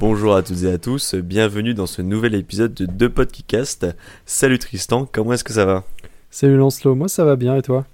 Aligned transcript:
Bonjour 0.00 0.34
à 0.34 0.42
toutes 0.42 0.62
et 0.62 0.72
à 0.72 0.78
tous, 0.78 1.14
bienvenue 1.14 1.74
dans 1.74 1.84
ce 1.84 2.00
nouvel 2.00 2.34
épisode 2.34 2.72
de 2.72 2.86
Deux 2.86 3.10
Podcast. 3.10 3.86
Salut 4.24 4.58
Tristan, 4.58 5.06
comment 5.12 5.34
est-ce 5.34 5.44
que 5.44 5.52
ça 5.52 5.66
va? 5.66 5.84
Salut 6.30 6.56
Lancelot, 6.56 6.94
moi 6.94 7.06
ça 7.06 7.26
va 7.26 7.36
bien 7.36 7.54
et 7.54 7.60
toi? 7.60 7.84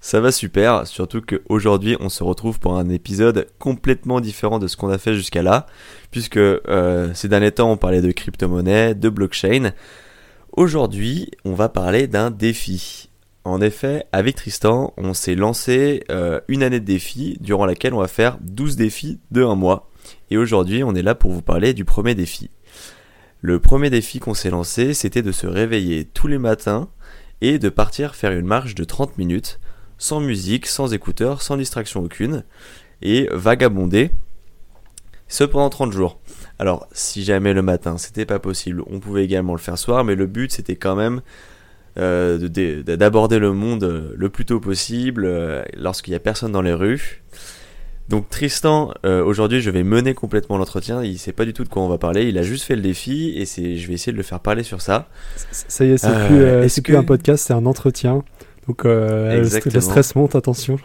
Ça 0.00 0.20
va 0.20 0.32
super, 0.32 0.88
surtout 0.88 1.20
qu'aujourd'hui 1.20 1.96
on 2.00 2.08
se 2.08 2.24
retrouve 2.24 2.58
pour 2.58 2.76
un 2.76 2.88
épisode 2.88 3.46
complètement 3.60 4.20
différent 4.20 4.58
de 4.58 4.66
ce 4.66 4.76
qu'on 4.76 4.90
a 4.90 4.98
fait 4.98 5.14
jusqu'à 5.14 5.44
là, 5.44 5.66
puisque 6.10 6.36
euh, 6.36 7.14
ces 7.14 7.28
derniers 7.28 7.52
temps 7.52 7.70
on 7.70 7.76
parlait 7.76 8.02
de 8.02 8.10
crypto-monnaie, 8.10 8.96
de 8.96 9.08
blockchain. 9.08 9.70
Aujourd'hui 10.50 11.30
on 11.44 11.54
va 11.54 11.68
parler 11.68 12.08
d'un 12.08 12.32
défi. 12.32 13.08
En 13.44 13.60
effet, 13.60 14.04
avec 14.10 14.34
Tristan, 14.34 14.94
on 14.96 15.14
s'est 15.14 15.36
lancé 15.36 16.02
euh, 16.10 16.40
une 16.48 16.64
année 16.64 16.80
de 16.80 16.84
défi 16.84 17.38
durant 17.40 17.66
laquelle 17.66 17.94
on 17.94 18.00
va 18.00 18.08
faire 18.08 18.36
12 18.40 18.74
défis 18.74 19.20
de 19.30 19.44
un 19.44 19.54
mois. 19.54 19.89
Et 20.30 20.36
aujourd'hui, 20.36 20.82
on 20.84 20.94
est 20.94 21.02
là 21.02 21.14
pour 21.14 21.30
vous 21.30 21.42
parler 21.42 21.74
du 21.74 21.84
premier 21.84 22.14
défi. 22.14 22.50
Le 23.40 23.58
premier 23.58 23.90
défi 23.90 24.18
qu'on 24.18 24.34
s'est 24.34 24.50
lancé, 24.50 24.94
c'était 24.94 25.22
de 25.22 25.32
se 25.32 25.46
réveiller 25.46 26.04
tous 26.04 26.26
les 26.26 26.38
matins 26.38 26.88
et 27.40 27.58
de 27.58 27.68
partir 27.68 28.14
faire 28.14 28.32
une 28.32 28.46
marche 28.46 28.74
de 28.74 28.84
30 28.84 29.16
minutes, 29.16 29.60
sans 29.98 30.20
musique, 30.20 30.66
sans 30.66 30.92
écouteurs, 30.92 31.42
sans 31.42 31.56
distraction 31.56 32.02
aucune, 32.02 32.44
et 33.02 33.28
vagabonder, 33.32 34.10
ce 35.28 35.44
pendant 35.44 35.70
30 35.70 35.92
jours. 35.92 36.20
Alors, 36.58 36.86
si 36.92 37.24
jamais 37.24 37.54
le 37.54 37.62
matin 37.62 37.96
c'était 37.96 38.26
pas 38.26 38.38
possible, 38.38 38.82
on 38.86 39.00
pouvait 39.00 39.24
également 39.24 39.54
le 39.54 39.60
faire 39.60 39.78
soir, 39.78 40.04
mais 40.04 40.14
le 40.16 40.26
but 40.26 40.52
c'était 40.52 40.76
quand 40.76 40.96
même 40.96 41.22
euh, 41.98 42.36
d'aborder 42.82 43.38
le 43.38 43.52
monde 43.52 43.84
euh, 43.84 44.12
le 44.16 44.28
plus 44.28 44.44
tôt 44.44 44.60
possible 44.60 45.24
euh, 45.24 45.62
lorsqu'il 45.76 46.12
n'y 46.12 46.16
a 46.16 46.20
personne 46.20 46.52
dans 46.52 46.62
les 46.62 46.74
rues. 46.74 47.22
Donc 48.10 48.28
Tristan, 48.28 48.92
aujourd'hui 49.04 49.60
je 49.60 49.70
vais 49.70 49.84
mener 49.84 50.14
complètement 50.14 50.58
l'entretien, 50.58 51.04
il 51.04 51.16
sait 51.16 51.32
pas 51.32 51.44
du 51.44 51.52
tout 51.52 51.62
de 51.62 51.68
quoi 51.68 51.80
on 51.82 51.88
va 51.88 51.96
parler, 51.96 52.28
il 52.28 52.38
a 52.38 52.42
juste 52.42 52.64
fait 52.64 52.74
le 52.74 52.82
défi 52.82 53.32
et 53.36 53.46
c'est, 53.46 53.76
je 53.76 53.86
vais 53.86 53.94
essayer 53.94 54.10
de 54.10 54.16
le 54.16 54.24
faire 54.24 54.40
parler 54.40 54.64
sur 54.64 54.80
ça. 54.80 55.08
Ça 55.52 55.84
y 55.84 55.90
est, 55.90 55.96
c'est 55.96 56.82
plus, 56.82 56.96
un 56.96 57.04
podcast, 57.04 57.44
c'est 57.46 57.52
un 57.52 57.66
entretien. 57.66 58.24
Donc 58.66 58.82
le 58.82 59.44
stress 59.44 60.16
monte, 60.16 60.34
attention. 60.34 60.80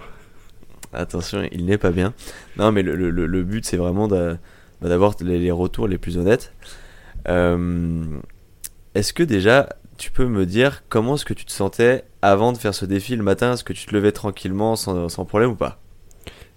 Attention, 0.94 1.42
il 1.52 1.66
n'est 1.66 1.80
pas 1.80 1.90
bien. 1.90 2.14
Non 2.58 2.72
mais 2.72 2.84
le, 2.84 2.96
le, 2.96 3.10
le 3.10 3.44
but 3.44 3.66
c'est 3.66 3.78
vraiment 3.78 4.08
bah, 4.08 4.38
d'avoir 4.82 5.16
les, 5.22 5.40
les, 5.40 5.52
retours 5.52 5.88
les 5.88 5.98
plus 5.98 6.20
honnêtes. 6.20 6.54
Est-ce 7.26 9.14
que 9.14 9.24
déjà 9.24 9.70
tu 9.98 10.12
peux 10.12 10.28
me 10.28 10.46
dire 10.46 10.84
comment 10.90 11.16
est-ce 11.16 11.26
que 11.26 11.34
tu 11.34 11.46
te 11.46 11.52
sentais 11.52 12.04
avant 12.22 12.54
de 12.54 12.60
faire 12.60 12.76
ce 12.76 12.86
défi 12.86 13.16
le 13.16 13.24
matin? 13.24 13.54
Est-ce 13.54 13.64
que 13.64 13.74
tu 13.74 13.88
te 13.88 13.96
levais 13.96 14.12
tranquillement 14.12 14.76
sans, 14.76 15.10
sans 15.10 15.26
problème 15.26 15.50
ou 15.50 15.56
pas? 15.56 15.80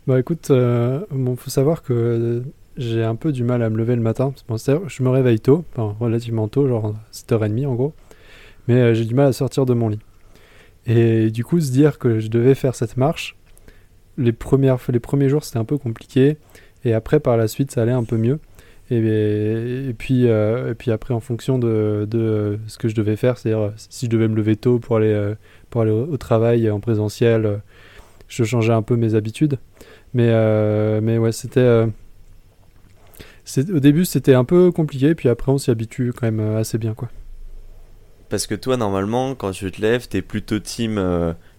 Bah 0.08 0.18
écoute, 0.18 0.50
euh, 0.50 1.04
faut 1.36 1.50
savoir 1.50 1.82
que 1.82 2.42
j'ai 2.78 3.04
un 3.04 3.14
peu 3.14 3.30
du 3.30 3.44
mal 3.44 3.62
à 3.62 3.68
me 3.68 3.76
lever 3.76 3.94
le 3.94 4.00
matin. 4.00 4.32
je 4.48 5.02
me 5.02 5.10
réveille 5.10 5.38
tôt, 5.38 5.66
relativement 6.00 6.48
tôt, 6.48 6.66
genre 6.66 6.94
7h30 7.12 7.66
en 7.66 7.74
gros, 7.74 7.92
mais 8.68 8.76
euh, 8.76 8.94
j'ai 8.94 9.04
du 9.04 9.14
mal 9.14 9.26
à 9.26 9.34
sortir 9.34 9.66
de 9.66 9.74
mon 9.74 9.90
lit. 9.90 9.98
Et 10.86 11.30
du 11.30 11.44
coup, 11.44 11.60
se 11.60 11.70
dire 11.70 11.98
que 11.98 12.20
je 12.20 12.28
devais 12.28 12.54
faire 12.54 12.74
cette 12.74 12.96
marche, 12.96 13.36
les, 14.16 14.32
premières, 14.32 14.78
les 14.88 14.98
premiers 14.98 15.28
jours 15.28 15.44
c'était 15.44 15.58
un 15.58 15.66
peu 15.66 15.76
compliqué, 15.76 16.38
et 16.86 16.94
après 16.94 17.20
par 17.20 17.36
la 17.36 17.46
suite 17.46 17.70
ça 17.70 17.82
allait 17.82 17.92
un 17.92 18.04
peu 18.04 18.16
mieux. 18.16 18.40
Et, 18.90 19.94
puis, 19.98 20.26
euh, 20.26 20.70
et 20.70 20.74
puis 20.74 20.90
après, 20.90 21.12
en 21.12 21.20
fonction 21.20 21.58
de, 21.58 22.58
ce 22.66 22.78
que 22.78 22.88
je 22.88 22.94
devais 22.94 23.16
faire, 23.16 23.36
c'est-à-dire 23.36 23.74
si 23.76 24.06
je 24.06 24.10
devais 24.10 24.28
me 24.28 24.36
lever 24.36 24.56
tôt 24.56 24.78
pour 24.78 24.96
aller, 24.96 25.12
euh, 25.12 25.34
pour 25.68 25.82
aller 25.82 25.90
au, 25.90 26.16
travail 26.16 26.70
en 26.70 26.80
présentiel, 26.80 27.44
euh, 27.44 27.56
je 28.28 28.44
changeais 28.44 28.72
un 28.72 28.80
peu 28.82 28.96
mes 28.96 29.14
habitudes. 29.14 29.58
Mais, 30.14 31.00
mais 31.00 31.18
ouais, 31.18 31.32
c'était. 31.32 31.86
au 33.72 33.80
début, 33.80 34.04
c'était 34.04 34.34
un 34.34 34.44
peu 34.44 34.72
compliqué, 34.72 35.14
puis 35.14 35.28
après, 35.28 35.52
on 35.52 35.58
s'y 35.58 35.70
habitue 35.70 36.12
quand 36.12 36.30
même 36.30 36.56
assez 36.56 36.78
bien, 36.78 36.94
quoi. 36.94 37.08
Parce 38.28 38.46
que 38.46 38.54
toi, 38.54 38.76
normalement, 38.76 39.34
quand 39.34 39.52
tu 39.52 39.70
te 39.70 39.80
lèves, 39.80 40.08
t'es 40.08 40.20
plutôt 40.20 40.58
team 40.58 40.96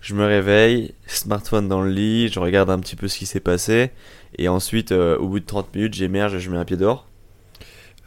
je 0.02 0.16
me 0.16 0.26
réveille, 0.26 0.94
smartphone 1.08 1.68
dans 1.68 1.82
le 1.82 1.90
lit, 1.90 2.28
je 2.28 2.40
regarde 2.40 2.70
un 2.70 2.80
petit 2.80 2.96
peu 2.96 3.08
ce 3.08 3.18
qui 3.18 3.26
s'est 3.26 3.40
passé, 3.40 3.92
et 4.38 4.48
ensuite, 4.48 4.92
au 4.92 5.28
bout 5.28 5.40
de 5.40 5.46
30 5.46 5.74
minutes, 5.76 5.94
j'émerge 5.94 6.36
et 6.36 6.40
je 6.40 6.50
mets 6.52 6.58
un 6.58 6.66
pied 6.66 6.78
dehors. 6.78 7.10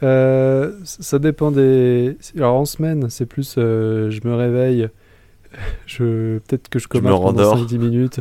Euh, 0.03 0.73
ça 0.83 1.19
dépend 1.19 1.51
des. 1.51 2.17
Alors 2.35 2.55
en 2.55 2.65
semaine, 2.65 3.09
c'est 3.09 3.25
plus 3.25 3.55
euh, 3.57 4.09
je 4.09 4.19
me 4.27 4.35
réveille, 4.35 4.89
je 5.85 6.39
peut-être 6.39 6.67
que 6.67 6.79
je 6.79 6.87
commence 6.87 7.21
pendant 7.21 7.55
5-10 7.55 7.77
minutes 7.77 8.19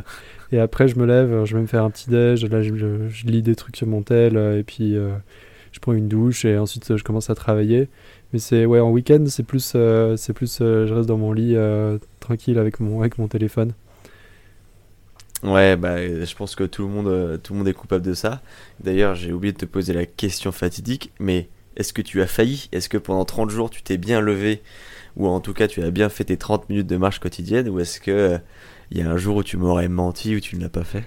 et 0.53 0.61
après 0.61 0.89
je 0.89 0.99
me 0.99 1.07
lève, 1.07 1.45
je 1.45 1.55
vais 1.55 1.63
me 1.63 1.67
faire 1.67 1.85
un 1.85 1.91
petit 1.91 2.11
déj, 2.11 2.45
là 2.45 2.63
je, 2.63 3.27
lis 3.27 3.43
des 3.43 3.55
trucs 3.55 3.77
sur 3.77 3.87
mon 3.87 4.03
tel 4.03 4.37
euh, 4.37 4.59
et 4.59 4.63
puis 4.63 4.95
je 5.73 5.81
prends 5.81 5.93
une 5.93 6.09
douche 6.09 6.45
et 6.45 6.59
ensuite 6.59 6.97
je 6.97 7.03
commence 7.03 7.31
à 7.31 7.35
travailler. 7.35 7.89
Mais 8.33 8.39
c'est 8.39 8.67
ouais 8.67 8.81
en 8.81 8.91
week-end, 8.91 9.25
c'est 9.27 9.43
plus 9.43 9.77
c'est 10.17 10.33
plus 10.33 10.59
je 10.59 10.93
reste 10.93 11.09
dans 11.09 11.19
mon 11.19 11.33
lit 11.33 11.57
tranquille 12.21 12.59
avec 12.59 12.81
mon 12.81 13.01
avec 13.01 13.19
mon 13.19 13.29
téléphone. 13.29 13.73
Ouais, 15.43 15.75
bah, 15.75 15.97
je 15.99 16.35
pense 16.37 16.55
que 16.55 16.63
tout 16.63 16.83
le 16.83 16.89
monde, 16.89 17.41
tout 17.43 17.53
le 17.53 17.59
monde 17.59 17.67
est 17.67 17.73
coupable 17.73 18.05
de 18.05 18.15
ça. 18.15 18.41
D'ailleurs, 18.79 19.17
j'ai 19.17 19.33
oublié 19.33 19.53
de 19.53 19.59
te 19.59 19.67
poser 19.67 19.93
la 19.93 20.07
question 20.07 20.53
fatidique, 20.53 21.11
mais 21.19 21.49
est-ce 21.77 21.93
que 21.93 22.03
tu 22.03 22.23
as 22.23 22.27
failli? 22.27 22.69
Est-ce 22.73 22.89
que 22.89 22.99
pendant 22.99 23.25
30 23.25 23.51
jours 23.51 23.71
tu 23.71 23.83
t'es 23.83 23.97
bien 23.97 24.21
levé? 24.21 24.63
Ou 25.17 25.27
en 25.27 25.41
tout 25.41 25.53
cas 25.53 25.69
tu 25.69 25.83
as 25.83 25.91
bien 25.91 26.09
fait 26.09 26.25
tes 26.25 26.37
30 26.37 26.69
minutes 26.69 26.87
de 26.87 26.97
marche 26.97 27.19
quotidienne? 27.19 27.69
Ou 27.69 27.81
est-ce 27.81 28.01
que 28.01 28.39
il 28.93 28.99
y 28.99 29.03
a 29.03 29.11
un 29.11 29.17
jour 29.17 29.37
où 29.37 29.43
tu 29.43 29.57
m'aurais 29.57 29.89
menti 29.89 30.37
ou 30.37 30.41
tu 30.41 30.57
ne 30.57 30.63
l'as 30.63 30.69
pas 30.69 30.85
fait 30.85 31.05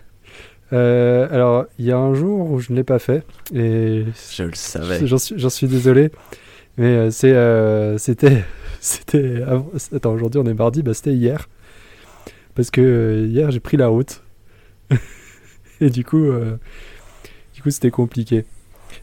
euh, 0.74 1.28
alors, 1.30 1.66
il 1.78 1.86
y 1.86 1.92
a 1.92 1.98
un 1.98 2.16
jour 2.16 2.50
où 2.50 2.60
je 2.60 2.72
ne 2.72 2.78
l'ai 2.78 2.84
pas 2.84 2.98
fait. 2.98 3.24
Et 3.54 4.04
je 4.36 4.44
le 4.44 4.56
savais. 4.56 5.06
J'en 5.06 5.20
suis, 5.20 5.50
suis, 5.52 5.68
désolé. 5.68 6.10
Mais 6.78 6.88
euh, 6.88 7.12
c'est, 7.12 7.34
euh, 7.34 8.00
c'était. 8.00 8.44
c'était 8.80 9.44
Attends, 9.94 10.14
aujourd'hui 10.14 10.42
on 10.44 10.48
est 10.48 10.56
mardi, 10.56 10.82
bah, 10.82 10.96
c'était 10.96 11.14
hier. 11.14 11.48
Parce 12.56 12.72
que 12.72 13.28
hier 13.30 13.52
j'ai 13.52 13.60
pris 13.60 13.78
la 13.78 13.90
route. 13.90 14.24
et 15.82 15.92
du 15.92 16.04
coup, 16.04 16.32
du 17.54 17.62
coup 17.62 17.70
c'était 17.70 17.92
compliqué. 17.92 18.44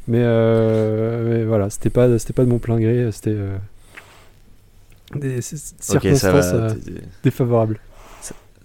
Mais, 0.08 0.24
voilà, 1.44 1.70
c'était 1.70 1.90
pas, 1.90 2.18
c'était 2.18 2.32
pas 2.32 2.44
de 2.44 2.50
mon 2.50 2.58
plein 2.58 2.80
gré, 2.80 3.08
c'était 3.12 3.36
des 5.16 5.40
circonstances 5.42 6.52
euh, 6.52 6.70
défavorables. 7.22 7.78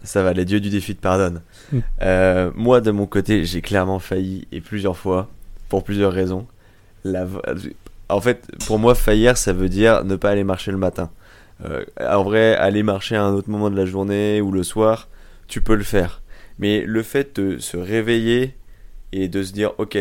Ça, 0.07 0.23
va, 0.23 0.33
les 0.33 0.45
dieux 0.45 0.59
du 0.59 0.69
défi 0.69 0.95
te 0.95 1.01
pardonnent. 1.01 1.41
Mm. 1.71 1.81
moi, 2.55 2.81
de 2.81 2.91
mon 2.91 3.05
côté, 3.05 3.45
j'ai 3.45 3.61
clairement 3.61 3.99
failli, 3.99 4.47
et 4.51 4.61
plusieurs 4.61 4.97
fois, 4.97 5.29
pour 5.69 5.83
plusieurs 5.83 6.13
raisons. 6.13 6.47
La... 7.03 7.27
En 8.09 8.21
fait, 8.21 8.47
pour 8.65 8.79
moi, 8.79 8.95
faillir, 8.95 9.37
ça 9.37 9.53
veut 9.53 9.69
dire 9.69 10.05
ne 10.05 10.15
pas 10.15 10.29
aller 10.29 10.43
marcher 10.43 10.71
le 10.71 10.77
matin. 10.77 11.11
en 11.99 12.23
vrai, 12.23 12.55
aller 12.55 12.83
marcher 12.83 13.15
à 13.15 13.23
un 13.23 13.33
autre 13.33 13.49
moment 13.49 13.69
de 13.69 13.75
la 13.75 13.85
journée 13.85 14.41
ou 14.41 14.51
le 14.51 14.63
soir, 14.63 15.09
tu 15.47 15.61
peux 15.61 15.75
le 15.75 15.83
faire. 15.83 16.21
Mais 16.59 16.83
le 16.85 17.03
fait 17.03 17.39
de 17.39 17.57
se 17.57 17.77
réveiller 17.77 18.55
et 19.11 19.27
de 19.27 19.43
se 19.43 19.53
dire, 19.53 19.73
ok, 19.77 19.97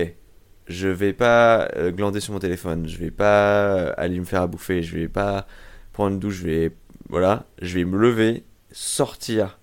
je 0.66 0.88
vais 0.88 1.12
pas 1.12 1.68
euh, 1.76 1.90
glander 1.90 2.20
sur 2.20 2.32
mon 2.32 2.38
téléphone, 2.38 2.88
je 2.88 2.98
vais 2.98 3.10
pas 3.10 3.76
euh, 3.76 3.92
aller 3.96 4.18
me 4.18 4.24
faire 4.24 4.42
à 4.42 4.46
bouffer, 4.46 4.82
je 4.82 4.96
vais 4.96 5.08
pas 5.08 5.46
prendre 5.92 6.14
une 6.14 6.18
douche, 6.18 6.36
je 6.36 6.46
vais 6.46 6.72
voilà, 7.08 7.44
je 7.62 7.78
vais 7.78 7.84
me 7.84 7.96
lever, 7.96 8.42
sortir, 8.72 9.60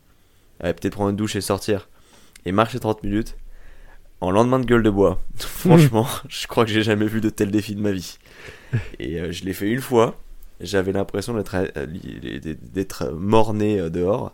peut-être 0.59 0.91
prendre 0.91 1.09
une 1.09 1.16
douche 1.16 1.36
et 1.36 1.41
sortir 1.41 1.90
et 2.46 2.52
marcher 2.52 2.80
30 2.80 3.03
minutes 3.03 3.36
en 4.22 4.31
lendemain 4.31 4.59
de 4.59 4.66
gueule 4.66 4.84
de 4.84 4.90
bois. 4.90 5.19
Franchement, 5.38 6.08
je 6.30 6.47
crois 6.47 6.66
que 6.66 6.72
j'ai 6.72 6.84
jamais 6.84 7.08
vu 7.08 7.22
de 7.22 7.30
tel 7.30 7.52
défi 7.52 7.75
de 7.75 7.81
ma 7.81 7.91
vie. 7.91 8.18
Et 9.00 9.19
euh, 9.19 9.31
je 9.31 9.44
l'ai 9.44 9.53
fait 9.53 9.69
une 9.69 9.81
fois, 9.81 10.19
j'avais 10.62 10.92
l'impression 10.92 11.34
d'être 11.34 11.56
d'être 12.74 13.12
mort-né 13.12 13.89
dehors 13.89 14.33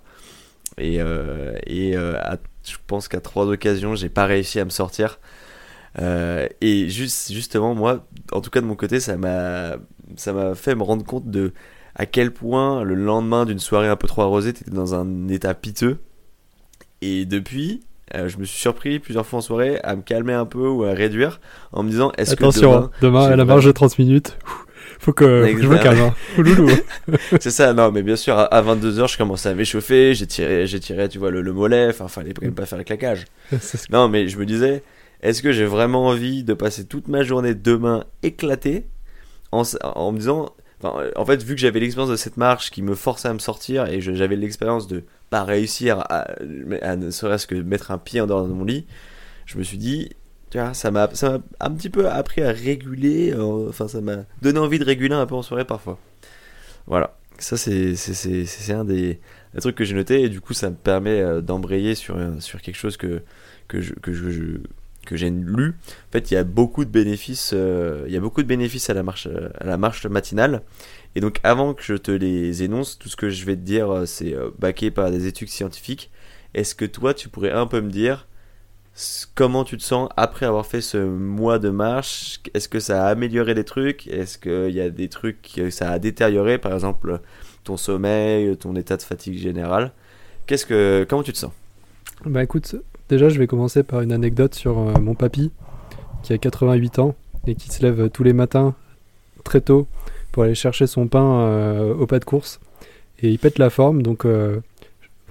et, 0.77 0.97
et 0.97 1.93
je 1.93 2.75
pense 2.87 3.07
qu'à 3.07 3.19
trois 3.19 3.47
occasions, 3.47 3.95
j'ai 3.95 4.09
pas 4.09 4.25
réussi 4.25 4.59
à 4.59 4.65
me 4.65 4.69
sortir 4.69 5.19
euh, 5.97 6.47
et 6.61 6.89
juste, 6.89 7.31
justement, 7.31 7.73
moi, 7.75 8.05
en 8.31 8.41
tout 8.41 8.49
cas 8.49 8.61
de 8.61 8.65
mon 8.65 8.75
côté, 8.75 8.99
ça 8.99 9.17
m'a, 9.17 9.77
ça 10.15 10.33
m'a 10.33 10.55
fait 10.55 10.75
me 10.75 10.83
rendre 10.83 11.03
compte 11.03 11.29
de 11.29 11.53
à 11.95 12.05
quel 12.05 12.31
point 12.31 12.83
le 12.83 12.95
lendemain 12.95 13.45
d'une 13.45 13.59
soirée 13.59 13.87
un 13.87 13.95
peu 13.95 14.07
trop 14.07 14.21
arrosée, 14.21 14.53
t'étais 14.53 14.71
dans 14.71 14.95
un 14.95 15.27
état 15.27 15.53
piteux. 15.53 15.99
Et 17.01 17.25
depuis, 17.25 17.81
euh, 18.15 18.27
je 18.27 18.37
me 18.37 18.45
suis 18.45 18.59
surpris 18.59 18.99
plusieurs 18.99 19.25
fois 19.25 19.39
en 19.39 19.41
soirée 19.41 19.79
à 19.83 19.95
me 19.95 20.01
calmer 20.01 20.33
un 20.33 20.45
peu 20.45 20.67
ou 20.67 20.83
à 20.83 20.93
réduire 20.93 21.39
en 21.71 21.83
me 21.83 21.89
disant 21.89 22.11
est-ce 22.17 22.35
que 22.35 22.59
demain, 22.59 22.91
demain 23.01 23.25
à 23.25 23.35
la 23.35 23.45
marge 23.45 23.65
de 23.65 23.71
30 23.71 23.99
minutes 23.99 24.37
faut 24.99 25.13
que, 25.13 25.47
je 25.47 25.67
me 25.67 25.77
calme 25.77 25.99
hein. 25.99 26.13
c'est 27.39 27.51
ça 27.51 27.73
non 27.73 27.91
mais 27.91 28.01
bien 28.01 28.15
sûr 28.15 28.37
à, 28.37 28.61
22h 28.61 29.11
je 29.11 29.17
commençais 29.17 29.49
à 29.49 29.53
m'échauffer 29.53 30.13
j'ai 30.13 30.27
tiré 30.27 30.65
j'ai 30.65 30.79
tiré 30.79 31.07
tu 31.07 31.19
vois 31.19 31.29
le, 31.29 31.41
le 31.41 31.53
mollet 31.53 31.87
enfin 31.89 32.07
fallait 32.07 32.33
même 32.41 32.53
pas 32.53 32.65
faire 32.65 32.79
le 32.79 32.83
claquage. 32.83 33.25
Non 33.91 34.09
mais 34.09 34.27
je 34.27 34.37
me 34.37 34.45
disais 34.45 34.83
est-ce 35.21 35.41
que 35.41 35.51
j'ai 35.51 35.65
vraiment 35.65 36.07
envie 36.07 36.43
de 36.43 36.53
passer 36.53 36.85
toute 36.85 37.07
ma 37.07 37.23
journée 37.23 37.53
demain 37.53 38.05
éclatée 38.23 38.85
en, 39.51 39.63
en 39.83 40.11
me 40.11 40.17
disant, 40.17 40.53
en 40.81 41.25
fait, 41.25 41.43
vu 41.43 41.55
que 41.55 41.61
j'avais 41.61 41.81
l'expérience 41.81 42.11
de 42.11 42.15
cette 42.15 42.37
marche 42.37 42.71
qui 42.71 42.81
me 42.81 42.95
forçait 42.95 43.27
à 43.27 43.33
me 43.33 43.39
sortir 43.39 43.87
et 43.87 43.99
j'avais 43.99 44.37
l'expérience 44.37 44.87
de 44.87 45.03
pas 45.29 45.43
réussir 45.43 45.99
à, 46.09 46.27
ne 46.43 47.11
serait-ce 47.11 47.47
que 47.47 47.55
mettre 47.55 47.91
un 47.91 47.97
pied 47.97 48.21
en 48.21 48.27
dehors 48.27 48.47
de 48.47 48.53
mon 48.53 48.63
lit, 48.63 48.85
je 49.45 49.57
me 49.57 49.63
suis 49.63 49.77
dit, 49.77 50.09
Tu 50.49 50.57
vois, 50.57 50.73
ça 50.73 50.91
m'a 50.91 51.09
un 51.59 51.71
petit 51.71 51.89
peu 51.89 52.09
appris 52.09 52.41
à 52.41 52.51
réguler. 52.51 53.31
euh, 53.33 53.69
Enfin, 53.69 53.87
ça 53.87 54.01
m'a 54.01 54.25
donné 54.41 54.59
envie 54.59 54.79
de 54.79 54.85
réguler 54.85 55.15
un 55.15 55.25
peu 55.25 55.35
en 55.35 55.41
soirée 55.43 55.65
parfois. 55.65 55.99
Voilà. 56.87 57.15
Ça, 57.37 57.55
c'est 57.57 57.93
un 58.71 58.83
des, 58.85 59.19
trucs 59.59 59.75
que 59.75 59.83
j'ai 59.85 59.95
noté. 59.95 60.23
Et 60.23 60.29
du 60.29 60.41
coup, 60.41 60.53
ça 60.53 60.69
me 60.69 60.75
permet 60.75 61.21
euh, 61.21 61.41
d'embrayer 61.41 61.95
sur, 61.95 62.17
euh, 62.17 62.39
sur 62.39 62.61
quelque 62.61 62.75
chose 62.75 62.97
que, 62.97 63.21
que 63.67 63.77
que 64.01 64.11
que 65.05 65.15
j'ai 65.15 65.29
lu. 65.29 65.75
En 66.09 66.11
fait, 66.11 66.29
il 66.31 66.33
y 66.35 66.37
a 66.37 66.43
beaucoup 66.43 66.85
de 66.85 66.89
bénéfices. 66.89 67.53
il 67.53 68.11
y 68.11 68.17
a 68.17 68.19
beaucoup 68.19 68.41
de 68.43 68.47
bénéfices 68.47 68.89
à 68.89 68.93
la 68.93 69.03
marche, 69.03 69.27
à 69.59 69.65
la 69.65 69.77
marche 69.77 70.05
matinale. 70.05 70.61
Et 71.15 71.21
donc, 71.21 71.39
avant 71.43 71.73
que 71.73 71.83
je 71.83 71.95
te 71.95 72.11
les 72.11 72.63
énonce, 72.63 72.97
tout 72.99 73.09
ce 73.09 73.15
que 73.15 73.29
je 73.29 73.45
vais 73.45 73.55
te 73.55 73.61
dire, 73.61 73.89
euh, 73.89 74.05
c'est 74.05 74.33
euh, 74.33 74.51
baqué 74.59 74.91
par 74.91 75.11
des 75.11 75.25
études 75.27 75.49
scientifiques. 75.49 76.11
Est-ce 76.53 76.75
que 76.75 76.85
toi, 76.85 77.13
tu 77.13 77.29
pourrais 77.29 77.51
un 77.51 77.67
peu 77.67 77.81
me 77.81 77.89
dire 77.89 78.27
comment 79.35 79.63
tu 79.63 79.77
te 79.77 79.83
sens 79.83 80.09
après 80.17 80.45
avoir 80.45 80.65
fait 80.65 80.81
ce 80.81 80.97
mois 80.97 81.59
de 81.59 81.69
marche? 81.69 82.41
Est-ce 82.53 82.67
que 82.67 82.79
ça 82.79 83.05
a 83.05 83.09
amélioré 83.09 83.53
des 83.53 83.63
trucs? 83.63 84.07
Est-ce 84.07 84.37
qu'il 84.37 84.75
y 84.75 84.81
a 84.81 84.89
des 84.89 85.09
trucs 85.09 85.41
que 85.55 85.69
ça 85.69 85.91
a 85.91 85.99
détérioré, 85.99 86.57
par 86.57 86.73
exemple 86.73 87.19
ton 87.63 87.77
sommeil, 87.77 88.55
ton 88.57 88.75
état 88.75 88.97
de 88.97 89.01
fatigue 89.01 89.37
général 89.37 89.91
Qu'est-ce 90.47 90.65
que 90.65 91.05
comment 91.07 91.23
tu 91.23 91.33
te 91.33 91.37
sens? 91.37 91.51
Bah 92.25 92.43
écoute, 92.43 92.75
déjà 93.09 93.29
je 93.29 93.37
vais 93.37 93.47
commencer 93.47 93.83
par 93.83 94.01
une 94.01 94.11
anecdote 94.11 94.55
sur 94.55 94.79
euh, 94.79 94.93
mon 94.99 95.13
papy 95.13 95.51
qui 96.23 96.33
a 96.33 96.37
88 96.37 96.99
ans 96.99 97.15
et 97.47 97.55
qui 97.55 97.69
se 97.69 97.83
lève 97.83 98.09
tous 98.09 98.23
les 98.23 98.33
matins 98.33 98.73
très 99.43 99.61
tôt 99.61 99.87
pour 100.39 100.45
aller 100.45 100.55
chercher 100.55 100.87
son 100.87 101.09
pain 101.09 101.41
euh, 101.41 101.93
au 101.93 102.07
pas 102.07 102.17
de 102.17 102.23
course 102.23 102.61
et 103.21 103.27
il 103.29 103.37
pète 103.39 103.59
la 103.59 103.69
forme 103.69 104.01
donc 104.01 104.23
euh, 104.23 104.61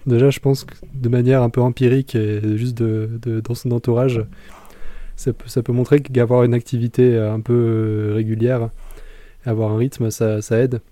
déjà 0.04 0.28
je 0.28 0.38
pense 0.38 0.64
que 0.64 0.74
de 0.92 1.08
manière 1.08 1.40
un 1.42 1.48
peu 1.48 1.62
empirique 1.62 2.14
et 2.14 2.42
juste 2.58 2.76
de, 2.76 3.08
de- 3.22 3.40
dans 3.40 3.54
son 3.54 3.70
entourage 3.72 4.20
ça 5.16 5.32
peut, 5.32 5.48
ça 5.48 5.62
peut 5.62 5.72
montrer 5.72 6.00
qu'avoir 6.00 6.44
une 6.44 6.52
activité 6.52 7.14
euh, 7.14 7.32
un 7.32 7.40
peu 7.40 8.10
régulière 8.16 8.68
avoir 9.46 9.70
un 9.72 9.78
rythme 9.78 10.10
ça, 10.10 10.42
ça 10.42 10.58
aide 10.58 10.82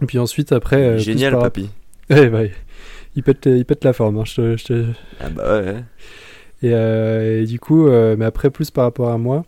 et 0.00 0.06
puis 0.06 0.18
ensuite 0.18 0.52
après 0.52 0.98
Génial, 0.98 1.32
par- 1.32 1.42
papy. 1.42 1.68
Ouais, 2.08 2.30
bah, 2.30 2.40
il 3.16 3.22
pète, 3.22 3.44
il 3.44 3.66
pète 3.66 3.84
la 3.84 3.92
forme 3.92 4.16
hein, 4.16 4.24
je 4.24 4.34
te- 4.36 4.56
je 4.56 4.64
te, 4.64 4.84
Ah 5.20 5.28
bah 5.28 5.60
ouais. 5.60 5.84
et, 6.62 7.42
et 7.42 7.44
du 7.44 7.60
coup, 7.60 7.86
mais 7.86 8.24
après, 8.24 8.48
plus 8.48 8.70
par 8.70 8.84
rapport 8.84 9.10
à 9.10 9.18
moi, 9.18 9.44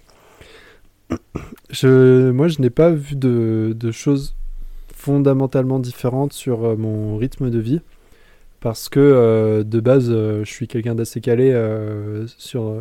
je, 1.70 2.30
moi, 2.30 2.48
je 2.48 2.60
n'ai 2.60 2.70
pas 2.70 2.90
vu 2.90 3.16
de, 3.16 3.74
de 3.78 3.90
choses 3.90 4.34
fondamentalement 4.94 5.78
différentes 5.78 6.32
sur 6.32 6.64
euh, 6.64 6.76
mon 6.76 7.16
rythme 7.16 7.50
de 7.50 7.58
vie. 7.58 7.80
Parce 8.60 8.88
que 8.88 8.98
euh, 8.98 9.62
de 9.62 9.78
base, 9.78 10.08
euh, 10.10 10.44
je 10.44 10.50
suis 10.50 10.66
quelqu'un 10.66 10.96
d'assez 10.96 11.20
calé, 11.20 11.52
sur, 12.36 12.74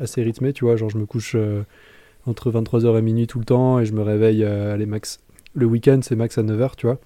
assez 0.00 0.22
rythmé, 0.22 0.52
tu 0.52 0.64
vois. 0.64 0.76
Genre, 0.76 0.90
je 0.90 0.98
me 0.98 1.06
couche 1.06 1.36
entre 2.28 2.50
23h 2.50 2.98
et 2.98 3.02
minuit 3.02 3.26
tout 3.26 3.38
le 3.38 3.44
temps 3.44 3.80
et 3.80 3.86
je 3.86 3.92
me 3.92 4.02
réveille, 4.02 4.44
euh, 4.44 4.74
allez, 4.74 4.86
max. 4.86 5.18
Le 5.54 5.66
week-end, 5.66 6.00
c'est 6.02 6.14
max 6.14 6.38
à 6.38 6.42
9h, 6.42 6.76
tu 6.76 6.86
vois. 6.86 6.98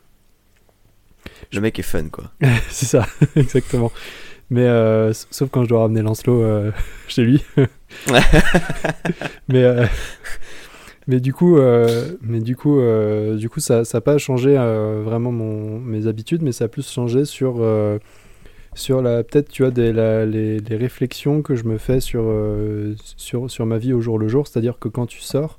Le 1.53 1.61
mec 1.61 1.79
est 1.79 1.83
fun 1.83 2.09
quoi. 2.09 2.33
c'est 2.69 2.87
ça, 2.87 3.07
exactement. 3.37 3.93
Mais 4.51 4.67
euh, 4.67 5.13
sauf 5.31 5.49
quand 5.51 5.65
je 5.65 5.69
dois 5.69 5.83
ramener 5.83 6.03
Lancelot 6.03 6.43
euh, 6.43 6.73
chez 7.09 7.23
lui. 7.23 7.43
mais 9.49 9.63
euh, 9.63 9.87
mais 11.09 11.21
du 11.21 11.33
coup, 11.33 11.57
euh, 11.57 12.17
mais 12.23 12.41
du 12.41 12.57
coup, 12.57 12.79
euh, 12.79 13.37
du 13.37 13.49
coup, 13.49 13.61
ça 13.61 13.85
ça 13.85 13.99
a 13.99 14.01
pas 14.01 14.19
changé 14.19 14.57
euh, 14.57 15.03
vraiment 15.05 15.33
mon 15.33 15.79
mes 15.81 16.07
habitudes, 16.07 16.43
mais 16.43 16.53
ça 16.53 16.67
a 16.67 16.69
plus 16.69 16.89
changé 16.89 17.25
sur 17.25 17.61
sur 18.75 19.03
la 19.03 19.23
peut-être 19.25 19.49
tu 19.51 19.63
vois 19.63 19.71
des 19.71 19.93
la- 19.93 20.25
les, 20.27 20.59
réflexions 20.71 21.43
que 21.43 21.55
je 21.55 21.65
me 21.65 21.79
fais 21.79 22.01
sur 22.01 22.25
sur 23.17 23.51
sur 23.51 23.67
ma 23.67 23.79
vie 23.79 23.93
au 23.93 24.01
jour 24.01 24.19
le 24.19 24.29
jour. 24.29 24.47
C'est-à-dire 24.47 24.79
que 24.79 24.89
quand 24.89 25.07
tu 25.07 25.21
sors 25.21 25.57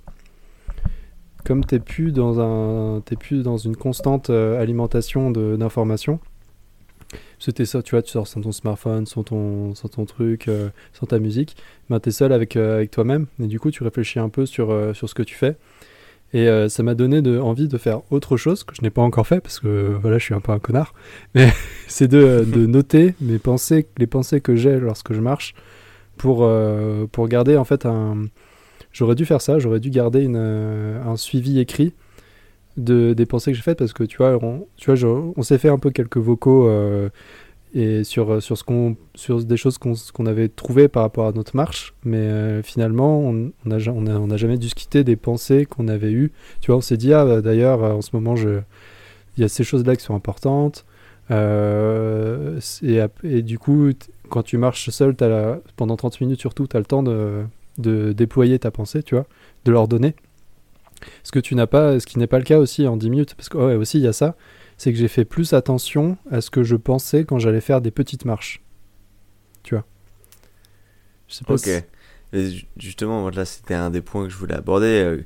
comme 1.46 1.66
t'es 1.66 1.80
plus 1.80 2.14
dans 2.14 2.40
un 2.40 3.02
t'es 3.02 3.18
plus 3.18 3.44
dans 3.44 3.58
une 3.58 3.76
constante 3.76 4.30
alimentation 4.30 5.32
d'informations 5.32 6.20
c'était 7.44 7.66
ça 7.66 7.84
tu 7.84 7.92
vois 7.92 8.02
tu 8.02 8.12
sors 8.12 8.26
sans 8.26 8.40
ton 8.40 8.54
smartphone 8.54 9.06
sans 9.06 9.24
ton 9.24 9.76
sans 9.76 9.90
ton 9.90 10.06
truc 10.06 10.48
euh, 10.48 10.70
sans 10.94 11.08
ta 11.08 11.20
musique 11.20 11.58
ben 11.90 12.00
t'es 12.00 12.12
seul 12.12 12.32
avec 12.32 12.56
euh, 12.56 12.78
avec 12.78 12.92
toi-même. 12.92 13.28
Et 13.42 13.48
du 13.48 13.60
coup 13.60 13.70
tu 13.70 13.84
réfléchis 13.84 14.20
un 14.20 14.30
peu 14.30 14.46
sur 14.46 14.72
euh, 14.72 14.94
sur 14.94 15.10
ce 15.10 15.14
que 15.14 15.24
tu 15.24 15.36
fais. 15.36 15.58
Et 16.36 16.48
ça 16.68 16.82
m'a 16.82 16.96
donné 16.96 17.22
de, 17.22 17.38
envie 17.38 17.68
de 17.68 17.78
faire 17.78 18.02
autre 18.10 18.38
chose 18.38 18.64
que 18.64 18.74
je 18.74 18.82
n'ai 18.82 18.90
pas 18.90 19.04
encore 19.04 19.28
fait 19.28 19.40
parce 19.40 19.60
que 19.60 19.96
voilà 20.02 20.18
je 20.18 20.24
suis 20.24 20.34
un 20.34 20.40
peu 20.40 20.52
un 20.52 20.58
connard. 20.58 20.96
Mais 21.36 21.54
c'est 21.88 22.08
de, 22.08 22.44
de 22.44 22.66
noter 22.66 23.14
mes 23.22 23.38
pensées 23.38 23.86
les 24.00 24.08
pensées 24.08 24.42
que 24.42 24.56
j'ai 24.56 24.80
lorsque 24.80 25.14
je 25.14 25.22
marche 25.22 25.54
pour 26.18 26.50
pour 27.12 27.28
garder 27.28 27.56
en 27.56 27.66
fait 27.66 27.86
un 27.86 28.30
J'aurais 28.94 29.16
dû 29.16 29.26
faire 29.26 29.42
ça, 29.42 29.58
j'aurais 29.58 29.80
dû 29.80 29.90
garder 29.90 30.22
une, 30.22 30.38
un 30.38 31.18
suivi 31.18 31.60
écrit 31.60 31.94
de, 32.78 33.14
des 33.14 33.26
pensées 33.26 33.52
que 33.52 33.58
j'ai 33.58 33.64
faites 33.64 33.80
parce 33.80 33.94
que 33.94 34.04
tu 34.04 34.18
vois, 34.18 34.38
on, 34.44 34.68
tu 34.78 34.94
vois, 34.94 35.34
on 35.36 35.42
s'est 35.44 35.58
fait 35.58 35.70
un 35.70 35.80
peu 35.80 35.92
quelques 35.92 36.18
vocaux 36.18 36.68
euh, 36.68 37.10
et 37.74 38.04
sur, 38.04 38.42
sur, 38.42 38.58
ce 38.58 38.64
qu'on, 38.64 38.96
sur 39.16 39.44
des 39.44 39.58
choses 39.58 39.78
qu'on, 39.78 39.94
qu'on 40.14 40.26
avait 40.26 40.48
trouvées 40.48 40.88
par 40.88 41.04
rapport 41.04 41.28
à 41.28 41.32
notre 41.32 41.56
marche, 41.56 41.94
mais 42.04 42.18
euh, 42.18 42.62
finalement, 42.62 43.20
on 43.20 43.34
n'a 43.34 43.52
on 43.66 43.72
a, 43.72 43.90
on 43.90 44.06
a, 44.08 44.12
on 44.20 44.30
a 44.30 44.38
jamais 44.38 44.58
discuté 44.58 45.04
des 45.04 45.16
pensées 45.16 45.66
qu'on 45.66 45.88
avait 45.88 46.12
eues. 46.12 46.32
Tu 46.62 46.68
vois, 46.68 46.78
on 46.78 46.82
s'est 46.82 46.98
dit, 46.98 47.14
ah 47.14 47.26
bah, 47.26 47.42
d'ailleurs, 47.42 47.84
euh, 47.84 47.94
en 47.94 48.02
ce 48.02 48.12
moment, 48.14 48.36
il 48.36 49.42
y 49.42 49.44
a 49.44 49.48
ces 49.48 49.64
choses-là 49.64 49.96
qui 49.96 50.04
sont 50.04 50.16
importantes. 50.16 50.86
Euh, 51.32 52.60
et, 53.24 53.42
du 53.42 53.58
coup, 53.58 53.90
quand 54.30 54.44
tu 54.44 54.58
marches 54.58 54.90
seul, 54.90 55.16
pendant 55.76 55.96
30 55.96 56.22
minutes 56.22 56.40
surtout, 56.40 56.68
tu 56.68 56.76
as 56.76 56.80
le 56.80 56.86
temps 56.86 57.02
de, 57.02 57.44
de 57.80 58.14
déployer 58.14 58.60
ta 58.60 58.70
pensée, 58.70 59.02
tu 59.02 59.16
vois, 59.16 59.26
de 59.66 59.72
l'ordonner. 59.72 60.16
Ce 61.24 61.32
que 61.32 61.40
tu 61.40 61.56
n'as 61.56 61.68
pas, 61.68 62.00
ce 62.00 62.06
qui 62.06 62.20
n'est 62.20 62.28
pas 62.28 62.38
le 62.40 62.44
cas 62.46 62.58
aussi 62.60 62.88
en 62.88 62.98
10 62.98 63.10
minutes, 63.10 63.36
parce 63.36 63.50
que 63.50 63.58
ouais, 63.58 63.76
aussi 63.76 63.98
il 64.00 64.04
y 64.04 64.08
a 64.08 64.14
ça, 64.14 64.36
c'est 64.78 64.92
que 64.92 64.98
j'ai 65.00 65.08
fait 65.08 65.26
plus 65.26 65.54
attention 65.54 66.18
à 66.32 66.42
ce 66.42 66.50
que 66.50 66.64
je 66.64 66.76
pensais 66.76 67.26
quand 67.26 67.40
j'allais 67.40 67.62
faire 67.62 67.82
des 67.82 67.92
petites 67.92 68.26
marches. 68.26 68.62
Tu 69.64 69.76
vois. 69.76 69.86
Je 71.28 71.36
sais 71.36 71.46
pas 71.46 71.54
Ok. 71.54 71.60
si- 71.62 71.82
Et 72.34 72.50
justement, 72.78 73.22
moi, 73.22 73.32
là, 73.32 73.46
c'était 73.46 73.76
un 73.76 73.90
des 73.92 74.02
points 74.02 74.24
que 74.26 74.30
je 74.32 74.38
voulais 74.38 74.56
aborder. 74.56 75.04
Euh, 75.04 75.24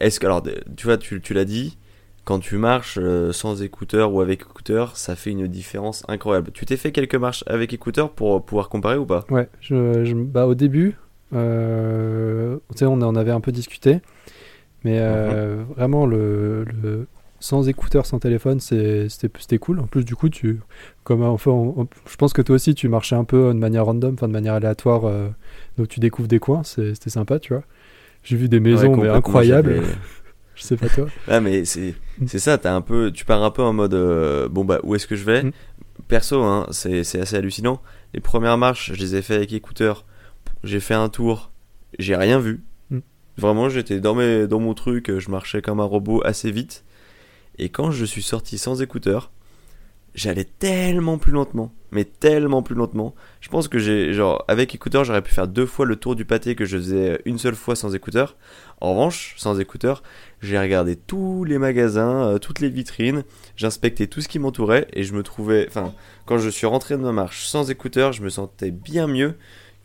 Est-ce 0.00 0.20
que, 0.20 0.26
alors, 0.26 0.42
tu 0.76 0.86
vois, 0.86 0.98
tu, 0.98 1.20
tu 1.20 1.34
l'as 1.34 1.44
dit, 1.44 1.78
quand 2.24 2.38
tu 2.38 2.56
marches 2.58 2.98
euh, 3.00 3.32
sans 3.32 3.62
écouteurs 3.62 4.12
ou 4.12 4.20
avec 4.20 4.42
écouteurs, 4.42 4.96
ça 4.96 5.16
fait 5.16 5.30
une 5.30 5.46
différence 5.46 6.04
incroyable. 6.08 6.50
Tu 6.52 6.66
t'es 6.66 6.76
fait 6.76 6.92
quelques 6.92 7.14
marches 7.14 7.44
avec 7.46 7.72
écouteurs 7.72 8.10
pour 8.12 8.44
pouvoir 8.44 8.68
comparer 8.68 8.96
ou 8.96 9.06
pas? 9.06 9.24
Ouais, 9.30 9.48
je, 9.60 10.04
je- 10.04 10.14
bah, 10.14 10.46
au 10.46 10.54
début, 10.54 10.96
euh, 11.32 12.58
on 12.82 13.16
avait 13.16 13.30
un 13.32 13.40
peu 13.40 13.52
discuté, 13.52 14.00
mais 14.84 14.98
euh, 15.00 15.62
vraiment, 15.76 16.06
le, 16.06 16.64
le- 16.82 17.06
sans 17.40 17.68
écouteurs, 17.68 18.06
sans 18.06 18.18
téléphone, 18.18 18.60
c'était 18.60 19.58
cool. 19.58 19.80
En 19.80 19.86
plus, 19.86 20.04
du 20.04 20.14
coup, 20.16 20.28
tu, 20.28 20.60
comme 21.04 21.22
enfin, 21.22 21.50
on- 21.50 21.82
on- 21.82 21.88
je 22.08 22.16
pense 22.16 22.32
que 22.32 22.42
toi 22.42 22.54
aussi, 22.56 22.74
tu 22.74 22.88
marchais 22.88 23.16
un 23.16 23.24
peu 23.24 23.52
de 23.52 23.58
manière 23.58 23.84
random, 23.86 24.14
enfin 24.14 24.28
de 24.28 24.32
manière 24.32 24.54
aléatoire, 24.54 25.04
euh, 25.06 25.28
donc 25.76 25.88
tu 25.88 26.00
découvres 26.00 26.28
des 26.28 26.38
coins, 26.38 26.62
c'était 26.64 27.10
sympa, 27.10 27.38
tu 27.38 27.52
vois. 27.52 27.62
J'ai 28.22 28.36
vu 28.36 28.48
des 28.48 28.60
maisons 28.60 29.02
incroyables. 29.12 29.74
Je 30.54 30.62
sais 30.62 30.76
pas 30.76 30.88
toi. 30.88 31.06
Ah 31.28 31.40
mais 31.40 31.66
c'est 31.66 31.94
c'est 32.26 32.38
ça, 32.38 32.56
t'as 32.56 32.74
un 32.74 32.80
peu, 32.80 33.10
tu 33.12 33.26
pars 33.26 33.42
un 33.42 33.50
peu 33.50 33.62
en 33.62 33.74
mode 33.74 33.92
euh, 33.92 34.48
bon 34.48 34.64
bah 34.64 34.80
où 34.84 34.94
est-ce 34.94 35.06
que 35.06 35.14
je 35.14 35.24
vais? 35.24 35.42
Mm. 35.42 35.52
Perso, 36.08 36.42
hein, 36.42 36.66
c'est 36.70 37.04
c'est 37.04 37.20
assez 37.20 37.36
hallucinant. 37.36 37.82
Les 38.14 38.20
premières 38.20 38.56
marches, 38.56 38.92
je 38.94 38.98
les 38.98 39.16
ai 39.16 39.22
fait 39.22 39.34
avec 39.34 39.52
écouteurs. 39.52 40.06
J'ai 40.64 40.80
fait 40.80 40.94
un 40.94 41.10
tour, 41.10 41.50
j'ai 41.98 42.16
rien 42.16 42.38
vu. 42.38 42.62
Vraiment, 43.38 43.68
j'étais 43.68 44.00
dans 44.00 44.14
mes 44.14 44.46
dans 44.46 44.60
mon 44.60 44.74
truc, 44.74 45.18
je 45.18 45.30
marchais 45.30 45.62
comme 45.62 45.80
un 45.80 45.84
robot 45.84 46.22
assez 46.24 46.50
vite. 46.50 46.84
Et 47.58 47.68
quand 47.68 47.90
je 47.90 48.04
suis 48.04 48.22
sorti 48.22 48.58
sans 48.58 48.82
écouteurs, 48.82 49.30
j'allais 50.16 50.44
tellement 50.44 51.18
plus 51.18 51.32
lentement, 51.32 51.72
mais 51.90 52.04
tellement 52.04 52.62
plus 52.62 52.74
lentement. 52.74 53.14
Je 53.40 53.48
pense 53.48 53.68
que 53.68 53.78
j'ai 53.78 54.14
genre 54.14 54.44
avec 54.48 54.74
écouteurs, 54.74 55.04
j'aurais 55.04 55.22
pu 55.22 55.32
faire 55.32 55.46
deux 55.46 55.66
fois 55.66 55.84
le 55.84 55.96
tour 55.96 56.16
du 56.16 56.24
pâté 56.24 56.54
que 56.54 56.64
je 56.64 56.78
faisais 56.78 57.20
une 57.26 57.38
seule 57.38 57.54
fois 57.54 57.76
sans 57.76 57.94
écouteurs. 57.94 58.36
En 58.80 58.92
revanche, 58.92 59.34
sans 59.36 59.60
écouteurs, 59.60 60.02
j'ai 60.40 60.58
regardé 60.58 60.96
tous 60.96 61.44
les 61.44 61.58
magasins, 61.58 62.24
euh, 62.24 62.38
toutes 62.38 62.60
les 62.60 62.70
vitrines, 62.70 63.24
j'inspectais 63.56 64.06
tout 64.06 64.20
ce 64.20 64.28
qui 64.28 64.38
m'entourait 64.38 64.88
et 64.92 65.04
je 65.04 65.14
me 65.14 65.22
trouvais, 65.22 65.66
enfin, 65.68 65.94
quand 66.24 66.38
je 66.38 66.48
suis 66.48 66.66
rentré 66.66 66.96
de 66.96 67.02
ma 67.02 67.12
marche 67.12 67.46
sans 67.46 67.70
écouteurs, 67.70 68.12
je 68.12 68.22
me 68.22 68.30
sentais 68.30 68.70
bien 68.70 69.06
mieux 69.06 69.34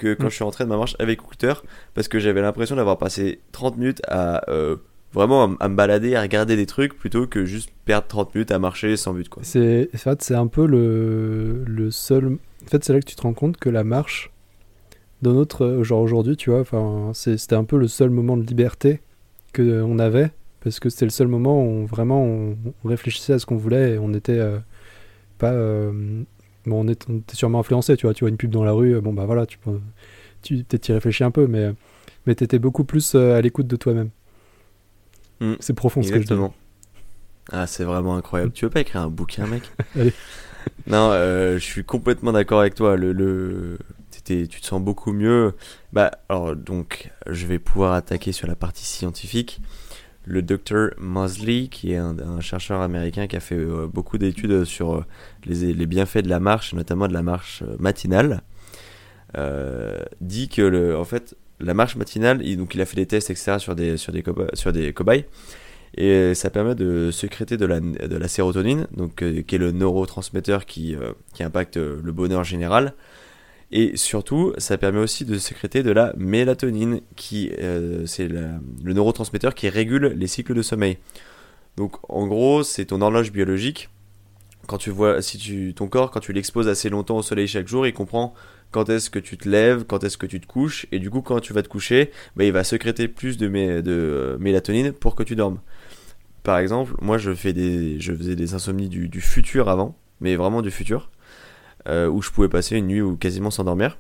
que 0.01 0.13
quand 0.13 0.25
Mm. 0.27 0.29
je 0.29 0.36
suis 0.36 0.43
rentré 0.43 0.63
de 0.63 0.70
ma 0.70 0.77
marche 0.77 0.96
avec 1.00 1.20
écouteurs 1.20 1.63
parce 1.93 2.08
que 2.08 2.20
j'avais 2.20 2.41
l'impression 2.41 2.75
d'avoir 2.75 2.98
passé 2.98 3.39
30 3.51 3.77
minutes 3.77 4.01
à 4.08 4.50
euh, 4.50 4.77
vraiment 5.13 5.55
à, 5.60 5.67
me 5.70 5.75
balader, 5.75 6.15
à 6.15 6.22
regarder 6.22 6.55
des 6.55 6.65
trucs 6.65 6.98
plutôt 6.98 7.27
que 7.27 7.46
juste 7.46 7.70
perdre 7.86 8.08
30 8.08 8.34
minutes 8.36 8.51
à 8.51 8.60
marcher 8.60 8.96
sans 8.98 9.13
but 9.13 9.27
quoi. 9.29 9.43
C'est 9.43 9.89
en 9.93 9.98
fait, 9.98 10.22
c'est 10.22 10.36
un 10.36 10.48
peu 10.48 10.65
le, 10.65 11.63
le 11.65 11.91
seul. 11.91 12.38
En 12.65 12.67
fait, 12.67 12.84
c'est 12.84 12.93
là 12.93 13.00
que 13.00 13.05
tu 13.05 13.15
te 13.15 13.22
rends 13.22 13.34
compte 13.34 13.58
que 13.58 13.70
la 13.70 13.84
marche, 13.84 14.31
dans 15.22 15.34
notre 15.34 15.84
genre 15.84 16.01
aujourd'hui, 16.01 16.36
tu 16.38 16.50
vois, 16.50 16.62
enfin, 16.62 17.12
c'est- 17.13 17.38
c'était 17.38 17.55
un 17.55 17.63
peu 17.65 17.77
le 17.77 17.88
seul 17.88 18.10
moment 18.10 18.38
de 18.38 18.43
liberté 18.43 19.01
que 19.53 19.81
on 19.81 20.00
avait 20.00 20.31
parce 20.63 20.79
que 20.79 20.89
c'était 20.89 21.05
le 21.05 21.12
seul 21.12 21.27
moment 21.27 21.62
où 21.62 21.67
on- 21.67 21.86
vraiment 21.86 22.24
on, 22.24 22.55
on 22.84 22.88
réfléchissait 22.88 23.34
à 23.34 23.39
ce 23.39 23.46
qu'on 23.46 23.58
voulait 23.58 23.96
et 23.96 23.98
on 24.00 24.13
était 24.13 24.39
euh, 24.39 24.60
pas. 25.38 25.51
Euh, 26.68 26.70
bon, 26.70 26.86
on, 26.86 26.88
est- 26.88 27.10
on 27.10 27.22
sûrement 27.34 27.60
influencé, 27.60 27.98
tu 27.98 28.06
vois. 28.06 28.13
Tu 28.13 28.22
vois 28.24 28.30
une 28.30 28.38
pub 28.38 28.51
dans 28.51 28.63
la 28.63 28.72
rue, 28.72 29.00
bon 29.01 29.13
bah 29.13 29.25
voilà, 29.25 29.46
tu 29.46 29.58
peux. 29.58 29.80
tu 30.41 30.63
peut-être 30.63 30.89
y 30.89 30.94
réfléchis 30.94 31.24
un 31.24 31.32
peu, 31.32 31.48
mais, 31.48 31.72
mais 32.25 32.36
tu 32.36 32.44
étais 32.44 32.60
beaucoup 32.60 32.84
plus 32.84 33.15
à 33.15 33.41
l'écoute 33.41 33.68
de 33.68 33.75
toi-même. 33.75 34.10
Mm. 35.39 35.53
C'est 35.60 35.74
profond 35.74 36.03
ce 36.03 36.12
que 36.12 36.22
je 36.22 36.27
dis. 36.27 36.34
Ah, 37.51 37.68
c'est 37.68 37.84
vraiment 37.84 38.15
incroyable. 38.15 38.51
Tu 38.53 38.65
veux 38.65 38.72
pas 38.72 38.82
écrire 38.82 39.01
un 39.01 39.10
bouquin, 39.10 39.48
mec? 39.48 39.63
Allez. 39.96 40.13
Non, 40.88 41.10
euh, 41.12 41.56
je 41.58 41.63
suis 41.63 41.84
complètement 41.84 42.32
d'accord 42.32 42.60
avec 42.62 42.75
toi. 42.75 42.96
Le, 42.96 43.13
le... 43.13 43.77
tu 44.24 44.48
te 44.48 44.65
sens 44.65 44.82
beaucoup 44.82 45.12
mieux. 45.12 45.53
Bah, 45.91 46.12
alors, 46.30 46.56
donc, 46.56 47.12
je 47.27 47.46
vais 47.48 47.60
pouvoir 47.60 47.94
attaquer 47.94 48.32
sur 48.32 48.48
la 48.48 48.56
partie 48.56 48.86
scientifique. 48.86 49.60
Le 50.24 50.42
docteur 50.42 50.92
Mosley, 50.98 51.68
qui 51.68 51.94
est 51.94 51.98
un, 51.98 52.42
chercheur 52.42 52.82
américain 52.82 53.28
qui 53.28 53.36
a 53.36 53.40
fait 53.40 53.56
euh, 53.56 53.88
beaucoup 53.88 54.18
d'études 54.18 54.66
sur 54.66 54.96
euh, 54.96 55.06
les, 55.46 55.86
bienfaits 55.88 56.20
de 56.20 56.30
la 56.30 56.40
marche, 56.40 56.74
notamment 56.74 57.08
de 57.08 57.13
la 57.13 57.24
marche 57.24 57.63
matinale, 57.80 58.42
dit 60.22 60.50
que, 60.50 60.96
en 60.96 61.06
fait, 61.06 61.36
la 61.62 61.74
marche 61.74 61.96
matinale, 61.96 62.42
il, 62.44 62.58
donc 62.58 62.75
il 62.75 62.82
a 62.82 62.86
fait 62.86 62.98
des 62.98 63.06
tests, 63.06 63.30
etc., 63.30 63.58
sur 63.60 63.75
des, 63.75 64.94
cobayes. 64.94 65.25
Et 65.96 66.34
ça 66.36 66.50
permet 66.50 66.75
de 66.75 67.12
sécréter 67.12 67.58
de 67.58 67.66
la, 67.66 68.28
sérotonine, 68.28 68.88
donc, 68.96 69.22
euh, 69.22 69.42
qui 69.42 69.56
est 69.56 69.58
le 69.58 69.72
neurotransmetteur 69.72 70.62
euh, 70.62 71.13
qui 71.34 71.44
impacte 71.44 71.78
le 71.78 72.12
bonheur 72.12 72.44
général. 72.44 72.94
Et 73.72 73.96
surtout, 73.96 74.54
ça 74.58 74.78
permet 74.78 75.00
aussi 75.00 75.24
de 75.24 75.38
sécréter 75.38 75.82
de 75.84 75.92
la 75.92 76.13
mélatonine, 76.18 77.01
qui 77.16 77.51
euh, 77.62 78.06
c'est 78.06 78.28
le 78.28 78.94
neurotransmetteur 78.94 79.56
qui 79.56 79.70
régule 79.70 80.08
les 80.08 80.28
cycles 80.28 80.54
de 80.54 80.62
sommeil. 80.62 80.98
Donc 81.78 81.98
en 82.10 82.28
gros, 82.28 82.63
c'est 82.63 82.86
ton 82.86 83.01
horloge 83.01 83.32
biologique. 83.32 83.90
Quand 84.68 84.78
tu 84.78 84.90
vois, 84.90 85.22
si 85.22 85.38
tu, 85.38 85.74
ton 85.74 85.88
corps, 85.88 86.12
quand 86.12 86.20
tu 86.20 86.34
l'exposes 86.34 86.68
assez 86.68 86.90
longtemps 86.90 87.18
au 87.18 87.24
soleil 87.24 87.48
chaque 87.48 87.68
jour, 87.68 87.88
il 87.88 87.94
comprend 87.94 88.34
quand 88.72 88.90
est-ce 88.90 89.10
que 89.10 89.20
tu 89.20 89.38
te 89.38 89.50
lèves, 89.50 89.86
quand 89.86 90.04
est-ce 90.04 90.18
que 90.18 90.25
tu 90.25 90.40
te 90.40 90.48
couches, 90.48 90.86
et 90.92 91.00
du 91.00 91.10
coup, 91.10 91.22
quand 91.22 91.40
tu 91.40 91.51
vas 91.51 91.62
te 91.62 91.68
coucher, 91.68 92.12
bah, 92.36 92.46
il 92.46 92.51
va 92.54 92.63
sécréter 92.63 93.08
plus 93.08 93.38
de, 93.38 93.48
de 93.82 94.38
mélatonine 94.40 94.94
pour 94.94 95.16
que 95.16 95.24
tu 95.24 95.36
dormes 95.36 95.60
par 96.44 96.58
exemple, 96.58 96.94
moi 97.01 97.18
je, 97.18 97.34
fais 97.34 97.54
des, 97.54 98.00
je 98.00 98.13
faisais 98.13 98.36
des 98.36 98.54
insomnies 98.54 98.90
du, 98.90 99.22
futur 99.22 99.70
avant, 99.70 99.96
mais 100.20 100.36
vraiment 100.36 100.62
du 100.62 100.72
futur, 100.72 101.10
euh, 101.88 102.08
où 102.08 102.22
je 102.22 102.30
pouvais 102.30 102.50
passer 102.50 102.78
une 102.78 102.88
nuit 102.88 103.02
ou 103.02 103.16
quasiment 103.16 103.50
s'endormir. 103.50 103.98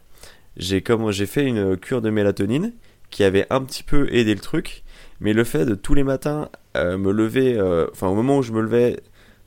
J'ai 0.57 0.83
j'ai 1.09 1.25
fait 1.25 1.45
une 1.45 1.77
cure 1.77 2.01
de 2.01 2.09
mélatonine 2.09 2.73
qui 3.09 3.23
avait 3.23 3.47
un 3.49 3.61
petit 3.61 3.83
peu 3.83 4.07
aidé 4.13 4.35
le 4.35 4.39
truc, 4.39 4.83
mais 5.19 5.33
le 5.33 5.43
fait 5.43 5.65
de 5.65 5.75
tous 5.75 5.93
les 5.93 6.03
matins 6.03 6.49
euh, 6.77 6.97
me 6.97 7.11
lever, 7.11 7.57
euh, 7.57 7.87
enfin 7.91 8.07
au 8.07 8.15
moment 8.15 8.37
où 8.37 8.43
je 8.43 8.51
me 8.51 8.61
levais, 8.61 8.99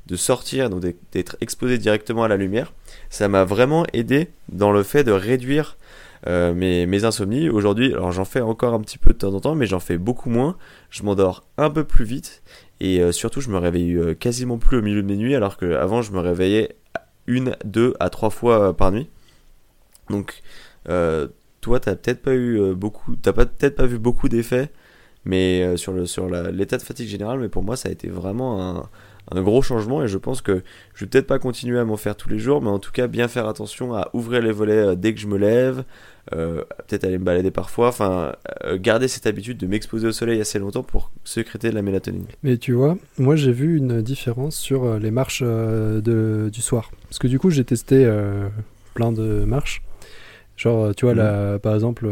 de 0.07 0.17
sortir, 0.17 0.69
donc 0.69 0.83
d'être 1.13 1.37
exposé 1.41 1.79
directement 1.79 2.25
à 2.25 2.29
la 2.29 2.37
lumière, 2.37 2.75
ça 3.09 3.29
m'a 3.29 3.45
vraiment 3.45 3.87
aidé 3.95 4.29
dans 4.51 4.71
le 4.71 4.83
fait 4.83 5.03
de 5.03 5.13
réduire 5.13 5.79
mes, 6.27 7.05
insomnies. 7.05 7.49
Aujourd'hui, 7.49 7.93
alors 7.93 8.13
j'en 8.13 8.27
fais 8.27 8.43
encore 8.43 8.75
un 8.75 8.81
petit 8.81 8.99
peu 8.99 9.13
de 9.15 9.19
temps 9.19 9.33
en 9.33 9.41
temps, 9.41 9.55
mais 9.55 9.65
j'en 9.65 9.81
fais 9.81 9.97
beaucoup 9.97 10.29
moins. 10.29 10.59
Je 10.91 11.05
m'endors 11.05 11.47
un 11.57 11.71
peu 11.71 11.85
plus 11.85 12.05
vite 12.05 12.43
et 12.81 13.13
surtout, 13.13 13.41
je 13.41 13.49
me 13.49 13.57
réveille 13.57 13.99
quasiment 14.17 14.59
plus 14.59 14.79
au 14.79 14.83
milieu 14.83 15.01
de 15.01 15.07
mes 15.07 15.17
nuits, 15.17 15.35
alors 15.35 15.57
qu'avant, 15.57 16.03
je 16.03 16.13
me 16.13 16.21
réveillais 16.21 16.77
une, 17.27 17.57
deux 17.65 17.95
à 18.01 18.11
trois 18.11 18.31
fois 18.31 18.69
euh, 18.69 18.73
par 18.73 18.93
nuit. 18.93 19.09
Donc, 20.11 20.43
toi, 21.61 21.81
t'as 21.81 21.97
peut-être 21.97 22.23
pas 22.23 22.35
eu 22.35 22.75
beaucoup, 22.75 23.17
t'as 23.17 23.33
peut-être 23.33 23.77
pas 23.77 23.87
vu 23.87 23.99
beaucoup 23.99 24.29
d'effets, 24.29 24.71
mais 25.25 25.79
sur 25.79 25.95
l'état 25.95 26.77
de 26.77 26.83
fatigue 26.83 27.09
générale. 27.09 27.41
Mais 27.41 27.49
pour 27.49 27.63
moi, 27.63 27.77
ça 27.77 27.89
a 27.89 27.93
été 27.93 28.09
vraiment 28.09 28.89
un, 29.33 29.43
gros 29.43 29.63
changement 29.63 30.03
et 30.03 30.09
je 30.09 30.19
pense 30.19 30.43
que 30.43 30.63
je 30.95 31.05
vais 31.05 31.09
peut-être 31.09 31.27
pas 31.27 31.39
continuer 31.39 31.79
à 31.79 31.85
m'en 31.87 31.97
faire 31.97 32.17
tous 32.17 32.29
les 32.29 32.39
jours, 32.39 32.61
mais 32.61 32.69
en 32.69 32.79
tout 32.79 32.93
cas 32.93 33.07
bien 33.07 33.29
faire 33.29 33.49
attention 33.49 33.95
à 33.95 34.11
ouvrir 34.13 34.43
les 34.43 34.53
volets 34.53 34.89
euh, 34.89 34.95
dès 34.95 35.15
que 35.15 35.21
je 35.21 35.27
me 35.27 35.39
lève, 35.39 35.85
euh, 36.33 36.63
peut-être 36.87 37.05
aller 37.05 37.19
me 37.19 37.25
balader 37.25 37.51
parfois, 37.51 37.89
enfin 37.89 38.33
euh, 38.65 38.79
garder 38.81 39.09
cette 39.09 39.27
habitude 39.27 39.59
de 39.59 39.67
m'exposer 39.67 40.07
au 40.07 40.13
soleil 40.13 40.41
assez 40.41 40.59
longtemps 40.59 40.83
pour 40.83 41.11
sécréter 41.25 41.71
de 41.71 41.75
la 41.75 41.83
mélatonine. 41.83 42.25
Mais 42.43 42.57
tu 42.57 42.73
vois, 42.73 42.97
moi 43.19 43.37
j'ai 43.37 43.53
vu 43.53 43.77
une 43.77 44.01
différence 44.03 44.57
sur 44.57 44.99
les 44.99 45.11
marches 45.11 45.43
de, 45.43 46.51
du 46.53 46.63
soir, 46.63 46.91
parce 47.05 47.19
que 47.19 47.27
du 47.27 47.39
coup 47.39 47.51
j'ai 47.51 47.65
testé 47.65 48.11
plein 48.95 49.13
de 49.13 49.45
marches, 49.45 49.83
genre 50.57 50.95
tu 50.95 51.05
vois 51.05 51.15
là, 51.15 51.57
mmh. 51.57 51.59
par 51.61 51.75
exemple 51.75 52.09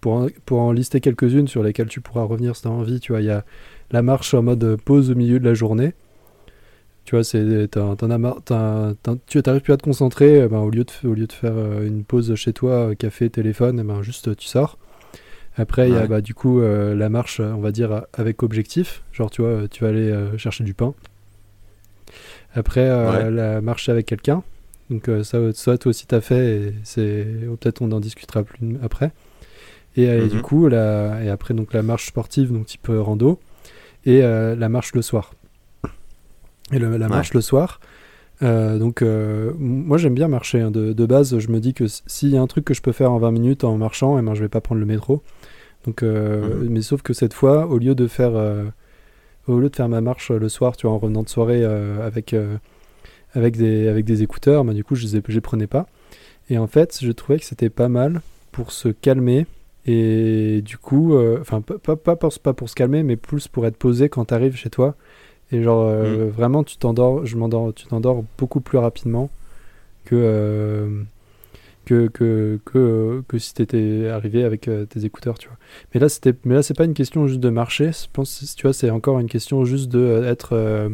pour 0.00 0.14
en, 0.14 0.26
pour 0.44 0.60
en 0.60 0.72
lister 0.72 1.00
quelques-unes 1.00 1.48
sur 1.48 1.62
lesquelles 1.62 1.88
tu 1.88 2.00
pourras 2.00 2.24
revenir 2.24 2.56
si 2.56 2.62
tu 2.62 2.68
as 2.68 2.72
envie, 2.72 3.00
tu 3.00 3.12
vois 3.12 3.20
il 3.20 3.26
y 3.26 3.30
a 3.30 3.44
la 3.92 4.02
marche 4.02 4.34
en 4.34 4.42
mode 4.42 4.76
pause 4.84 5.10
au 5.10 5.14
milieu 5.14 5.38
de 5.38 5.44
la 5.44 5.54
journée 5.54 5.94
tu 7.04 7.16
vois, 7.16 7.24
c'est, 7.24 7.68
t'en, 7.68 7.96
tu 7.96 9.38
n'arrives 9.44 9.60
plus 9.62 9.72
à 9.72 9.76
te 9.76 9.82
concentrer, 9.82 10.44
eh 10.44 10.48
ben, 10.48 10.58
au, 10.58 10.70
lieu 10.70 10.84
de, 10.84 11.08
au 11.08 11.14
lieu 11.14 11.26
de 11.26 11.32
faire 11.32 11.54
euh, 11.56 11.86
une 11.86 12.04
pause 12.04 12.34
chez 12.36 12.52
toi, 12.52 12.90
euh, 12.90 12.94
café, 12.94 13.28
téléphone, 13.28 13.80
eh 13.80 13.82
ben, 13.82 14.02
juste 14.02 14.36
tu 14.36 14.46
sors. 14.46 14.78
Après, 15.56 15.88
il 15.88 15.94
y 15.94 15.98
a 15.98 16.06
bah, 16.06 16.22
du 16.22 16.32
coup 16.32 16.60
euh, 16.60 16.94
la 16.94 17.08
marche, 17.10 17.40
on 17.40 17.60
va 17.60 17.72
dire, 17.72 18.06
avec 18.14 18.42
objectif. 18.42 19.02
Genre, 19.12 19.30
tu 19.30 19.42
vois, 19.42 19.68
tu 19.68 19.84
vas 19.84 19.90
aller 19.90 20.14
chercher 20.38 20.64
du 20.64 20.72
pain. 20.72 20.94
Après, 22.54 22.88
la 23.30 23.60
marche 23.60 23.90
avec 23.90 24.06
quelqu'un. 24.06 24.42
Donc, 24.88 25.10
ça, 25.22 25.52
ça, 25.52 25.76
toi 25.76 25.90
aussi, 25.90 26.06
t'as 26.06 26.22
fait. 26.22 26.56
Et 26.56 26.74
c'est, 26.84 27.26
peut-être 27.60 27.82
on 27.82 27.92
en 27.92 28.00
discutera 28.00 28.44
plus 28.44 28.78
après. 28.82 29.12
Et, 29.96 30.04
et 30.04 30.28
du 30.28 30.36
mhm. 30.36 30.42
coup, 30.42 30.68
la, 30.68 31.22
et 31.22 31.28
après, 31.28 31.52
donc, 31.52 31.74
la 31.74 31.82
marche 31.82 32.06
sportive, 32.06 32.50
donc 32.50 32.64
type 32.64 32.88
rando. 32.88 33.38
Et 34.06 34.22
la 34.22 34.68
marche 34.70 34.94
le 34.94 35.02
soir 35.02 35.32
et 36.72 36.78
la 36.78 37.08
marche 37.08 37.34
le 37.34 37.40
soir. 37.40 37.80
Euh, 38.42 38.78
donc 38.78 39.02
euh, 39.02 39.52
moi 39.58 39.98
j'aime 39.98 40.14
bien 40.14 40.28
marcher. 40.28 40.60
Hein. 40.60 40.70
De, 40.70 40.92
de, 40.92 41.06
base, 41.06 41.38
je 41.38 41.48
me 41.48 41.60
dis 41.60 41.74
que 41.74 41.84
s'il 42.06 42.30
y 42.30 42.36
a 42.36 42.42
un 42.42 42.46
truc 42.46 42.64
que 42.64 42.74
je 42.74 42.82
peux 42.82 42.92
faire 42.92 43.12
en 43.12 43.18
20 43.18 43.30
minutes 43.30 43.64
en 43.64 43.76
marchant, 43.76 44.16
et 44.16 44.20
eh 44.20 44.24
ben, 44.24 44.34
je 44.34 44.42
vais 44.42 44.48
pas 44.48 44.60
prendre 44.60 44.80
le 44.80 44.86
métro. 44.86 45.22
Donc, 45.86 46.02
euh, 46.02 46.62
mhm. 46.62 46.68
Mais 46.70 46.82
sauf 46.82 47.02
que 47.02 47.12
cette 47.12 47.34
fois, 47.34 47.66
au 47.66 47.78
lieu 47.78 47.94
de 47.94 48.06
faire, 48.06 48.32
au 49.46 49.58
lieu 49.58 49.68
de 49.68 49.76
faire 49.76 49.88
ma 49.88 50.00
marche 50.00 50.30
le 50.30 50.48
soir, 50.48 50.76
tu 50.76 50.86
vois, 50.86 50.96
en 50.96 50.98
revenant 50.98 51.22
de 51.22 51.28
soirée 51.28 51.64
avec, 51.64 52.34
avec, 53.34 53.56
des, 53.56 53.88
avec 53.88 54.04
des 54.04 54.22
écouteurs, 54.22 54.64
bah, 54.64 54.74
du 54.74 54.84
coup 54.84 54.94
je 54.94 55.06
les, 55.06 55.22
je 55.26 55.34
les 55.34 55.40
prenais 55.40 55.66
pas. 55.66 55.86
Et 56.50 56.58
en 56.58 56.66
fait, 56.66 56.98
je 57.00 57.12
trouvais 57.12 57.38
que 57.38 57.44
c'était 57.44 57.70
pas 57.70 57.88
mal 57.88 58.20
pour 58.50 58.72
se 58.72 58.88
calmer. 58.88 59.46
Et 59.84 60.62
du 60.64 60.78
coup, 60.78 61.16
enfin, 61.40 61.60
pas, 61.60 61.78
pas, 61.78 61.96
pas, 61.96 62.16
pour, 62.16 62.38
pas 62.38 62.52
pour 62.52 62.68
se 62.68 62.74
calmer, 62.74 63.02
mais 63.02 63.16
plus 63.16 63.48
pour 63.48 63.66
être 63.66 63.76
posé 63.76 64.08
quand 64.08 64.26
tu 64.26 64.34
arrives 64.34 64.56
chez 64.56 64.70
toi 64.70 64.96
et 65.52 65.62
genre, 65.62 65.86
euh, 65.86 66.26
mm. 66.26 66.30
vraiment, 66.30 66.64
tu 66.64 66.78
t'endors, 66.78 67.26
je 67.26 67.36
m'endors, 67.36 67.74
tu 67.74 67.86
t'endors 67.86 68.24
beaucoup 68.38 68.60
plus 68.60 68.78
rapidement 68.78 69.30
que, 70.06 70.14
euh, 70.16 71.02
que, 71.84 72.08
que, 72.08 72.58
que, 72.64 73.22
que, 73.28 73.38
si 73.38 73.52
t'étais 73.52 74.08
arrivé 74.08 74.44
avec 74.44 74.66
euh, 74.66 74.86
tes 74.86 75.04
écouteurs, 75.04 75.38
tu 75.38 75.48
vois. 75.48 75.58
Mais 75.94 76.00
là, 76.00 76.08
c'était, 76.08 76.34
mais 76.44 76.54
là, 76.54 76.62
c'est 76.62 76.74
pas 76.74 76.84
une 76.84 76.94
question 76.94 77.26
juste 77.26 77.40
de 77.40 77.50
marcher. 77.50 77.92
Je 77.92 78.06
pense, 78.10 78.54
tu 78.56 78.62
vois, 78.62 78.72
c'est 78.72 78.90
encore 78.90 79.20
une 79.20 79.28
question 79.28 79.64
juste 79.64 79.90
de 79.90 80.24
être 80.24 80.90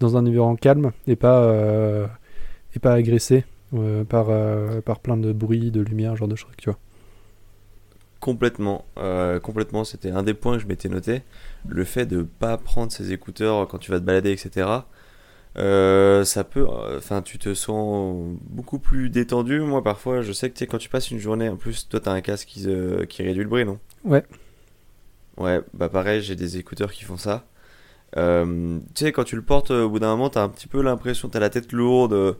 dans 0.00 0.16
un 0.16 0.26
environnement 0.26 0.56
calme 0.56 0.92
et 1.06 1.16
pas, 1.16 2.08
et 2.74 2.78
pas 2.78 2.94
agressé 2.94 3.44
par, 4.08 4.28
par 4.82 5.00
plein 5.00 5.16
de 5.18 5.32
bruit, 5.32 5.70
de 5.70 5.82
lumière, 5.82 6.16
genre 6.16 6.28
de 6.28 6.36
choses, 6.36 6.52
tu 6.56 6.70
vois. 6.70 6.78
Complètement, 8.26 8.84
euh, 8.98 9.38
complètement. 9.38 9.84
C'était 9.84 10.10
un 10.10 10.24
des 10.24 10.34
points 10.34 10.56
que 10.56 10.62
je 10.64 10.66
m'étais 10.66 10.88
noté. 10.88 11.22
Le 11.68 11.84
fait 11.84 12.06
de 12.06 12.22
pas 12.22 12.56
prendre 12.56 12.90
ses 12.90 13.12
écouteurs 13.12 13.68
quand 13.68 13.78
tu 13.78 13.92
vas 13.92 14.00
te 14.00 14.04
balader, 14.04 14.32
etc. 14.32 14.68
Euh, 15.56 16.24
ça 16.24 16.42
peut, 16.42 16.66
enfin, 16.96 17.22
tu 17.22 17.38
te 17.38 17.54
sens 17.54 18.36
beaucoup 18.50 18.80
plus 18.80 19.10
détendu. 19.10 19.60
Moi, 19.60 19.80
parfois, 19.80 20.22
je 20.22 20.32
sais 20.32 20.50
que 20.50 20.64
quand 20.64 20.78
tu 20.78 20.88
passes 20.88 21.12
une 21.12 21.20
journée, 21.20 21.48
en 21.48 21.54
plus, 21.54 21.88
toi, 21.88 22.00
t'as 22.00 22.10
un 22.10 22.20
casque 22.20 22.48
qui, 22.48 22.66
qui 23.08 23.22
réduit 23.22 23.44
le 23.44 23.48
bruit, 23.48 23.64
non? 23.64 23.78
Ouais. 24.02 24.24
Ouais, 25.36 25.60
bah 25.72 25.88
pareil, 25.88 26.20
j'ai 26.20 26.34
des 26.34 26.56
écouteurs 26.56 26.90
qui 26.90 27.04
font 27.04 27.18
ça. 27.18 27.46
Euh, 28.16 28.80
tu 28.96 29.04
sais, 29.04 29.12
quand 29.12 29.22
tu 29.22 29.36
le 29.36 29.42
portes, 29.42 29.70
au 29.70 29.88
bout 29.88 30.00
d'un 30.00 30.08
moment, 30.08 30.30
t'as 30.30 30.42
un 30.42 30.48
petit 30.48 30.66
peu 30.66 30.82
l'impression, 30.82 31.28
t'as 31.28 31.38
la 31.38 31.50
tête 31.50 31.70
lourde, 31.70 32.38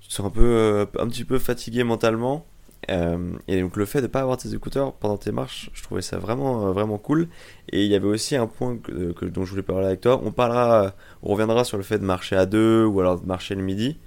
tu 0.00 0.06
te 0.06 0.12
sens 0.12 0.26
un 0.26 0.30
peu, 0.30 0.86
un 1.00 1.08
petit 1.08 1.24
peu 1.24 1.40
fatigué 1.40 1.82
mentalement. 1.82 2.46
Euh, 2.88 3.32
et 3.48 3.60
donc 3.60 3.76
le 3.76 3.84
fait 3.84 3.98
de 3.98 4.06
ne 4.06 4.10
pas 4.10 4.20
avoir 4.20 4.36
tes 4.36 4.54
écouteurs 4.54 4.92
pendant 4.92 5.16
tes 5.16 5.32
marches, 5.32 5.70
je 5.74 5.82
trouvais 5.82 6.02
ça 6.02 6.18
vraiment 6.18 6.68
euh, 6.68 6.72
vraiment 6.72 6.98
cool. 6.98 7.28
Et 7.70 7.84
il 7.84 7.90
y 7.90 7.94
avait 7.94 8.06
aussi 8.06 8.36
un 8.36 8.46
point 8.46 8.76
que, 8.78 9.24
dont 9.24 9.44
je 9.44 9.50
voulais 9.50 9.62
parler 9.62 9.86
avec 9.86 10.00
toi. 10.00 10.20
On 10.24 10.30
parlera, 10.30 10.94
on 11.22 11.30
reviendra 11.32 11.64
sur 11.64 11.76
le 11.76 11.82
fait 11.82 11.98
de 11.98 12.04
marcher 12.04 12.36
à 12.36 12.46
deux 12.46 12.84
ou 12.84 13.00
alors 13.00 13.20
de 13.20 13.26
marcher 13.26 13.54
le 13.54 13.62
midi. 13.62 13.98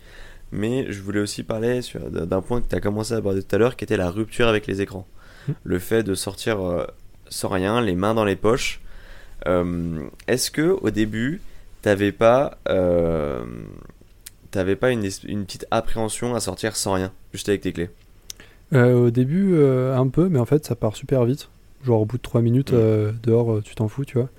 Mais 0.51 0.91
je 0.91 1.01
voulais 1.01 1.19
aussi 1.19 1.43
parler 1.43 1.81
d'un 2.09 2.41
point 2.41 2.61
que 2.61 2.67
tu 2.67 2.75
as 2.75 2.79
commencé 2.79 3.13
à 3.13 3.17
aborder 3.17 3.43
tout 3.43 3.55
à 3.55 3.59
l'heure, 3.59 3.75
qui 3.75 3.83
était 3.83 3.97
la 3.97 4.09
rupture 4.09 4.47
avec 4.47 4.65
les 4.65 4.81
écrans. 4.81 5.05
Mmh. 5.47 5.51
Le 5.63 5.79
fait 5.79 6.01
de 6.01 6.15
sortir 6.15 6.65
euh, 6.65 6.87
sans 7.27 7.49
rien, 7.49 7.81
les 7.81 7.95
mains 7.95 8.15
dans 8.15 8.25
les 8.25 8.35
poches. 8.35 8.81
Est-ce 10.27 10.51
que 10.51 10.77
au 10.81 10.89
début, 10.89 11.41
t'avais 11.81 12.11
pas, 12.11 12.57
t'avais 14.51 14.75
pas 14.75 14.91
une, 14.91 15.07
une 15.25 15.45
petite 15.45 15.65
appréhension 15.71 16.35
à 16.35 16.41
sortir 16.41 16.75
sans 16.75 16.93
rien, 16.93 17.13
juste 17.31 17.47
avec 17.47 17.61
tes 17.61 17.71
clés? 17.71 17.89
Euh, 18.73 19.07
au 19.07 19.09
début, 19.09 19.53
euh, 19.53 19.95
un 19.95 20.07
peu, 20.07 20.29
mais 20.29 20.39
en 20.39 20.45
fait, 20.45 20.65
ça 20.65 20.75
part 20.75 20.95
super 20.95 21.25
vite. 21.25 21.49
Genre, 21.83 22.01
au 22.01 22.05
bout 22.05 22.17
de 22.17 22.21
3 22.21 22.41
minutes, 22.41 22.71
mm. 22.71 22.77
euh, 22.77 23.11
dehors, 23.23 23.61
tu 23.63 23.75
t'en 23.75 23.87
fous, 23.87 24.05
tu 24.05 24.17
vois. 24.17 24.29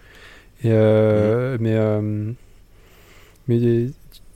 Et, 0.63 0.71
mm. 0.71 1.59
Mais, 1.61 2.01
mais 3.49 3.87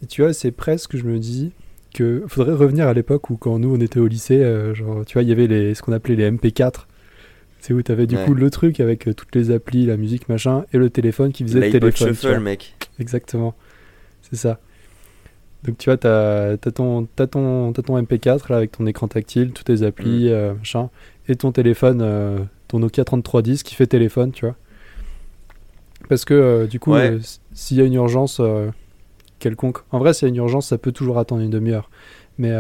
tu 0.09 0.23
vois, 0.23 0.33
c'est 0.33 0.51
presque, 0.51 0.97
je 0.97 1.05
me 1.05 1.19
dis, 1.19 1.53
que 1.93 2.25
faudrait 2.27 2.55
revenir 2.55 2.89
à 2.89 2.95
l'époque 2.95 3.31
où 3.31 3.37
quand 3.37 3.59
nous 3.59 3.75
on 3.75 3.81
était 3.81 4.01
au 4.01 4.07
lycée, 4.07 4.43
genre, 4.75 5.05
tu 5.05 5.15
vois, 5.15 5.23
il 5.23 5.29
y 5.29 5.33
avait 5.33 5.47
les, 5.47 5.75
ce 5.75 5.83
qu'on 5.83 5.93
appelait 5.93 6.17
les 6.17 6.31
MP4. 6.31 6.87
C'est 7.61 7.73
où 7.73 7.83
tu 7.83 7.91
avais 7.93 8.07
du 8.07 8.17
Ouais. 8.17 8.25
coup 8.27 8.35
le 8.35 8.51
truc 8.51 8.79
avec 8.81 9.09
toutes 9.17 9.35
les 9.35 9.51
applis, 9.51 9.87
la 9.87 9.97
musique, 9.97 10.29
machin, 10.29 10.67
et 10.75 10.77
le 10.77 10.91
téléphone 10.91 11.33
qui 11.33 11.45
faisait 11.45 11.61
le 11.61 11.71
téléphone. 11.71 12.09
Shuffle, 12.09 12.41
mec. 12.41 12.75
Exactement. 12.99 13.55
C'est 14.23 14.37
ça. 14.37 14.61
Donc 15.65 15.79
tu 15.79 15.89
vois, 15.89 15.97
t'as 15.97 16.53
as 16.53 16.57
ton, 16.59 17.07
t'as 17.17 17.27
ton, 17.27 17.73
t'as 17.73 17.83
ton 17.83 17.99
MP4 18.01 18.51
là 18.51 18.59
avec 18.59 18.73
ton 18.73 18.87
écran 18.87 19.09
tactile, 19.09 19.53
toutes 19.53 19.67
tes 19.67 19.83
applis, 19.83 20.27
Mm. 20.27 20.33
euh, 20.33 20.55
machin, 20.55 20.91
et 21.29 21.37
ton 21.37 21.53
téléphone, 21.53 22.01
euh, 22.03 22.39
ton 22.69 22.79
Nokia 22.81 23.05
3310 23.05 23.63
qui 23.63 23.75
fait 23.75 23.87
téléphone, 23.87 24.31
tu 24.33 24.45
vois. 24.45 24.57
Parce 26.09 26.25
que 26.27 26.35
euh, 26.35 26.67
du 26.67 26.79
coup, 26.81 26.93
Ouais. 26.93 27.19
s'il 27.55 27.79
y 27.79 27.81
a 27.81 27.85
une 27.85 27.95
urgence 27.95 28.41
quelconque, 29.39 29.79
en 29.91 29.99
vrai, 29.99 30.13
s'il 30.15 30.27
y 30.27 30.31
a 30.31 30.31
une 30.31 30.37
urgence, 30.37 30.69
ça 30.69 30.79
peut 30.79 30.93
toujours 30.93 31.19
attendre 31.19 31.41
une 31.43 31.51
demi-heure. 31.51 31.91
Mais, 32.39 32.53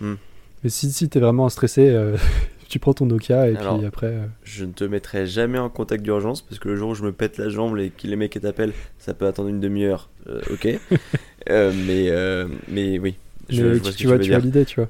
Mm. 0.00 0.14
mais 0.62 0.70
si, 0.70 0.92
si 0.92 1.08
t'es 1.08 1.18
vraiment 1.20 1.48
stressé, 1.48 1.92
tu 2.68 2.78
prends 2.78 2.94
ton 2.94 3.06
Nokia 3.06 3.48
et 3.48 3.56
Alors, 3.56 3.78
puis 3.78 3.86
après. 3.86 4.06
euh, 4.08 4.26
Je 4.44 4.64
ne 4.64 4.72
te 4.72 4.84
mettrai 4.84 5.26
jamais 5.26 5.58
en 5.58 5.68
contact 5.68 6.02
d'urgence 6.04 6.42
parce 6.42 6.58
que 6.60 6.68
le 6.68 6.76
jour 6.76 6.90
où 6.90 6.94
je 6.94 7.02
me 7.02 7.10
pète 7.12 7.38
la 7.38 7.48
jambe 7.48 7.76
et 7.78 7.90
que 7.90 8.06
les 8.06 8.16
mecs 8.16 8.38
t'appellent, 8.40 8.72
ça 8.98 9.14
peut 9.14 9.26
attendre 9.26 9.48
une 9.48 9.60
demi-heure. 9.60 10.10
Euh, 10.28 10.40
ok. 10.52 10.68
Euh, 11.50 11.72
mais, 11.86 12.08
euh, 12.10 12.46
mais 12.68 12.98
oui. 12.98 13.16
Je, 13.48 13.62
mais 13.62 13.74
je 13.74 13.78
tu, 13.78 13.82
vois 13.82 13.90
ce 13.92 13.96
que 13.96 13.98
tu 14.02 14.06
vois, 14.08 14.18
tu 14.18 14.34
as 14.34 14.38
l'idée, 14.38 14.64
tu 14.64 14.80
vois. 14.80 14.88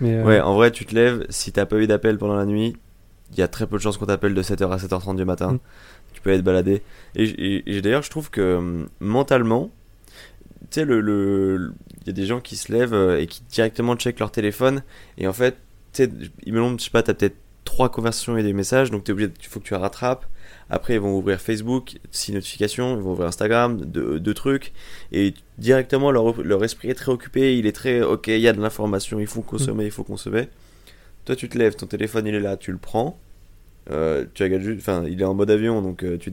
Mais, 0.00 0.14
euh, 0.16 0.24
Ouais, 0.24 0.40
en 0.40 0.54
vrai, 0.54 0.70
tu 0.70 0.86
te 0.86 0.94
lèves, 0.94 1.26
si 1.28 1.52
t'as 1.52 1.66
pas 1.66 1.76
eu 1.76 1.86
d'appel 1.86 2.18
pendant 2.18 2.36
la 2.36 2.46
nuit, 2.46 2.76
il 3.32 3.38
y 3.38 3.42
a 3.42 3.48
très 3.48 3.66
peu 3.66 3.76
de 3.76 3.82
chances 3.82 3.98
qu'on 3.98 4.06
t'appelle 4.06 4.34
de 4.34 4.42
7h 4.42 4.70
à 4.72 4.78
7h30 4.78 5.16
du 5.16 5.24
matin. 5.24 5.52
Mm. 5.54 5.58
Tu 6.14 6.20
peux 6.22 6.30
être 6.30 6.42
baladé. 6.42 6.82
Et, 7.14 7.26
j- 7.26 7.34
et- 7.38 7.76
et 7.76 7.80
d'ailleurs, 7.82 8.02
je 8.02 8.10
trouve 8.10 8.30
que 8.30 8.86
mentalement, 9.00 9.70
tu 10.70 10.80
sais, 10.80 10.84
le, 10.84 11.00
le- 11.00 11.72
il 12.02 12.06
y 12.06 12.10
a 12.10 12.12
des 12.12 12.26
gens 12.26 12.40
qui 12.40 12.56
se 12.56 12.72
lèvent 12.72 12.94
et 13.18 13.26
qui 13.26 13.42
directement 13.50 13.96
checkent 13.96 14.20
leur 14.20 14.30
téléphone. 14.30 14.82
Et 15.18 15.26
en 15.28 15.32
fait, 15.32 15.56
tu 15.92 16.04
sais, 16.04 16.10
ils 16.44 16.52
me 16.52 16.78
je 16.78 16.84
sais 16.84 16.90
pas, 16.90 17.02
t'as 17.02 17.14
peut-être 17.14 17.36
trois 17.64 17.90
conversations 17.90 18.36
et 18.38 18.42
des 18.42 18.54
messages, 18.54 18.90
donc 18.90 19.04
t'es 19.04 19.12
obligé, 19.12 19.30
il 19.40 19.46
faut 19.46 19.60
que 19.60 19.64
tu 19.66 19.74
la 19.74 19.80
rattrapes. 19.80 20.24
Après, 20.70 20.94
ils 20.94 21.00
vont 21.00 21.16
ouvrir 21.16 21.40
Facebook, 21.40 21.98
six 22.10 22.32
notifications, 22.32 22.96
ils 22.96 23.02
vont 23.02 23.12
ouvrir 23.12 23.28
Instagram, 23.28 23.80
deux, 23.80 24.34
trucs, 24.34 24.72
et 25.12 25.32
directement 25.56 26.10
leur, 26.10 26.64
esprit 26.64 26.90
est 26.90 26.94
très 26.94 27.10
occupé, 27.10 27.56
il 27.56 27.66
est 27.66 27.72
très, 27.72 28.02
ok, 28.02 28.26
il 28.28 28.40
y 28.40 28.48
a 28.48 28.52
de 28.52 28.60
l'information, 28.60 29.18
il 29.18 29.26
faut 29.26 29.42
consommer, 29.42 29.86
il 29.86 29.90
faut 29.90 30.04
consommer. 30.04 30.48
Toi, 31.24 31.36
tu 31.36 31.48
te 31.48 31.56
lèves, 31.56 31.76
ton 31.76 31.86
téléphone 31.86 32.26
il 32.26 32.34
est 32.34 32.40
là, 32.40 32.56
tu 32.56 32.70
le 32.70 32.78
prends, 32.78 33.18
euh, 33.90 34.26
tu 34.34 34.42
regardes 34.42 34.62
juste, 34.62 34.80
enfin, 34.80 35.04
il 35.06 35.20
est 35.20 35.24
en 35.24 35.34
mode 35.34 35.50
avion, 35.50 35.80
donc 35.80 36.02
euh, 36.02 36.18
tu, 36.18 36.30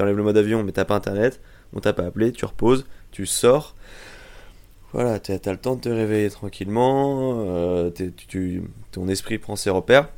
enlèves 0.00 0.16
le 0.16 0.22
mode 0.22 0.38
avion, 0.38 0.62
mais 0.62 0.72
t'as 0.72 0.86
pas 0.86 0.94
internet, 0.94 1.40
on 1.74 1.80
t'a 1.80 1.92
pas 1.92 2.04
appelé, 2.04 2.32
tu 2.32 2.46
reposes, 2.46 2.86
tu 3.10 3.26
sors. 3.26 3.76
Voilà, 4.92 5.20
t'as 5.20 5.34
as 5.34 5.52
le 5.52 5.58
temps 5.58 5.76
de 5.76 5.82
te 5.82 5.88
réveiller 5.88 6.30
tranquillement, 6.30 7.44
euh, 7.46 7.90
ton 8.90 9.06
esprit 9.08 9.38
prend 9.38 9.54
ses 9.54 9.70
repères, 9.70 10.08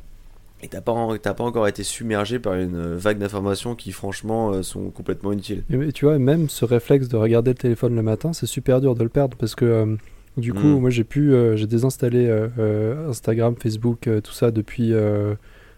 et 0.63 0.69
t'as 0.69 0.81
pas, 0.81 0.93
en- 0.93 1.17
t'as 1.17 1.35
pas 1.35 1.45
encore 1.45 1.67
été 1.69 1.83
submergé 1.83 2.39
par 2.39 2.55
une 2.55 2.95
vague 2.97 3.19
d'informations 3.19 3.75
qui, 3.75 3.91
franchement, 3.93 4.53
euh, 4.53 4.63
sont 4.63 4.91
complètement 4.91 5.33
inutiles. 5.33 5.65
Et, 5.71 5.77
et 5.89 5.93
tu 5.93 6.05
vois, 6.05 6.19
même 6.19 6.49
ce 6.49 6.65
réflexe 6.65 7.09
de 7.09 7.17
regarder 7.17 7.51
le 7.51 7.57
téléphone 7.59 7.95
le 7.97 8.03
matin, 8.03 8.33
c'est 8.33 8.47
super 8.47 8.81
dur 8.81 8.95
de 8.95 9.03
le 9.03 9.09
perdre 9.09 9.37
parce 9.37 9.55
que 9.55 9.65
euh, 9.65 9.97
du 10.37 10.53
coup, 10.55 10.61
Mm. 10.67 10.81
moi 10.81 10.91
j'ai 10.91 11.05
pu, 11.05 11.33
euh, 11.35 11.57
j'ai 11.57 11.67
désinstallé 11.67 12.27
euh, 12.27 12.49
euh, 12.59 13.09
Instagram, 13.11 13.55
Facebook, 13.61 14.07
euh, 14.07 14.21
tout 14.21 14.33
ça 14.33 14.51
depuis 14.51 14.93
euh, 14.95 15.35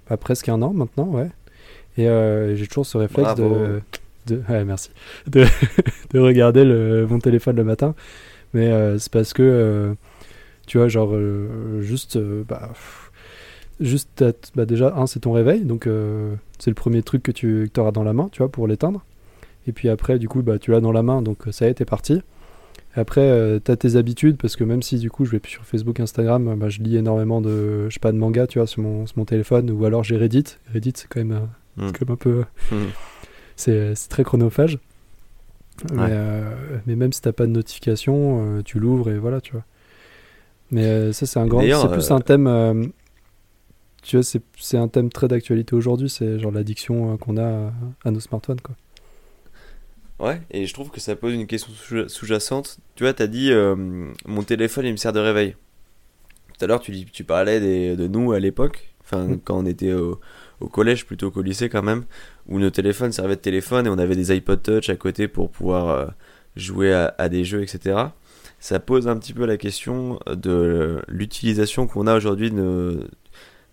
bah, 0.08 0.16
presque 0.16 0.48
un 0.48 0.60
an 0.62 0.72
maintenant, 0.72 1.06
ouais. 1.08 1.30
Et 1.96 2.08
euh, 2.08 2.54
j'ai 2.56 2.66
toujours 2.66 2.86
ce 2.86 2.98
réflexe 2.98 3.34
Bravo. 3.36 3.54
de, 3.54 3.80
de, 4.36 4.42
ouais, 4.48 4.64
merci, 4.64 4.90
de, 5.28 5.44
de 6.12 6.18
regarder 6.20 6.64
le, 6.64 7.06
mon 7.08 7.18
téléphone 7.20 7.56
le 7.56 7.64
matin. 7.64 7.94
Mais 8.52 8.70
euh, 8.70 8.98
c'est 8.98 9.10
parce 9.12 9.32
que, 9.32 9.42
euh, 9.42 9.94
tu 10.66 10.78
vois, 10.78 10.86
genre, 10.88 11.10
euh, 11.14 11.80
juste, 11.80 12.16
euh, 12.16 12.44
bah, 12.48 12.68
pff, 12.72 13.03
juste, 13.80 14.24
bah, 14.54 14.66
déjà, 14.66 14.94
un, 14.96 15.06
c'est 15.06 15.20
ton 15.20 15.32
réveil, 15.32 15.64
donc 15.64 15.86
euh, 15.86 16.34
c'est 16.58 16.70
le 16.70 16.74
premier 16.74 17.02
truc 17.02 17.22
que 17.22 17.32
tu 17.32 17.70
auras 17.78 17.92
dans 17.92 18.04
la 18.04 18.12
main, 18.12 18.28
tu 18.32 18.38
vois, 18.38 18.48
pour 18.50 18.66
l'éteindre. 18.66 19.04
Et 19.66 19.72
puis 19.72 19.88
après, 19.88 20.18
du 20.18 20.28
coup, 20.28 20.42
bah, 20.42 20.58
tu 20.58 20.70
l'as 20.70 20.80
dans 20.80 20.92
la 20.92 21.02
main, 21.02 21.22
donc 21.22 21.46
euh, 21.48 21.52
ça 21.52 21.66
y 21.66 21.70
est, 21.70 21.74
t'es 21.74 21.84
parti. 21.84 22.20
Après, 22.96 23.22
euh, 23.22 23.58
t'as 23.58 23.74
tes 23.76 23.96
habitudes, 23.96 24.36
parce 24.36 24.54
que 24.56 24.62
même 24.62 24.82
si 24.82 24.98
du 24.98 25.10
coup 25.10 25.24
je 25.24 25.32
vais 25.32 25.40
plus 25.40 25.50
sur 25.52 25.64
Facebook, 25.64 25.98
Instagram, 25.98 26.54
bah, 26.56 26.68
je 26.68 26.80
lis 26.80 26.96
énormément 26.96 27.40
de, 27.40 27.88
je 27.88 27.94
sais 27.94 28.00
pas, 28.00 28.12
de 28.12 28.18
manga, 28.18 28.46
tu 28.46 28.58
vois, 28.58 28.66
sur 28.68 28.82
mon, 28.82 29.06
sur 29.06 29.18
mon 29.18 29.24
téléphone, 29.24 29.70
ou 29.70 29.84
alors 29.84 30.04
j'ai 30.04 30.16
Reddit. 30.16 30.44
Reddit, 30.72 30.92
c'est 30.94 31.08
quand 31.08 31.20
même, 31.20 31.32
euh, 31.32 31.40
Mm. 31.76 31.90
quand 31.92 32.06
même 32.06 32.12
un 32.12 32.16
peu, 32.16 32.44
Mhm. 32.70 32.86
c'est 33.56 33.94
très 34.08 34.22
chronophage. 34.22 34.78
Mais, 35.92 36.02
Ouais. 36.02 36.10
mais 36.86 36.94
même 36.94 37.12
si 37.12 37.20
t'as 37.20 37.32
pas 37.32 37.46
de 37.46 37.50
notification, 37.50 38.62
tu 38.64 38.78
l'ouvres 38.78 39.10
et 39.10 39.18
voilà, 39.18 39.40
tu 39.40 39.50
vois. 39.52 39.64
Mais 40.70 41.12
ça, 41.12 41.26
c'est 41.26 41.40
un 41.40 41.46
grand, 41.46 41.62
c'est 41.62 41.90
plus 41.90 42.10
un 42.12 42.20
thème, 42.20 42.92
tu 44.04 44.16
vois, 44.16 44.24
c'est 44.58 44.76
un 44.78 44.88
thème 44.88 45.10
très 45.10 45.28
d'actualité 45.28 45.74
aujourd'hui, 45.74 46.08
c'est 46.08 46.38
genre 46.38 46.52
l'addiction 46.52 47.14
euh, 47.14 47.16
qu'on 47.16 47.36
a 47.36 47.44
à, 47.44 47.72
à 48.04 48.10
nos 48.10 48.20
smartphones, 48.20 48.60
quoi. 48.60 48.74
Ouais, 50.20 50.40
et 50.52 50.66
je 50.66 50.72
trouve 50.72 50.90
que 50.90 51.00
ça 51.00 51.16
pose 51.16 51.34
une 51.34 51.46
question 51.46 51.72
sous- 51.74 52.08
sous-jacente. 52.08 52.78
Tu 52.94 53.02
vois, 53.02 53.12
t'as 53.12 53.26
dit 53.26 53.50
euh, 53.50 53.74
mon 54.26 54.42
téléphone 54.44 54.86
il 54.86 54.92
me 54.92 54.96
sert 54.96 55.12
de 55.12 55.18
réveil. 55.18 55.56
Tout 56.56 56.64
à 56.64 56.68
l'heure, 56.68 56.80
tu, 56.80 57.04
tu 57.06 57.24
parlais 57.24 57.58
des- 57.60 57.96
de 57.96 58.06
nous 58.06 58.30
à 58.32 58.38
l'époque, 58.38 58.94
enfin 59.02 59.26
Mm. 59.26 59.40
quand 59.44 59.58
on 59.58 59.66
était 59.66 59.92
au, 59.92 60.20
au 60.60 60.68
collège 60.68 61.04
plutôt 61.04 61.30
qu'au 61.32 61.42
lycée 61.42 61.68
quand 61.68 61.82
même, 61.82 62.04
où 62.48 62.60
nos 62.60 62.70
téléphones 62.70 63.10
servaient 63.10 63.34
de 63.36 63.40
téléphone 63.40 63.86
et 63.86 63.90
on 63.90 63.98
avait 63.98 64.14
des 64.16 64.30
iPod 64.30 64.62
Touch 64.62 64.88
à 64.88 64.96
côté 64.96 65.26
pour 65.26 65.50
pouvoir 65.50 65.88
euh, 65.88 66.06
jouer 66.54 66.92
à, 66.94 67.12
à 67.18 67.28
des 67.28 67.44
jeux, 67.44 67.62
etc. 67.62 67.96
Ça 68.60 68.78
pose 68.78 69.08
un 69.08 69.16
petit 69.18 69.32
peu 69.32 69.46
la 69.46 69.56
question 69.56 70.20
de 70.32 71.02
l'utilisation 71.08 71.86
qu'on 71.88 72.06
a 72.06 72.16
aujourd'hui 72.16 72.50
de, 72.50 72.54
nos- 72.56 73.00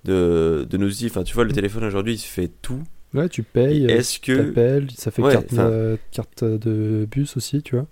de, 0.06 0.66
de 0.70 0.78
nos. 0.78 0.90
Enfin, 1.06 1.24
tu 1.24 1.34
vois, 1.34 1.44
le 1.44 1.52
téléphone 1.52 1.84
aujourd'hui 1.84 2.14
il 2.16 2.18
fait 2.20 2.50
tout. 2.62 2.82
Ouais, 3.14 3.28
tu 3.28 3.44
payes, 3.44 3.86
euh, 3.86 3.98
Est-ce 3.98 4.20
tu 4.20 4.32
que 4.32 4.54
ça 4.96 5.12
fait 5.12 5.22
Ouais, 5.22 5.34
carte, 5.34 5.48
enfin- 5.52 5.68
euh, 5.68 5.98
carte 6.12 6.44
de 6.46 7.08
bus 7.12 7.36
aussi, 7.36 7.62
tu 7.62 7.76
vois. 7.76 7.86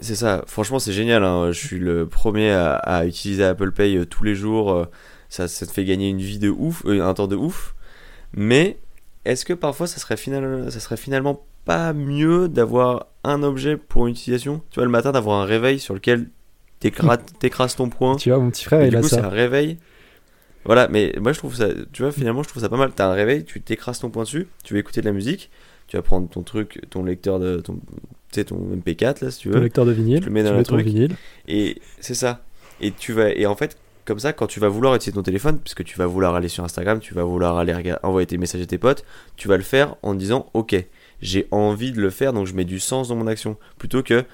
C'est 0.00 0.14
ça, 0.14 0.44
franchement 0.46 0.78
c'est 0.78 0.92
génial, 0.92 1.24
hein. 1.24 1.50
je 1.50 1.58
suis 1.58 1.78
le 1.78 2.06
premier 2.06 2.50
à, 2.50 2.74
à 2.76 3.04
utiliser 3.04 3.42
Apple 3.44 3.72
Pay 3.72 3.96
euh, 3.96 4.04
tous 4.06 4.22
les 4.22 4.36
jours, 4.36 4.86
ça, 5.28 5.48
ça 5.48 5.66
te 5.66 5.72
fait 5.72 5.84
gagner 5.84 6.08
une 6.08 6.20
vie 6.20 6.38
de 6.38 6.50
ouf, 6.50 6.84
euh, 6.86 7.02
un 7.04 7.14
temps 7.14 7.26
de 7.26 7.34
ouf, 7.34 7.74
mais 8.32 8.78
est-ce 9.24 9.44
que 9.44 9.52
parfois 9.52 9.86
ça 9.88 9.98
serait, 9.98 10.16
final, 10.16 10.70
ça 10.70 10.80
serait 10.80 10.96
finalement 10.96 11.44
pas 11.64 11.92
mieux 11.92 12.48
d'avoir 12.48 13.06
un 13.24 13.42
objet 13.42 13.76
pour 13.76 14.06
une 14.06 14.12
utilisation? 14.14 14.62
Tu 14.70 14.76
vois 14.76 14.84
le 14.84 14.90
matin 14.90 15.12
d'avoir 15.12 15.40
un 15.40 15.44
réveil 15.44 15.80
sur 15.80 15.94
lequel 15.94 16.28
t'écra- 16.80 17.18
t'écrases 17.40 17.74
ton 17.76 17.88
poing, 17.88 18.16
Tu 18.16 18.30
vois, 18.30 18.38
mon 18.38 18.50
petit 18.50 18.64
frère, 18.64 18.82
et 18.82 18.86
il 18.86 18.90
du 18.90 18.96
a 18.96 19.00
coup 19.00 19.08
c'est 19.08 19.16
ça. 19.16 19.26
un 19.26 19.28
réveil. 19.30 19.78
Voilà, 20.64 20.88
mais 20.88 21.14
moi 21.20 21.32
je 21.32 21.38
trouve 21.38 21.54
ça, 21.54 21.68
tu 21.92 22.02
vois 22.02 22.12
finalement 22.12 22.42
je 22.42 22.48
trouve 22.48 22.62
ça 22.62 22.68
pas 22.68 22.76
mal, 22.76 22.92
t'as 22.94 23.06
un 23.08 23.14
réveil, 23.14 23.44
tu 23.44 23.60
t'écrases 23.60 24.00
ton 24.00 24.10
poing 24.10 24.24
dessus, 24.24 24.48
tu 24.64 24.74
vas 24.74 24.80
écouter 24.80 25.00
de 25.00 25.06
la 25.06 25.12
musique, 25.12 25.50
tu 25.86 25.96
vas 25.96 26.02
prendre 26.02 26.28
ton 26.28 26.42
truc, 26.42 26.82
ton 26.90 27.04
lecteur 27.04 27.38
de, 27.38 27.60
ton, 27.60 27.74
tu 27.74 27.80
sais, 28.32 28.44
ton 28.44 28.58
MP4 28.76 29.24
là 29.24 29.30
si 29.30 29.40
tu 29.40 29.48
veux. 29.48 29.54
Ton 29.54 29.60
lecteur 29.60 29.86
de 29.86 29.92
vinyle, 29.92 30.20
tu 30.20 30.26
le 30.26 30.32
mets 30.32 30.42
dans 30.42 30.50
tu 30.50 30.58
le 30.58 30.64
truc. 30.64 30.86
vinyle. 30.86 31.16
Et 31.46 31.80
c'est 32.00 32.14
ça. 32.14 32.44
Et 32.80 32.92
tu 32.92 33.12
vas 33.12 33.30
et 33.30 33.46
en 33.46 33.56
fait 33.56 33.78
comme 34.04 34.18
ça 34.18 34.32
quand 34.32 34.46
tu 34.46 34.60
vas 34.60 34.68
vouloir 34.68 34.94
utiliser 34.94 35.14
ton 35.14 35.22
téléphone 35.22 35.58
puisque 35.58 35.84
tu 35.84 35.98
vas 35.98 36.06
vouloir 36.06 36.34
aller 36.34 36.48
sur 36.48 36.64
Instagram, 36.64 37.00
tu 37.00 37.14
vas 37.14 37.24
vouloir 37.24 37.56
aller 37.58 37.94
envoyer 38.02 38.26
tes 38.26 38.38
messages 38.38 38.62
à 38.62 38.66
tes 38.66 38.78
potes, 38.78 39.04
tu 39.36 39.48
vas 39.48 39.56
le 39.56 39.62
faire 39.62 39.96
en 40.02 40.14
disant 40.14 40.50
OK, 40.54 40.76
j'ai 41.22 41.48
envie 41.50 41.92
de 41.92 42.00
le 42.00 42.10
faire 42.10 42.32
donc 42.32 42.46
je 42.46 42.54
mets 42.54 42.64
du 42.64 42.80
sens 42.80 43.08
dans 43.08 43.16
mon 43.16 43.26
action 43.26 43.56
plutôt 43.78 44.02
que 44.02 44.24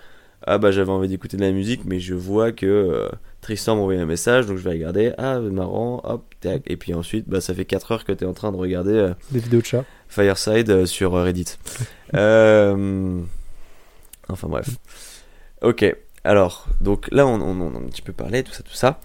ah 0.47 0.59
bah 0.59 0.71
j'avais 0.71 0.91
envie 0.91 1.09
d'écouter 1.09 1.37
de 1.37 1.43
la 1.43 1.51
musique 1.53 1.83
mais 1.85 2.01
je 2.01 2.15
vois 2.15 2.53
que 2.53 2.67
euh, 2.67 3.09
Tristan 3.41 3.77
m'a 3.77 3.83
envoyé 3.83 4.01
un 4.01 4.07
message 4.07 4.47
donc 4.47 4.59
je 4.59 4.63
vais 4.63 4.71
regarder 4.71 5.13
ah 5.19 5.39
marrant 5.41 6.01
hop 6.05 6.25
tac 6.41 6.63
et 6.67 6.77
puis 6.77 6.93
ensuite 6.95 7.29
bah 7.29 7.41
ça 7.41 7.55
fait 7.55 7.65
4 7.65 7.93
heures 7.93 8.05
que 8.05 8.13
tu 8.13 8.25
es 8.25 8.27
en 8.27 8.35
train 8.35 8.53
de 8.53 8.57
regarder 8.57 8.93
euh, 8.93 9.15
Des 9.31 9.39
vidéos 9.41 9.61
de 9.61 9.67
chats. 9.67 9.85
Fireside 10.09 10.71
euh, 10.71 10.87
sur 10.87 11.13
Reddit. 11.13 11.57
Enfin 14.29 14.49
bref. 14.49 14.69
Ok, 15.63 15.85
alors, 16.25 16.67
donc 16.81 17.09
là 17.13 17.27
on, 17.27 17.41
on, 17.41 17.61
on 17.61 17.75
a 17.75 17.79
un 17.79 17.89
petit 17.89 18.03
peu 18.03 18.13
parlé, 18.13 18.43
tout 18.43 18.53
ça, 18.53 18.63
tout 18.63 18.75
ça. 18.75 19.01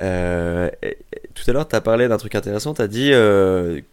Et- 0.00 0.98
tout 1.34 1.44
à 1.48 1.52
l'heure, 1.52 1.68
tu 1.68 1.76
as 1.76 1.80
parlé 1.80 2.08
d'un 2.08 2.16
truc 2.16 2.34
intéressant, 2.34 2.74
tu 2.74 2.82
as 2.82 2.88
dit 2.88 3.10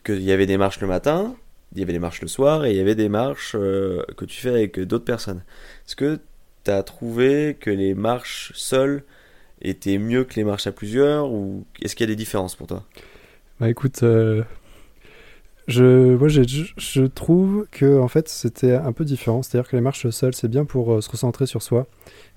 qu'il 0.04 0.22
y 0.24 0.32
avait 0.32 0.46
des 0.46 0.58
marches 0.58 0.80
le 0.80 0.88
matin, 0.88 1.36
il 1.74 1.80
y 1.80 1.84
avait 1.84 1.94
des 1.94 2.00
marches 2.00 2.22
le 2.22 2.28
soir, 2.28 2.66
et 2.66 2.72
il 2.72 2.78
y 2.78 2.80
avait 2.80 2.96
des 2.96 3.10
marches 3.10 3.52
que 3.54 4.26
tu 4.26 4.40
fais 4.42 4.50
avec 4.50 4.80
d'autres 4.80 5.06
personnes. 5.06 5.44
Est-ce 5.88 5.96
que 5.96 6.20
tu 6.64 6.72
as 6.72 6.84
trouvé 6.84 7.58
que 7.60 7.70
les 7.70 7.94
marches 7.94 8.52
seules 8.56 9.04
étaient 9.62 9.98
mieux 9.98 10.24
que 10.24 10.36
les 10.36 10.44
marches 10.44 10.68
à 10.68 10.72
plusieurs, 10.72 11.32
ou 11.32 11.66
est-ce 11.82 11.96
qu'il 11.96 12.08
y 12.08 12.10
a 12.10 12.14
des 12.14 12.18
différences 12.18 12.56
pour 12.56 12.68
toi? 12.68 12.84
Bah 13.60 13.70
écoute, 13.70 14.04
euh, 14.04 14.44
je, 15.68 16.16
moi 16.16 16.28
je, 16.28 17.06
trouve 17.06 17.68
que 17.72 18.00
en 18.00 18.08
fait 18.08 18.28
c'était 18.28 18.74
un 18.74 18.92
peu 18.92 19.06
différent. 19.06 19.42
C'est-à-dire 19.42 19.70
que 19.70 19.76
les 19.76 19.82
marches 19.82 20.10
seules 20.10 20.34
c'est 20.34 20.50
bien 20.50 20.66
pour 20.66 20.94
euh, 20.94 21.02
se 21.02 21.10
recentrer 21.10 21.46
sur 21.46 21.62
soi, 21.62 21.88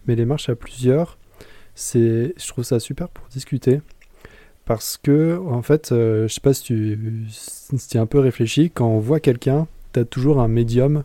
mais 0.07 0.15
les 0.15 0.25
marches 0.25 0.49
à 0.49 0.55
plusieurs, 0.55 1.19
c'est, 1.75 2.35
je 2.37 2.49
trouve 2.49 2.65
ça 2.65 2.79
super 2.81 3.09
pour 3.09 3.27
discuter. 3.29 3.81
Parce 4.65 4.97
que 4.97 5.39
en 5.39 5.62
fait, 5.62 5.93
euh, 5.93 6.29
je 6.29 6.35
sais 6.35 6.41
pas 6.41 6.55
si 6.55 6.62
tu 6.62 7.27
si 7.31 7.89
tu 7.89 7.99
as 7.99 8.01
un 8.01 8.07
peu 8.07 8.19
réfléchi, 8.19 8.71
quand 8.71 8.89
on 8.89 8.99
voit 8.99 9.21
quelqu'un, 9.21 9.67
t'as 9.93 10.05
toujours 10.05 10.41
un 10.41 10.49
médium 10.49 11.05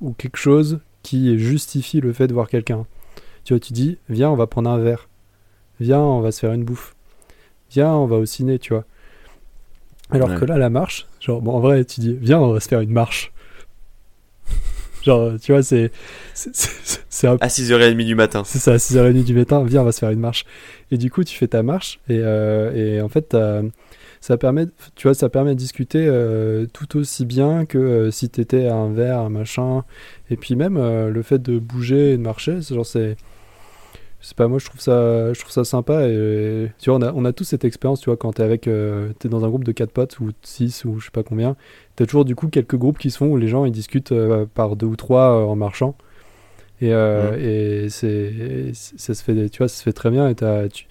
ou 0.00 0.12
quelque 0.12 0.38
chose 0.38 0.80
qui 1.02 1.38
justifie 1.38 2.00
le 2.00 2.12
fait 2.12 2.26
de 2.26 2.34
voir 2.34 2.48
quelqu'un. 2.48 2.86
Tu 3.44 3.54
vois, 3.54 3.60
tu 3.60 3.72
dis, 3.72 3.98
viens, 4.08 4.30
on 4.30 4.36
va 4.36 4.46
prendre 4.46 4.70
un 4.70 4.78
verre. 4.78 5.08
viens, 5.80 6.00
on 6.00 6.20
va 6.20 6.32
se 6.32 6.40
faire 6.40 6.52
une 6.52 6.64
bouffe. 6.64 6.94
Viens, 7.70 7.92
on 7.92 8.06
va 8.06 8.16
au 8.16 8.26
ciné, 8.26 8.58
tu 8.58 8.72
vois. 8.72 8.84
Alors 10.10 10.34
que 10.34 10.44
là, 10.44 10.58
la 10.58 10.70
marche, 10.70 11.06
genre, 11.20 11.40
bon, 11.40 11.52
en 11.52 11.60
vrai, 11.60 11.84
tu 11.84 12.00
dis, 12.00 12.14
viens, 12.14 12.40
on 12.40 12.52
va 12.52 12.60
se 12.60 12.68
faire 12.68 12.80
une 12.80 12.90
marche. 12.90 13.32
Genre, 15.04 15.32
tu 15.40 15.52
vois, 15.52 15.62
c'est. 15.62 15.90
c'est 16.34 17.26
À 17.26 17.48
6h30 17.48 18.04
du 18.04 18.14
matin. 18.14 18.42
C'est 18.44 18.58
ça, 18.58 18.72
à 18.72 18.76
6h30 18.76 19.24
du 19.24 19.34
matin, 19.34 19.64
viens, 19.64 19.82
on 19.82 19.84
va 19.84 19.92
se 19.92 20.00
faire 20.00 20.10
une 20.10 20.20
marche. 20.20 20.44
Et 20.90 20.98
du 20.98 21.10
coup, 21.10 21.24
tu 21.24 21.36
fais 21.36 21.48
ta 21.48 21.62
marche, 21.62 22.00
et, 22.08 22.18
euh, 22.18 22.96
et 22.96 23.00
en 23.00 23.08
fait, 23.08 23.34
ça 24.20 24.36
permet, 24.36 24.66
tu 24.96 25.08
vois, 25.08 25.14
ça 25.14 25.28
permet 25.28 25.54
de 25.54 25.58
discuter 25.58 26.04
euh, 26.06 26.66
tout 26.72 26.98
aussi 26.98 27.24
bien 27.24 27.64
que 27.64 27.78
euh, 27.78 28.10
si 28.10 28.28
tu 28.28 28.40
étais 28.40 28.66
à 28.66 28.74
un 28.74 28.92
verre, 28.92 29.20
un 29.20 29.30
machin. 29.30 29.84
Et 30.30 30.36
puis 30.36 30.56
même 30.56 30.78
le 30.78 31.22
fait 31.22 31.40
de 31.40 31.58
bouger 31.58 32.12
et 32.12 32.16
de 32.16 32.22
marcher, 32.22 32.62
c'est 32.62 32.74
genre, 32.74 32.86
c'est 32.86 33.16
c'est 34.20 34.36
pas 34.36 34.48
moi 34.48 34.58
je 34.58 34.66
trouve 34.66 34.80
ça 34.80 35.32
je 35.32 35.40
trouve 35.40 35.52
ça 35.52 35.64
sympa 35.64 36.06
et 36.06 36.70
tu 36.78 36.90
vois 36.90 36.98
on 36.98 37.02
a, 37.02 37.12
on 37.12 37.24
a 37.24 37.32
tous 37.32 37.44
cette 37.44 37.64
expérience 37.64 38.00
tu 38.00 38.10
vois 38.10 38.18
quand 38.18 38.32
t'es 38.32 38.42
avec 38.42 38.68
euh, 38.68 39.12
t'es 39.18 39.28
dans 39.28 39.44
un 39.44 39.48
groupe 39.48 39.64
de 39.64 39.72
4 39.72 39.90
potes 39.90 40.20
ou 40.20 40.30
6 40.42 40.84
ou 40.84 41.00
je 41.00 41.06
sais 41.06 41.10
pas 41.10 41.22
combien 41.22 41.56
t'as 41.96 42.04
toujours 42.04 42.26
du 42.26 42.34
coup 42.34 42.48
quelques 42.48 42.76
groupes 42.76 42.98
qui 42.98 43.10
se 43.10 43.18
font 43.18 43.28
où 43.28 43.38
les 43.38 43.48
gens 43.48 43.64
ils 43.64 43.72
discutent 43.72 44.12
euh, 44.12 44.44
par 44.52 44.76
deux 44.76 44.86
ou 44.86 44.96
trois 44.96 45.32
euh, 45.32 45.44
en 45.44 45.56
marchant. 45.56 45.96
Et, 46.82 46.88
et 46.88 47.88
c'est 47.90 48.72
ça 48.72 49.12
se 49.12 49.22
fait 49.22 49.50
tu 49.50 49.58
vois 49.58 49.68
ça 49.68 49.76
se 49.76 49.82
fait 49.82 49.92
très 49.92 50.08
bien 50.08 50.30
et 50.30 50.34
t'as 50.34 50.66
tu, 50.68 50.86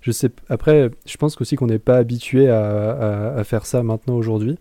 je 0.00 0.12
sais 0.12 0.30
après 0.48 0.88
je 1.04 1.16
pense 1.16 1.40
aussi 1.40 1.56
qu'on 1.56 1.66
n'est 1.66 1.80
pas 1.80 1.96
habitué 1.96 2.48
à, 2.48 3.34
à, 3.34 3.42
faire 3.42 3.66
ça 3.66 3.82
maintenant 3.82 4.14
aujourd'hui. 4.14 4.56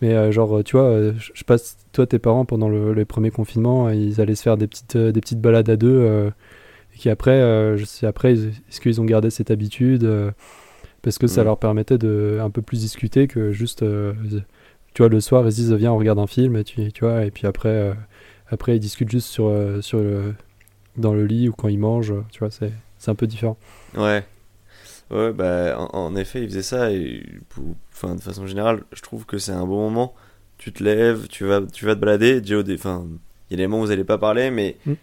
Mais 0.00 0.30
genre 0.30 0.62
tu 0.62 0.76
vois 0.76 1.12
je 1.18 1.32
sais 1.34 1.44
pas 1.44 1.56
toi 1.90 2.06
tes 2.06 2.20
parents 2.20 2.44
pendant 2.44 2.68
le, 2.68 2.94
le 2.94 3.04
premier 3.04 3.32
confinement 3.32 3.90
ils 3.90 4.20
allaient 4.20 4.36
se 4.36 4.44
faire 4.44 4.56
des 4.56 4.68
petites 4.68 4.96
des 4.96 5.20
petites 5.20 5.40
balades 5.40 5.70
à 5.70 5.76
deux 5.76 6.30
et 6.96 6.98
qui 6.98 7.10
après, 7.10 7.32
euh, 7.32 7.76
je 7.76 7.84
sais 7.84 8.06
après, 8.06 8.32
est-ce 8.32 8.80
qu'ils 8.80 9.00
ont 9.00 9.04
gardé 9.04 9.28
cette 9.28 9.50
habitude 9.50 10.04
euh, 10.04 10.30
parce 11.02 11.18
que 11.18 11.26
ça 11.26 11.44
leur 11.44 11.58
permettait 11.58 11.98
de 11.98 12.40
un 12.42 12.50
peu 12.50 12.62
plus 12.62 12.80
discuter 12.80 13.28
que 13.28 13.52
juste, 13.52 13.82
euh, 13.82 14.12
tu 14.92 15.02
vois, 15.02 15.08
le 15.08 15.20
soir 15.20 15.46
ils 15.46 15.52
se 15.52 15.56
disent 15.56 15.72
viens 15.72 15.92
on 15.92 15.98
regarde 15.98 16.18
un 16.18 16.26
film, 16.26 16.56
et 16.56 16.64
tu, 16.64 16.90
tu 16.90 17.04
vois, 17.04 17.24
et 17.24 17.30
puis 17.30 17.46
après, 17.46 17.94
après 18.48 18.76
ils 18.76 18.80
discutent 18.80 19.10
juste 19.10 19.28
sur, 19.28 19.54
sur 19.82 19.98
le, 19.98 20.34
dans 20.96 21.12
le 21.12 21.24
lit 21.24 21.48
ou 21.48 21.52
quand 21.52 21.68
ils 21.68 21.78
mangent, 21.78 22.14
tu 22.32 22.40
vois, 22.40 22.50
c'est, 22.50 22.72
c'est 22.98 23.10
un 23.10 23.14
peu 23.14 23.28
différent. 23.28 23.56
Ouais. 23.96 24.24
Ouais, 25.12 25.32
bah, 25.32 25.78
en, 25.92 26.16
effet, 26.16 26.42
ils 26.42 26.48
faisaient 26.48 26.62
ça 26.62 26.90
et 26.90 27.24
enfin, 27.92 28.16
de 28.16 28.20
façon 28.20 28.48
générale, 28.48 28.82
je 28.92 29.02
trouve 29.02 29.26
que 29.26 29.38
c'est 29.38 29.52
un 29.52 29.64
bon 29.64 29.76
moment. 29.76 30.12
Tu 30.58 30.72
te 30.72 30.82
lèves, 30.82 31.28
tu 31.28 31.44
vas, 31.44 31.60
tu 31.60 31.84
vas 31.84 31.94
te 31.94 32.00
balader. 32.00 32.42
Enfin, 32.74 33.06
il 33.48 33.52
y 33.52 33.54
a 33.54 33.56
des 33.58 33.68
moments 33.68 33.82
où 33.82 33.84
vous 33.84 33.90
n'allez 33.90 34.02
pas 34.02 34.18
parler, 34.18 34.50
mais 34.50 34.76
mm 34.86 34.94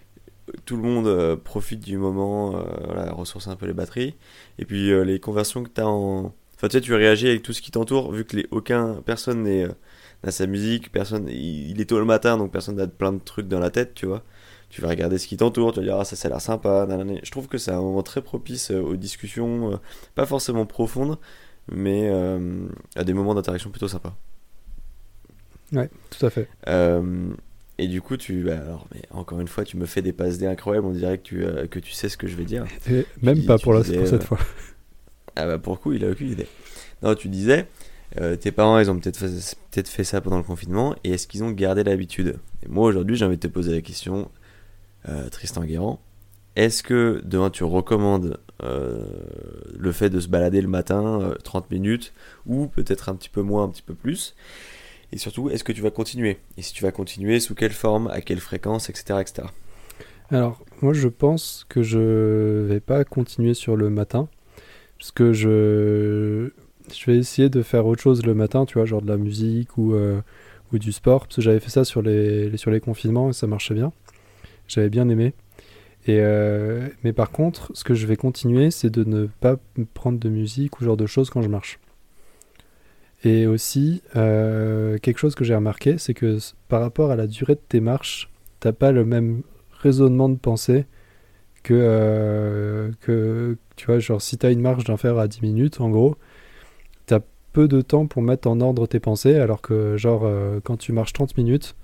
tout 0.66 0.76
le 0.76 0.84
monde 0.84 1.08
euh, 1.08 1.36
profite 1.36 1.80
du 1.80 1.98
moment, 1.98 2.56
euh, 2.56 2.64
voilà, 2.86 3.12
ressource 3.12 3.48
un 3.48 3.56
peu 3.56 3.66
les 3.66 3.74
batteries. 3.74 4.16
Et 4.60 4.66
puis 4.66 4.92
euh, 4.92 5.04
les 5.04 5.20
conversions 5.20 5.64
que 5.64 5.70
tu 5.70 5.82
as 5.82 5.88
en. 5.88 6.34
Enfin, 6.56 6.68
tu 6.68 6.78
sais, 6.78 6.82
tu 6.82 6.94
réagis 6.94 7.28
avec 7.28 7.44
tout 7.44 7.54
ce 7.54 7.62
qui 7.62 7.72
t'entoure, 7.72 8.12
vu 8.12 8.26
que 8.26 8.38
les, 8.38 8.48
aucun, 8.52 9.02
personne 9.06 9.44
n'est 9.44 9.68
à 10.24 10.32
sa 10.32 10.48
musique, 10.48 10.92
personne, 10.92 11.28
il, 11.28 11.82
est 11.82 11.86
tôt 11.86 12.00
le 12.00 12.06
matin, 12.06 12.38
donc 12.38 12.52
personne 12.52 12.78
n'a 12.78 12.88
plein 12.88 13.12
de 13.12 13.20
trucs 13.20 13.48
dans 13.50 13.60
la 13.60 13.70
tête, 13.70 13.94
tu 13.94 14.06
vois. 14.06 14.24
Tu 14.70 14.82
vas 14.82 14.88
regarder 14.90 15.18
ce 15.18 15.28
qui 15.28 15.38
t'entoure, 15.38 15.74
tu 15.74 15.80
vas 15.80 15.86
dire, 15.86 15.98
ah, 16.00 16.06
ça, 16.06 16.16
ça 16.16 16.30
a 16.30 16.32
l'air 16.32 16.42
sympa. 16.42 16.88
Je 17.24 17.32
trouve 17.32 17.48
que 17.48 17.58
c'est 17.58 17.72
un 17.72 17.82
moment 17.82 18.02
très 18.04 18.22
propice 18.22 18.72
aux 18.72 18.96
discussions, 18.96 19.80
pas 20.16 20.26
forcément 20.26 20.66
profondes, 20.66 21.18
mais 21.70 22.10
à 22.96 23.04
des 23.04 23.14
moments 23.14 23.36
d'interaction 23.36 23.70
plutôt 23.70 23.90
sympas. 23.90 24.16
Ouais, 25.74 25.90
tout 26.10 26.26
à 26.26 26.30
fait. 26.30 26.48
Et 27.80 27.88
du 27.88 28.02
coup, 28.02 28.18
tu, 28.18 28.44
bah, 28.44 28.60
alors, 28.60 28.88
mais 28.94 29.02
encore 29.10 29.40
une 29.40 29.48
fois, 29.48 29.64
tu 29.64 29.78
me 29.78 29.86
fais 29.86 30.02
des 30.02 30.14
passes 30.14 30.38
dés 30.38 30.46
incroyables. 30.46 30.86
On 30.86 30.92
dirait 30.92 31.18
que 31.18 31.24
tu, 31.24 31.44
euh, 31.44 31.66
que 31.68 31.80
tu 31.80 31.92
sais 31.92 32.08
ce 32.08 32.18
que 32.18 32.28
je 32.28 32.36
vais 32.36 32.46
dire. 32.46 32.66
même 33.22 33.44
pas 33.46 33.58
pour, 33.58 33.74
la, 33.74 33.84
cette 33.84 34.14
euh, 34.14 34.20
fois. 34.20 34.40
Ah 35.36 35.48
bah 35.48 35.58
pour 35.58 35.74
le 35.74 35.80
coup, 35.80 35.94
il 35.94 36.06
a 36.06 36.12
aucune 36.12 36.30
idée. 36.30 36.46
Non, 37.02 37.16
tu 37.16 37.28
disais, 37.28 37.66
euh, 38.22 38.36
tes 38.36 38.52
parents, 38.52 38.78
ils 38.78 38.92
ont 38.92 39.00
peut-être 39.00 39.18
fait, 39.18 39.58
peut 39.72 39.90
fait 39.90 40.04
ça 40.04 40.22
pendant 40.22 40.38
le 40.38 40.44
confinement. 40.44 40.96
Et 41.04 41.14
est-ce 41.14 41.26
qu'ils 41.26 41.44
ont 41.44 41.50
gardé 41.50 41.84
l'habitude? 41.84 42.38
Et 42.62 42.68
moi, 42.70 42.88
aujourd'hui, 42.88 43.16
j'ai 43.16 43.26
envie 43.26 43.38
de 43.38 43.42
te 43.42 43.52
poser 43.52 43.72
la 43.74 43.82
question, 43.82 44.30
Tristan 45.32 45.64
Guérand. 45.64 46.00
Est-ce 46.56 46.84
que 46.84 47.20
demain 47.26 47.50
tu 47.50 47.64
recommandes 47.64 48.38
le 48.62 49.92
fait 49.92 50.12
de 50.12 50.20
se 50.20 50.28
balader 50.28 50.62
le 50.62 50.68
matin 50.68 51.34
30 51.44 51.72
minutes 51.72 52.14
ou 52.46 52.68
peut-être 52.68 53.10
un 53.10 53.16
petit 53.16 53.30
peu 53.30 53.42
moins, 53.42 53.64
un 53.64 53.70
petit 53.70 53.82
peu 53.82 53.96
plus? 53.96 54.36
Et 55.14 55.18
surtout, 55.18 55.52
est-ce 55.52 55.64
que 55.64 55.72
tu 55.72 55.82
vas 55.82 55.92
continuer 55.92 56.40
Et 56.58 56.64
si 56.64 56.74
tu 56.74 56.84
vas 56.84 56.92
continuer, 56.92 57.40
sous 57.40 57.54
quelle 57.54 57.72
forme, 57.72 58.08
à 58.08 58.22
quelle 58.22 58.40
fréquence, 58.40 58.90
etc. 58.90 59.20
etc. 59.22 59.48
Alors, 60.32 60.66
moi 60.82 60.94
je 60.94 61.08
pense 61.08 61.68
que 61.70 61.84
je 61.84 62.66
vais 62.66 62.80
pas 62.80 63.04
continuer 63.04 63.54
sur 63.54 63.76
le 63.76 63.92
matin, 63.92 64.28
parce 64.98 65.12
que 65.12 65.32
je, 65.32 66.50
je 66.92 67.06
vais 67.06 67.18
essayer 67.18 67.50
de 67.50 67.62
faire 67.62 67.86
autre 67.86 68.02
chose 68.02 68.26
le 68.26 68.34
matin, 68.34 68.66
tu 68.66 68.80
vois, 68.80 68.86
genre 68.86 69.04
de 69.04 69.08
la 69.08 69.18
musique 69.18 69.78
ou, 69.78 69.94
euh, 69.94 70.20
ou 70.72 70.80
du 70.80 70.92
sport, 70.92 71.28
parce 71.28 71.36
que 71.36 71.42
j'avais 71.44 71.60
fait 71.60 71.70
ça 71.70 71.86
sur 71.86 72.02
les, 72.02 72.58
sur 72.58 72.72
les 72.72 72.80
confinements 72.80 73.30
et 73.30 73.34
ça 73.34 73.46
marchait 73.46 73.76
bien. 73.76 73.92
J'avais 74.68 74.90
bien 74.90 75.08
aimé. 75.10 75.34
Et 76.08 76.18
euh, 76.22 76.88
mais 77.04 77.14
par 77.14 77.30
contre, 77.30 77.72
ce 77.76 77.84
que 77.84 77.94
je 77.94 78.08
vais 78.08 78.16
continuer, 78.16 78.72
c'est 78.72 78.90
de 78.90 79.04
ne 79.04 79.28
pas 79.28 79.58
prendre 79.94 80.18
de 80.18 80.30
musique 80.30 80.82
ou 80.82 80.86
genre 80.86 80.98
de 80.98 81.06
choses 81.06 81.30
quand 81.30 81.44
je 81.44 81.50
marche. 81.50 81.80
Et 83.24 83.48
aussi, 83.48 84.02
euh, 84.16 84.98
quelque 84.98 85.18
chose 85.18 85.34
que 85.36 85.46
j'ai 85.46 85.56
remarqué, 85.56 85.98
c'est 85.98 86.14
que 86.14 86.38
par 86.68 86.82
rapport 86.82 87.10
à 87.10 87.16
la 87.16 87.26
durée 87.26 87.56
de 87.56 87.62
tes 87.68 87.80
marches, 87.80 88.30
t'as 88.60 88.74
pas 88.74 88.92
le 88.92 89.06
même 89.06 89.44
raisonnement 89.72 90.28
de 90.28 90.38
pensée 90.38 90.86
que, 91.64 91.74
euh, 91.74 92.92
que 93.00 93.58
tu 93.78 93.86
vois, 93.86 94.00
genre 94.00 94.22
si 94.22 94.38
t'as 94.38 94.52
une 94.52 94.62
marche 94.62 94.84
d'un 94.84 94.98
fer 94.98 95.18
à 95.18 95.30
10 95.30 95.42
minutes, 95.42 95.80
en 95.80 95.90
gros, 95.90 96.18
t'as 97.06 97.22
peu 97.54 97.70
de 97.70 97.82
temps 97.82 98.08
pour 98.08 98.22
mettre 98.22 98.50
en 98.50 98.60
ordre 98.60 98.88
tes 98.88 99.00
pensées, 99.00 99.36
alors 99.38 99.62
que 99.62 99.96
genre 99.96 100.24
euh, 100.26 100.60
quand 100.62 100.78
tu 100.78 100.92
marches 100.92 101.14
30 101.14 101.38
minutes, 101.38 101.76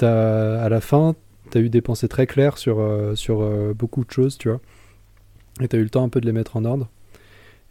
as, 0.00 0.60
à 0.64 0.68
la 0.68 0.80
fin, 0.80 1.14
t'as 1.50 1.60
eu 1.60 1.68
des 1.70 1.80
pensées 1.80 2.08
très 2.08 2.26
claires 2.26 2.58
sur, 2.58 2.84
sur 3.14 3.74
beaucoup 3.74 4.04
de 4.04 4.10
choses, 4.10 4.36
tu 4.36 4.48
vois, 4.48 4.60
et 5.60 5.68
t'as 5.68 5.78
eu 5.78 5.84
le 5.84 5.90
temps 5.90 6.02
un 6.02 6.08
peu 6.08 6.20
de 6.20 6.26
les 6.26 6.32
mettre 6.32 6.56
en 6.56 6.64
ordre. 6.64 6.90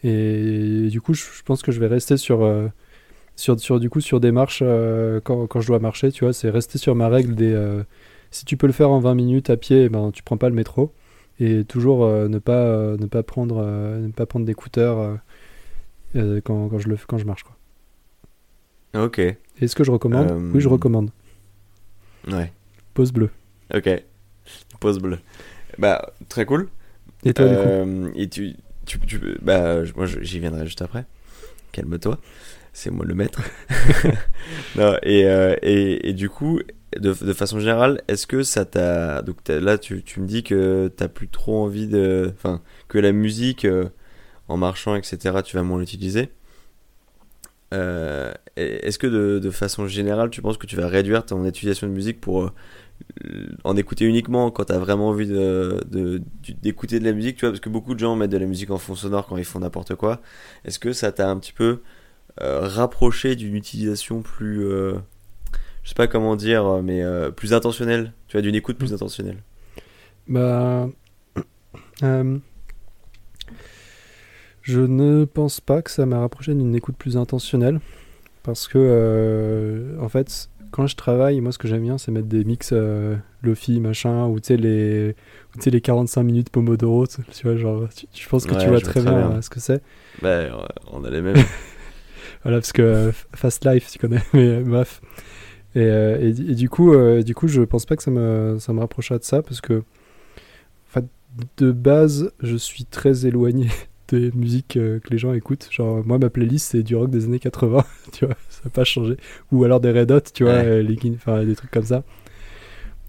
Et 0.04 0.88
du 0.90 1.02
coup, 1.02 1.14
je 1.14 1.26
pense 1.44 1.62
que 1.62 1.72
je 1.74 1.80
vais 1.80 1.88
rester 1.88 2.16
sur 2.18 2.46
sur, 3.36 3.60
sur, 3.60 3.80
du 3.80 3.90
coup, 3.90 4.02
sur 4.02 4.20
des 4.20 4.32
marches, 4.32 4.62
euh, 4.62 5.20
quand, 5.24 5.48
quand, 5.48 5.62
je 5.62 5.68
dois 5.68 5.80
marcher, 5.80 6.12
tu 6.12 6.24
vois, 6.24 6.34
c'est 6.34 6.50
rester 6.50 6.78
sur 6.78 6.96
ma 6.96 7.10
règle 7.10 7.36
des. 7.36 7.52
Euh, 7.52 7.84
si 8.30 8.46
tu 8.46 8.58
peux 8.58 8.68
le 8.68 8.74
faire 8.74 8.90
en 8.90 9.00
20 9.00 9.16
minutes 9.16 9.50
à 9.50 9.58
pied, 9.58 9.90
ben, 9.90 10.12
tu 10.12 10.24
prends 10.24 10.38
pas 10.38 10.50
le 10.50 10.56
métro. 10.56 10.94
Et 11.40 11.64
toujours 11.66 12.06
euh, 12.06 12.28
ne, 12.28 12.38
pas, 12.40 12.96
ne 12.98 13.06
pas 13.08 13.24
prendre, 13.24 13.66
ne 13.66 14.12
pas 14.12 14.26
prendre 14.26 14.46
d'écouteurs 14.46 15.18
quand, 16.14 16.70
quand, 16.70 16.78
je 16.78 16.88
le, 16.88 16.98
quand 17.08 17.18
je 17.18 17.26
marche. 17.26 17.44
Quoi. 17.44 19.06
Ok. 19.06 19.20
Est-ce 19.20 19.76
que 19.76 19.84
je 19.84 19.92
recommande 19.92 20.32
Oui, 20.54 20.62
je 20.62 20.70
recommande. 20.70 21.10
Ouais. 22.30 22.52
Pause 22.94 23.12
bleue. 23.12 23.30
Ok. 23.74 23.90
Pause 24.80 25.00
bleue. 25.00 25.20
Bah, 25.78 26.14
très 26.30 26.46
cool. 26.46 26.70
Et 27.24 27.34
toi, 27.34 27.48
du 27.48 27.56
coup 27.56 28.12
Et 28.16 28.28
tu, 28.28 28.56
tu, 28.86 29.00
tu, 29.00 29.20
bah, 29.42 29.82
moi, 29.96 30.06
j'y 30.06 30.40
viendrai 30.40 30.66
juste 30.66 30.82
après. 30.82 31.06
Calme-toi 31.72 32.20
c'est 32.74 32.92
moi 32.92 33.06
le 33.06 33.16
maître. 33.16 33.42
non, 34.76 34.96
et, 35.04 35.26
euh, 35.26 35.56
et, 35.62 36.10
et, 36.10 36.14
du 36.14 36.30
coup, 36.30 36.60
de, 36.98 37.14
de 37.14 37.34
façon 37.34 37.60
générale, 37.60 38.02
est-ce 38.08 38.28
que 38.28 38.44
ça 38.44 38.66
t'a. 38.66 39.22
Donc 39.22 39.38
là, 39.48 39.78
tu, 39.78 40.04
tu, 40.04 40.20
me 40.20 40.28
dis 40.28 40.44
que 40.44 40.92
t'as 40.96 41.08
plus 41.08 41.28
trop 41.28 41.64
envie 41.64 41.88
de. 41.88 42.32
Enfin, 42.36 42.62
que 42.88 42.98
la 42.98 43.12
musique, 43.12 43.66
euh, 43.66 43.90
en 44.48 44.58
marchant, 44.58 44.96
etc., 44.96 45.40
tu 45.44 45.58
vas 45.58 45.64
moins 45.64 45.80
l'utiliser. 45.80 46.30
Euh, 47.74 48.34
est-ce 48.58 49.00
que 49.00 49.08
de, 49.08 49.40
de, 49.40 49.50
façon 49.50 49.88
générale, 49.88 50.30
tu 50.30 50.42
penses 50.42 50.58
que 50.58 50.68
tu 50.68 50.76
vas 50.76 50.88
réduire 50.88 51.26
ton 51.26 51.46
utilisation 51.46 51.88
de 51.88 51.94
musique 51.94 52.20
pour 52.20 52.52
en 53.64 53.78
écouter 53.78 54.06
uniquement 54.06 54.52
quand 54.52 54.66
t'as 54.66 54.78
vraiment 54.78 55.10
envie 55.10 55.28
de, 55.28 55.80
d'écouter 56.62 57.00
de, 57.00 57.04
de, 57.04 57.10
la 57.10 57.16
musique, 57.16 57.38
tu 57.38 57.42
vois, 57.46 57.52
parce 57.52 57.62
que 57.62 57.70
beaucoup 57.70 57.94
de 57.94 58.00
gens 58.00 58.16
mettent 58.16 58.32
de 58.32 58.38
la 58.38 58.46
musique 58.46 58.70
en 58.72 58.78
fond 58.78 58.94
sonore 58.96 59.26
quand 59.26 59.38
ils 59.38 59.46
font 59.46 59.60
n'importe 59.60 59.96
quoi. 59.96 60.22
Est-ce 60.66 60.80
que 60.80 60.94
ça 60.94 61.12
t'a 61.12 61.30
un 61.30 61.40
petit 61.40 61.54
peu 61.54 61.82
rapprocher 62.42 63.36
d'une 63.36 63.56
utilisation 63.56 64.22
plus, 64.22 64.66
euh, 64.66 64.96
je 65.84 65.90
sais 65.90 65.96
pas 65.96 66.08
comment 66.08 66.36
dire, 66.36 66.82
mais 66.84 67.04
euh, 67.04 67.32
plus 67.32 67.54
intentionnelle, 67.54 68.14
tu 68.28 68.38
vois, 68.38 68.42
d'une 68.42 68.56
écoute 68.56 68.78
plus 68.78 68.92
mm. 68.92 68.96
intentionnelle 68.96 69.38
Bah, 70.28 70.90
je 74.64 74.80
ne 74.80 75.26
pense 75.26 75.60
pas 75.60 75.82
que 75.82 75.92
ça 75.92 76.06
m'a 76.06 76.20
rapproché 76.20 76.54
d'une 76.54 76.76
écoute 76.76 76.96
plus 76.98 77.18
intentionnelle, 77.18 77.80
parce 78.44 78.68
que, 78.68 79.98
en 80.00 80.10
fait, 80.10 80.50
quand 80.72 80.88
je 80.88 80.96
travaille, 80.96 81.42
moi, 81.42 81.52
ce 81.52 81.58
que 81.58 81.68
j'aime 81.68 81.84
bien, 81.84 81.98
c'est 81.98 82.12
mettre 82.12 82.28
des 82.28 82.44
mix 82.44 82.74
Lofi, 83.44 83.80
machin, 83.80 84.28
ou 84.28 84.40
tu 84.40 84.48
sais, 84.48 84.58
les, 84.58 85.16
les 85.66 85.82
45 85.82 86.24
minutes 86.24 86.50
Pomodoro, 86.50 87.08
tu 87.08 87.22
vois, 87.44 87.56
genre, 87.56 87.88
je 88.14 88.30
pense 88.30 88.46
que 88.46 88.54
tu 88.56 88.68
vois, 88.68 88.80
très, 88.80 89.02
bien, 89.02 89.42
ce 89.42 89.50
que 89.50 89.60
c'est. 89.60 89.82
Bah, 90.22 90.68
on 90.92 91.04
a 91.04 91.10
les 91.10 91.22
mêmes. 91.22 91.36
voilà, 92.44 92.58
parce 92.58 92.72
que 92.74 92.82
euh, 92.82 93.12
Fast 93.36 93.66
Life, 93.66 93.90
tu 93.92 94.00
connais, 94.00 94.22
mais 94.34 94.48
euh, 94.48 94.64
bref. 94.64 95.02
Et, 95.76 95.80
euh, 95.80 96.18
et, 96.20 96.56
du 96.56 96.70
coup, 96.70 96.94
du 97.24 97.34
coup, 97.34 97.48
je 97.48 97.62
pense 97.62 97.86
pas 97.86 97.96
que 97.96 98.04
ça 98.04 98.12
me, 98.12 98.58
ça 98.60 98.74
me 98.74 98.80
rapprochera 98.80 99.18
de 99.18 99.24
ça, 99.24 99.42
parce 99.42 99.62
que, 99.62 99.84
de 101.58 101.72
base, 101.72 102.32
je 102.42 102.56
suis 102.56 102.86
très 102.86 103.26
éloigné 103.26 103.68
des 104.10 104.32
musiques 104.34 104.78
euh, 104.78 105.00
que 105.00 105.10
les 105.10 105.18
gens 105.18 105.34
écoutent. 105.34 105.68
Genre, 105.72 106.06
moi, 106.06 106.18
ma 106.18 106.30
playlist, 106.30 106.72
c'est 106.72 106.84
du 106.84 106.96
rock 106.96 107.10
des 107.10 107.26
années 107.26 107.40
80, 107.40 107.84
tu 108.12 108.26
vois, 108.26 108.36
ça 108.50 108.62
n'a 108.66 108.72
pas 108.72 108.84
changé. 108.84 109.18
Ou 109.52 109.64
alors 109.64 109.80
des 109.80 109.92
Red 109.92 110.12
Hot, 110.12 110.22
tu 110.34 110.44
vois, 110.44 110.62
Ouais. 110.62 110.86
enfin, 111.16 111.44
des 111.44 111.56
trucs 111.56 111.72
comme 111.72 111.86
ça. 111.86 112.04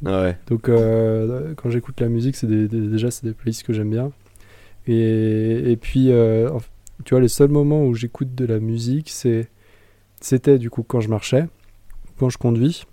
Ouais. 0.03 0.37
Donc, 0.49 0.69
euh, 0.69 1.55
quand 1.57 1.71
j'écoute 1.71 2.01
la 2.01 2.09
musique, 2.09 2.37
c'est 2.37 2.47
déjà, 2.49 3.11
c'est 3.11 3.25
des 3.25 3.35
playlists 3.35 3.65
que 3.65 3.73
j'aime 3.73 3.91
bien. 3.91 4.13
Et, 4.87 5.71
et 5.73 5.77
puis, 5.77 6.11
euh, 6.11 6.51
tu 7.05 7.15
vois, 7.15 7.21
les 7.21 7.29
seuls 7.29 7.51
moments 7.51 7.85
où 7.85 7.95
j'écoute 7.95 8.35
de 8.35 8.45
la 8.45 8.61
musique, 8.61 9.11
c'est 9.11 9.49
c'était 10.21 10.59
du 10.59 10.71
coup 10.71 10.83
quand 10.85 11.01
je 11.01 11.09
marchais, 11.09 11.49
quand 12.19 12.31
je 12.31 12.39
conduis, 12.39 12.85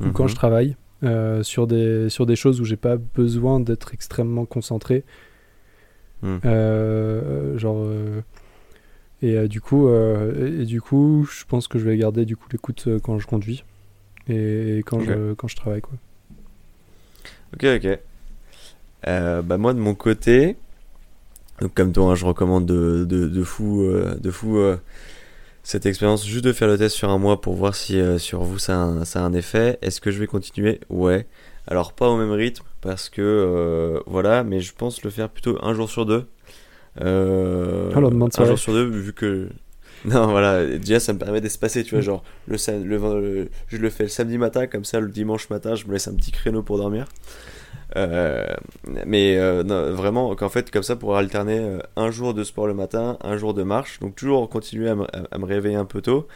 ou 0.00 0.10
quand 0.12 0.24
Mhm. 0.24 0.28
je 0.28 0.34
travaille 0.34 0.76
euh, 1.02 1.42
sur, 1.42 1.66
des, 1.66 2.10
sur 2.10 2.26
des 2.26 2.36
choses 2.36 2.60
où 2.60 2.64
j'ai 2.64 2.76
pas 2.76 2.96
besoin 2.98 3.58
d'être 3.60 3.94
extrêmement 3.94 4.44
concentré. 4.44 5.04
Mm. 6.22 6.36
Euh, 6.44 7.58
genre. 7.58 7.78
euh, 7.80 8.20
et 9.22 9.48
du 9.48 9.60
coup, 9.60 9.88
et, 9.90 10.62
et 10.62 10.64
du 10.64 10.80
coup, 10.80 11.26
je 11.30 11.44
pense 11.44 11.68
que 11.68 11.78
je 11.78 11.84
vais 11.84 11.96
garder 11.96 12.24
du 12.24 12.36
coup 12.36 12.48
l'écoute 12.52 12.88
quand 13.02 13.18
je 13.18 13.26
conduis 13.26 13.64
et, 14.28 14.78
et 14.78 14.82
quand, 14.82 15.00
je, 15.00 15.34
quand 15.34 15.46
je 15.48 15.56
travaille 15.56 15.80
quoi. 15.82 15.94
Ok, 17.54 17.64
ok. 17.64 17.98
Euh, 19.06 19.42
bah 19.42 19.56
moi 19.58 19.72
de 19.74 19.78
mon 19.78 19.94
côté, 19.94 20.56
donc 21.60 21.74
comme 21.74 21.92
toi, 21.92 22.12
hein, 22.12 22.14
je 22.14 22.24
recommande 22.26 22.66
de, 22.66 23.04
de, 23.04 23.28
de 23.28 23.42
fou, 23.44 23.82
euh, 23.82 24.14
de 24.16 24.30
fou 24.30 24.58
euh, 24.58 24.76
cette 25.62 25.86
expérience, 25.86 26.26
juste 26.26 26.44
de 26.44 26.52
faire 26.52 26.68
le 26.68 26.78
test 26.78 26.96
sur 26.96 27.10
un 27.10 27.18
mois 27.18 27.40
pour 27.40 27.54
voir 27.54 27.74
si 27.74 28.00
euh, 28.00 28.18
sur 28.18 28.42
vous 28.42 28.58
ça 28.58 28.74
a, 28.74 28.84
un, 28.84 29.04
ça 29.04 29.20
a 29.22 29.24
un 29.24 29.32
effet. 29.34 29.78
Est-ce 29.82 30.00
que 30.00 30.10
je 30.10 30.18
vais 30.20 30.26
continuer? 30.26 30.80
Ouais. 30.90 31.26
Alors 31.66 31.92
pas 31.94 32.08
au 32.08 32.16
même 32.16 32.32
rythme 32.32 32.64
parce 32.80 33.08
que 33.10 34.02
voilà, 34.06 34.44
mais 34.44 34.60
je 34.60 34.72
pense 34.74 35.02
le 35.04 35.10
faire 35.10 35.28
plutôt 35.28 35.58
un 35.62 35.74
jour 35.74 35.88
sur 35.90 36.06
deux. 36.06 36.26
Euh, 37.00 37.90
Ah, 37.92 37.96
le 37.96 38.02
lendemain 38.02 38.26
de 38.28 38.32
un 38.42 38.44
jour 38.44 38.58
sur 38.58 38.72
deux 38.72 38.84
vu 38.84 39.12
que 39.12 39.48
non 40.06 40.28
voilà 40.28 40.66
déjà 40.78 40.98
ça 40.98 41.12
me 41.12 41.18
permet 41.18 41.40
d'espacer 41.40 41.84
tu 41.84 41.90
vois 41.94 42.00
Mm. 42.00 42.02
genre 42.02 42.24
le, 42.48 42.56
le, 42.84 43.20
le- 43.20 43.50
je 43.68 43.76
le 43.76 43.90
fais 43.90 44.04
le 44.04 44.08
samedi 44.08 44.38
matin 44.38 44.66
comme 44.66 44.84
ça 44.84 44.98
le 45.00 45.08
dimanche 45.08 45.50
matin 45.50 45.74
je 45.74 45.86
me 45.86 45.92
laisse 45.92 46.08
un 46.08 46.14
petit 46.14 46.32
créneau 46.32 46.62
pour 46.62 46.78
dormir 46.78 47.06
mais 49.06 49.36
euh, 49.36 49.62
non, 49.62 49.92
vraiment, 49.92 50.34
qu'en 50.36 50.48
fait, 50.48 50.70
comme 50.70 50.82
ça, 50.82 50.96
pour 50.96 51.16
alterner 51.16 51.58
euh, 51.58 51.78
un 51.96 52.10
jour 52.10 52.34
de 52.34 52.44
sport 52.44 52.66
le 52.66 52.74
matin, 52.74 53.18
un 53.22 53.36
jour 53.36 53.54
de 53.54 53.62
marche, 53.62 53.98
donc 54.00 54.16
toujours 54.16 54.48
continuer 54.48 54.88
à 54.90 54.94
me, 54.94 55.04
à- 55.16 55.26
à 55.30 55.38
me 55.38 55.44
réveiller 55.44 55.76
un 55.76 55.84
peu 55.84 56.00
tôt, 56.02 56.26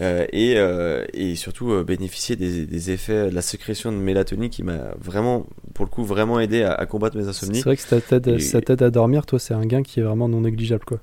euh, 0.00 0.26
et, 0.32 0.54
euh, 0.58 1.04
et 1.14 1.36
surtout 1.36 1.72
euh, 1.72 1.84
bénéficier 1.84 2.36
des, 2.36 2.66
des 2.66 2.90
effets 2.92 3.30
de 3.30 3.34
la 3.34 3.42
sécrétion 3.42 3.92
de 3.92 3.98
mélatonine 3.98 4.50
qui 4.50 4.62
m'a 4.64 4.94
vraiment, 5.00 5.46
pour 5.74 5.84
le 5.86 5.90
coup, 5.90 6.04
vraiment 6.04 6.40
aidé 6.40 6.62
à, 6.64 6.74
à 6.74 6.86
combattre 6.86 7.16
mes 7.18 7.28
C'est 7.28 7.28
insomnies. 7.28 7.64
vrai 7.64 7.76
que 7.76 7.82
ça 7.82 8.00
t'aide, 8.00 8.38
Et- 8.38 8.40
ça 8.40 8.60
t'aide 8.60 8.82
à 8.82 8.90
dormir, 8.90 9.24
toi, 9.26 9.38
c'est 9.38 9.54
un 9.54 9.64
gain 9.66 9.82
qui 9.84 10.00
est 10.00 10.02
vraiment 10.02 10.28
non 10.28 10.40
négligeable 10.40 10.84
quoi. 10.84 11.00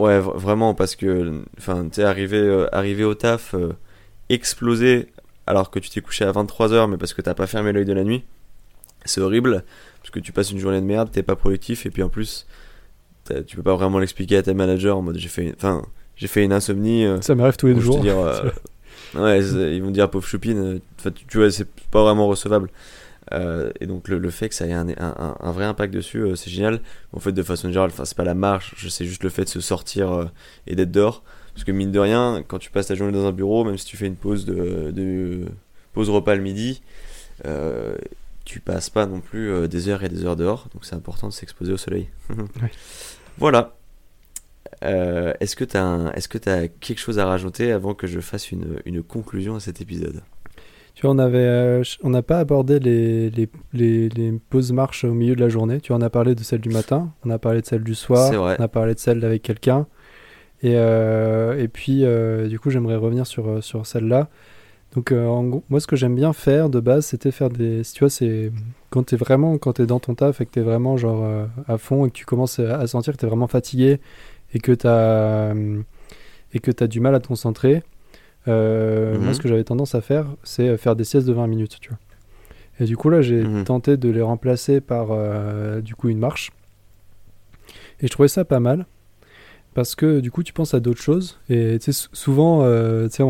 Ouais, 0.00 0.18
vraiment, 0.18 0.74
parce 0.74 0.96
que, 0.96 1.42
enfin, 1.56 1.84
tu 1.88 1.96
sais, 1.96 2.02
arrivé, 2.04 2.36
euh, 2.38 2.66
arrivé 2.74 3.04
au 3.04 3.14
taf, 3.14 3.54
euh, 3.54 3.74
explosé, 4.28 5.08
alors 5.46 5.70
que 5.70 5.78
tu 5.78 5.90
t'es 5.90 6.00
couché 6.00 6.24
à 6.24 6.32
23h, 6.32 6.88
mais 6.88 6.96
parce 6.96 7.14
que 7.14 7.22
t'as 7.22 7.34
pas 7.34 7.46
fermé 7.46 7.72
l'œil 7.72 7.84
de 7.84 7.92
la 7.92 8.04
nuit, 8.04 8.24
c'est 9.04 9.20
horrible, 9.20 9.64
parce 10.00 10.10
que 10.10 10.20
tu 10.20 10.32
passes 10.32 10.50
une 10.50 10.58
journée 10.58 10.80
de 10.80 10.86
merde, 10.86 11.10
t'es 11.12 11.22
pas 11.22 11.36
productif, 11.36 11.86
et 11.86 11.90
puis 11.90 12.02
en 12.02 12.08
plus, 12.08 12.46
tu 13.46 13.56
peux 13.56 13.62
pas 13.62 13.74
vraiment 13.74 13.98
l'expliquer 13.98 14.36
à 14.36 14.42
tes 14.42 14.54
managers 14.54 14.90
en 14.90 15.02
mode 15.02 15.16
j'ai 15.18 15.28
fait, 15.28 15.44
une- 15.44 15.54
enfin, 15.56 15.84
j'ai 16.16 16.26
fait 16.26 16.44
une 16.44 16.52
insomnie. 16.52 17.04
euh, 17.06 17.20
Ça 17.22 17.34
m'arrive 17.34 17.56
tous 17.56 17.66
les 17.68 17.80
jours. 17.80 18.00
dire, 18.00 18.18
euh, 18.18 18.50
ouais, 19.14 19.42
c'est- 19.42 19.74
ils 19.76 19.82
vont 19.82 19.90
dire 19.90 20.10
pauvre 20.10 20.26
choupine, 20.26 20.58
euh, 20.58 20.78
enfin, 20.98 21.10
tu, 21.10 21.24
tu 21.26 21.38
vois, 21.38 21.50
c'est 21.50 21.68
pas 21.90 22.02
vraiment 22.02 22.26
recevable. 22.26 22.70
Euh, 23.32 23.70
et 23.80 23.86
donc 23.86 24.08
le, 24.08 24.18
le 24.18 24.30
fait 24.30 24.50
que 24.50 24.54
ça 24.54 24.66
ait 24.66 24.72
un, 24.74 24.86
un, 24.90 24.94
un- 25.40 25.50
vrai 25.52 25.64
impact 25.64 25.94
dessus, 25.94 26.22
c'est 26.36 26.50
génial. 26.50 26.80
En 27.14 27.20
fait, 27.20 27.32
de 27.32 27.42
façon 27.42 27.68
générale, 27.68 27.88
enfin, 27.90 28.04
c'est 28.04 28.16
pas 28.16 28.24
la 28.24 28.34
marche, 28.34 28.74
sais 28.90 29.06
juste 29.06 29.22
le 29.24 29.30
fait 29.30 29.44
de 29.44 29.48
se 29.48 29.60
sortir 29.62 30.30
et 30.66 30.74
d'être 30.76 30.90
dehors. 30.92 31.22
Parce 31.54 31.64
que 31.64 31.72
mine 31.72 31.90
de 31.90 31.98
rien, 31.98 32.44
quand 32.46 32.58
tu 32.58 32.70
passes 32.70 32.88
ta 32.88 32.94
journée 32.94 33.12
dans 33.14 33.24
un 33.26 33.32
bureau, 33.32 33.64
même 33.64 33.78
si 33.78 33.86
tu 33.86 33.96
fais 33.96 34.06
une 34.06 34.16
pause 34.16 34.44
de, 34.44 34.90
de 34.90 35.44
pause 35.94 36.10
repas 36.10 36.34
le 36.34 36.42
midi, 36.42 36.82
euh, 37.46 37.96
tu 38.54 38.60
passes 38.60 38.88
pas 38.88 39.06
non 39.06 39.18
plus 39.20 39.50
euh, 39.50 39.66
des 39.66 39.88
heures 39.88 40.04
et 40.04 40.08
des 40.08 40.24
heures 40.24 40.36
dehors. 40.36 40.68
Donc 40.72 40.84
c'est 40.84 40.94
important 40.94 41.26
de 41.26 41.32
s'exposer 41.32 41.72
au 41.72 41.76
soleil. 41.76 42.08
Voilà. 43.38 43.74
Euh, 44.84 45.32
est-ce 45.40 45.56
que 45.56 45.64
tu 45.64 45.76
as, 45.76 46.12
que 46.30 46.48
as 46.48 46.68
quelque 46.68 47.00
chose 47.00 47.18
à 47.18 47.26
rajouter 47.26 47.72
avant 47.72 47.94
que 47.94 48.06
je 48.06 48.20
fasse 48.20 48.52
une, 48.52 48.80
une 48.84 49.02
conclusion 49.02 49.56
à 49.56 49.60
cet 49.60 49.80
épisode? 49.80 50.22
Tu 50.94 51.02
vois, 51.02 51.10
on 51.10 51.18
avait, 51.18 51.38
euh, 51.38 51.82
on 52.04 52.10
n'a 52.10 52.22
pas 52.22 52.38
abordé 52.38 52.78
les, 52.78 53.28
les, 53.30 53.50
les, 53.72 54.08
les 54.08 54.40
pauses 54.50 54.70
marche 54.70 55.02
au 55.02 55.14
milieu 55.14 55.34
de 55.34 55.40
la 55.40 55.48
journée. 55.48 55.80
Tu 55.80 55.88
vois, 55.88 55.96
on 55.98 56.02
a 56.02 56.10
parlé 56.10 56.36
de 56.36 56.44
celle 56.44 56.60
du 56.60 56.68
matin, 56.68 57.12
on 57.24 57.30
a 57.30 57.40
parlé 57.40 57.60
de 57.60 57.66
celle 57.66 57.82
du 57.82 57.96
soir, 57.96 58.30
on 58.32 58.62
a 58.62 58.68
parlé 58.68 58.94
de 58.94 59.00
celle 59.00 59.24
avec 59.24 59.42
quelqu'un. 59.42 59.88
Et, 60.62 60.74
euh, 60.76 61.60
et 61.60 61.66
puis, 61.66 62.04
euh, 62.04 62.46
du 62.46 62.60
coup, 62.60 62.70
j'aimerais 62.70 62.94
revenir 62.94 63.26
sur, 63.26 63.64
sur 63.64 63.84
celle-là. 63.84 64.28
Donc, 64.94 65.10
euh, 65.10 65.26
en 65.26 65.42
gros, 65.44 65.64
moi, 65.70 65.80
ce 65.80 65.86
que 65.86 65.96
j'aime 65.96 66.14
bien 66.14 66.32
faire 66.32 66.70
de 66.70 66.78
base, 66.80 67.06
c'était 67.06 67.32
faire 67.32 67.50
des. 67.50 67.82
si 67.82 67.94
Tu 67.94 68.00
vois, 68.00 68.10
c'est 68.10 68.52
quand 68.90 69.02
t'es 69.04 69.16
vraiment, 69.16 69.58
quand 69.58 69.72
t'es 69.74 69.86
dans 69.86 69.98
ton 69.98 70.14
taf 70.14 70.40
et 70.40 70.46
que 70.46 70.50
t'es 70.52 70.60
vraiment 70.60 70.96
genre 70.96 71.24
euh, 71.24 71.46
à 71.66 71.78
fond 71.78 72.06
et 72.06 72.10
que 72.10 72.14
tu 72.14 72.24
commences 72.24 72.60
à 72.60 72.86
sentir 72.86 73.12
que 73.12 73.18
t'es 73.18 73.26
vraiment 73.26 73.48
fatigué 73.48 74.00
et 74.52 74.60
que 74.60 74.70
t'as 74.72 74.90
euh, 75.52 75.82
et 76.52 76.60
que 76.60 76.70
t'as 76.70 76.86
du 76.86 77.00
mal 77.00 77.14
à 77.14 77.20
te 77.20 77.26
concentrer. 77.26 77.82
euh, 78.46 79.16
Mhm. 79.16 79.24
Moi, 79.24 79.34
ce 79.34 79.40
que 79.40 79.48
j'avais 79.48 79.64
tendance 79.64 79.94
à 79.96 80.00
faire, 80.00 80.26
c'est 80.44 80.76
faire 80.76 80.94
des 80.94 81.04
siestes 81.04 81.26
de 81.26 81.32
20 81.32 81.48
minutes, 81.48 81.78
tu 81.80 81.88
vois. 81.88 81.98
Et 82.78 82.84
du 82.84 82.96
coup, 82.96 83.08
là, 83.10 83.20
j'ai 83.22 83.42
Mhm. 83.42 83.64
tenté 83.64 83.96
de 83.96 84.08
les 84.10 84.22
remplacer 84.22 84.80
par 84.80 85.08
du 85.82 85.94
coup 85.96 86.08
une 86.08 86.18
marche. 86.18 86.50
Et 88.00 88.06
je 88.06 88.12
trouvais 88.12 88.28
ça 88.28 88.44
pas 88.44 88.60
mal. 88.60 88.86
Parce 89.74 89.96
que 89.96 90.20
du 90.20 90.30
coup, 90.30 90.42
tu 90.44 90.52
penses 90.52 90.72
à 90.74 90.80
d'autres 90.80 91.02
choses. 91.02 91.40
Et 91.50 91.78
tu 91.80 91.86
sais, 91.86 91.92
sou- 91.92 92.08
souvent, 92.12 92.62
euh, 92.62 93.08
tu 93.08 93.24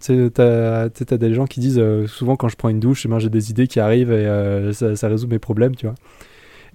sais, 0.00 0.30
t'as 0.30 0.88
t'as 0.88 1.16
des 1.18 1.34
gens 1.34 1.46
qui 1.46 1.60
disent 1.60 1.78
euh, 1.78 2.06
souvent 2.06 2.34
quand 2.36 2.48
je 2.48 2.56
prends 2.56 2.70
une 2.70 2.80
douche, 2.80 3.04
eh 3.04 3.08
ben, 3.08 3.18
j'ai 3.18 3.28
des 3.28 3.50
idées 3.50 3.66
qui 3.66 3.78
arrivent 3.78 4.10
et 4.12 4.26
euh, 4.26 4.72
ça, 4.72 4.96
ça 4.96 5.08
résout 5.08 5.26
mes 5.28 5.38
problèmes, 5.38 5.76
tu 5.76 5.86
vois. 5.86 5.94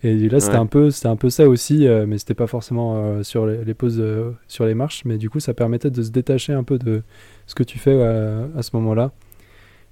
Et 0.04 0.30
là, 0.30 0.40
c'était 0.40 0.58
Ouais. 0.58 0.62
un 0.62 0.68
peu, 0.68 0.92
c'était 0.92 1.08
un 1.08 1.16
peu 1.16 1.30
ça 1.32 1.50
aussi, 1.50 1.88
mais 2.08 2.20
c'était 2.20 2.36
pas 2.36 2.48
forcément 2.48 3.24
sur 3.24 3.48
les, 3.48 3.66
les 3.66 3.74
pauses, 3.74 4.04
sur 4.48 4.66
les 4.68 4.76
marches, 4.76 5.04
mais 5.06 5.18
du 5.18 5.30
coup, 5.30 5.40
ça 5.40 5.54
permettait 5.56 5.90
de 5.92 6.04
se 6.04 6.12
détacher 6.12 6.54
un 6.54 6.64
peu 6.64 6.78
de 6.78 7.02
ce 7.48 7.56
que 7.56 7.64
tu 7.64 7.80
fais 7.80 8.00
à 8.04 8.62
ce 8.62 8.70
moment-là. 8.76 9.12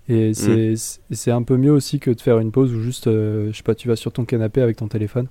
Et 0.09 0.33
c'est 0.35 0.75
c'est- 1.11 1.31
un 1.31 1.43
peu 1.43 1.57
mieux 1.57 1.71
aussi 1.71 1.99
que 1.99 2.11
de 2.11 2.21
faire 2.21 2.39
une 2.39 2.51
pause 2.51 2.73
où 2.73 2.81
juste, 2.81 3.05
je 3.05 3.51
sais 3.53 3.63
pas, 3.63 3.75
tu 3.75 3.87
vas 3.87 3.95
sur 3.95 4.11
ton 4.13 4.25
canapé 4.25 4.61
avec 4.61 4.77
ton 4.77 4.87
téléphone. 4.87 5.27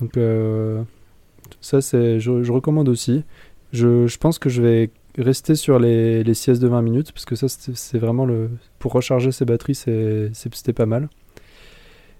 Donc 0.00 0.16
ça, 1.60 1.80
c'est, 1.80 2.20
je, 2.20 2.42
je 2.42 2.52
recommande 2.52 2.88
aussi. 2.88 3.24
Je, 3.72 4.06
je 4.06 4.18
pense 4.18 4.38
que 4.38 4.48
je 4.48 4.62
vais 4.62 4.90
rester 5.18 5.54
sur 5.54 5.78
les, 5.78 6.24
les 6.24 6.34
siestes 6.34 6.62
de 6.62 6.68
20 6.68 6.82
minutes 6.82 7.12
parce 7.12 7.24
que 7.24 7.36
ça, 7.36 7.48
c'est 7.48 7.98
vraiment 7.98 8.24
le 8.26 8.50
pour 8.78 8.92
recharger 8.92 9.32
ses 9.32 9.44
batteries, 9.44 9.74
c'était 9.74 10.72
pas 10.72 10.86
mal. 10.86 11.08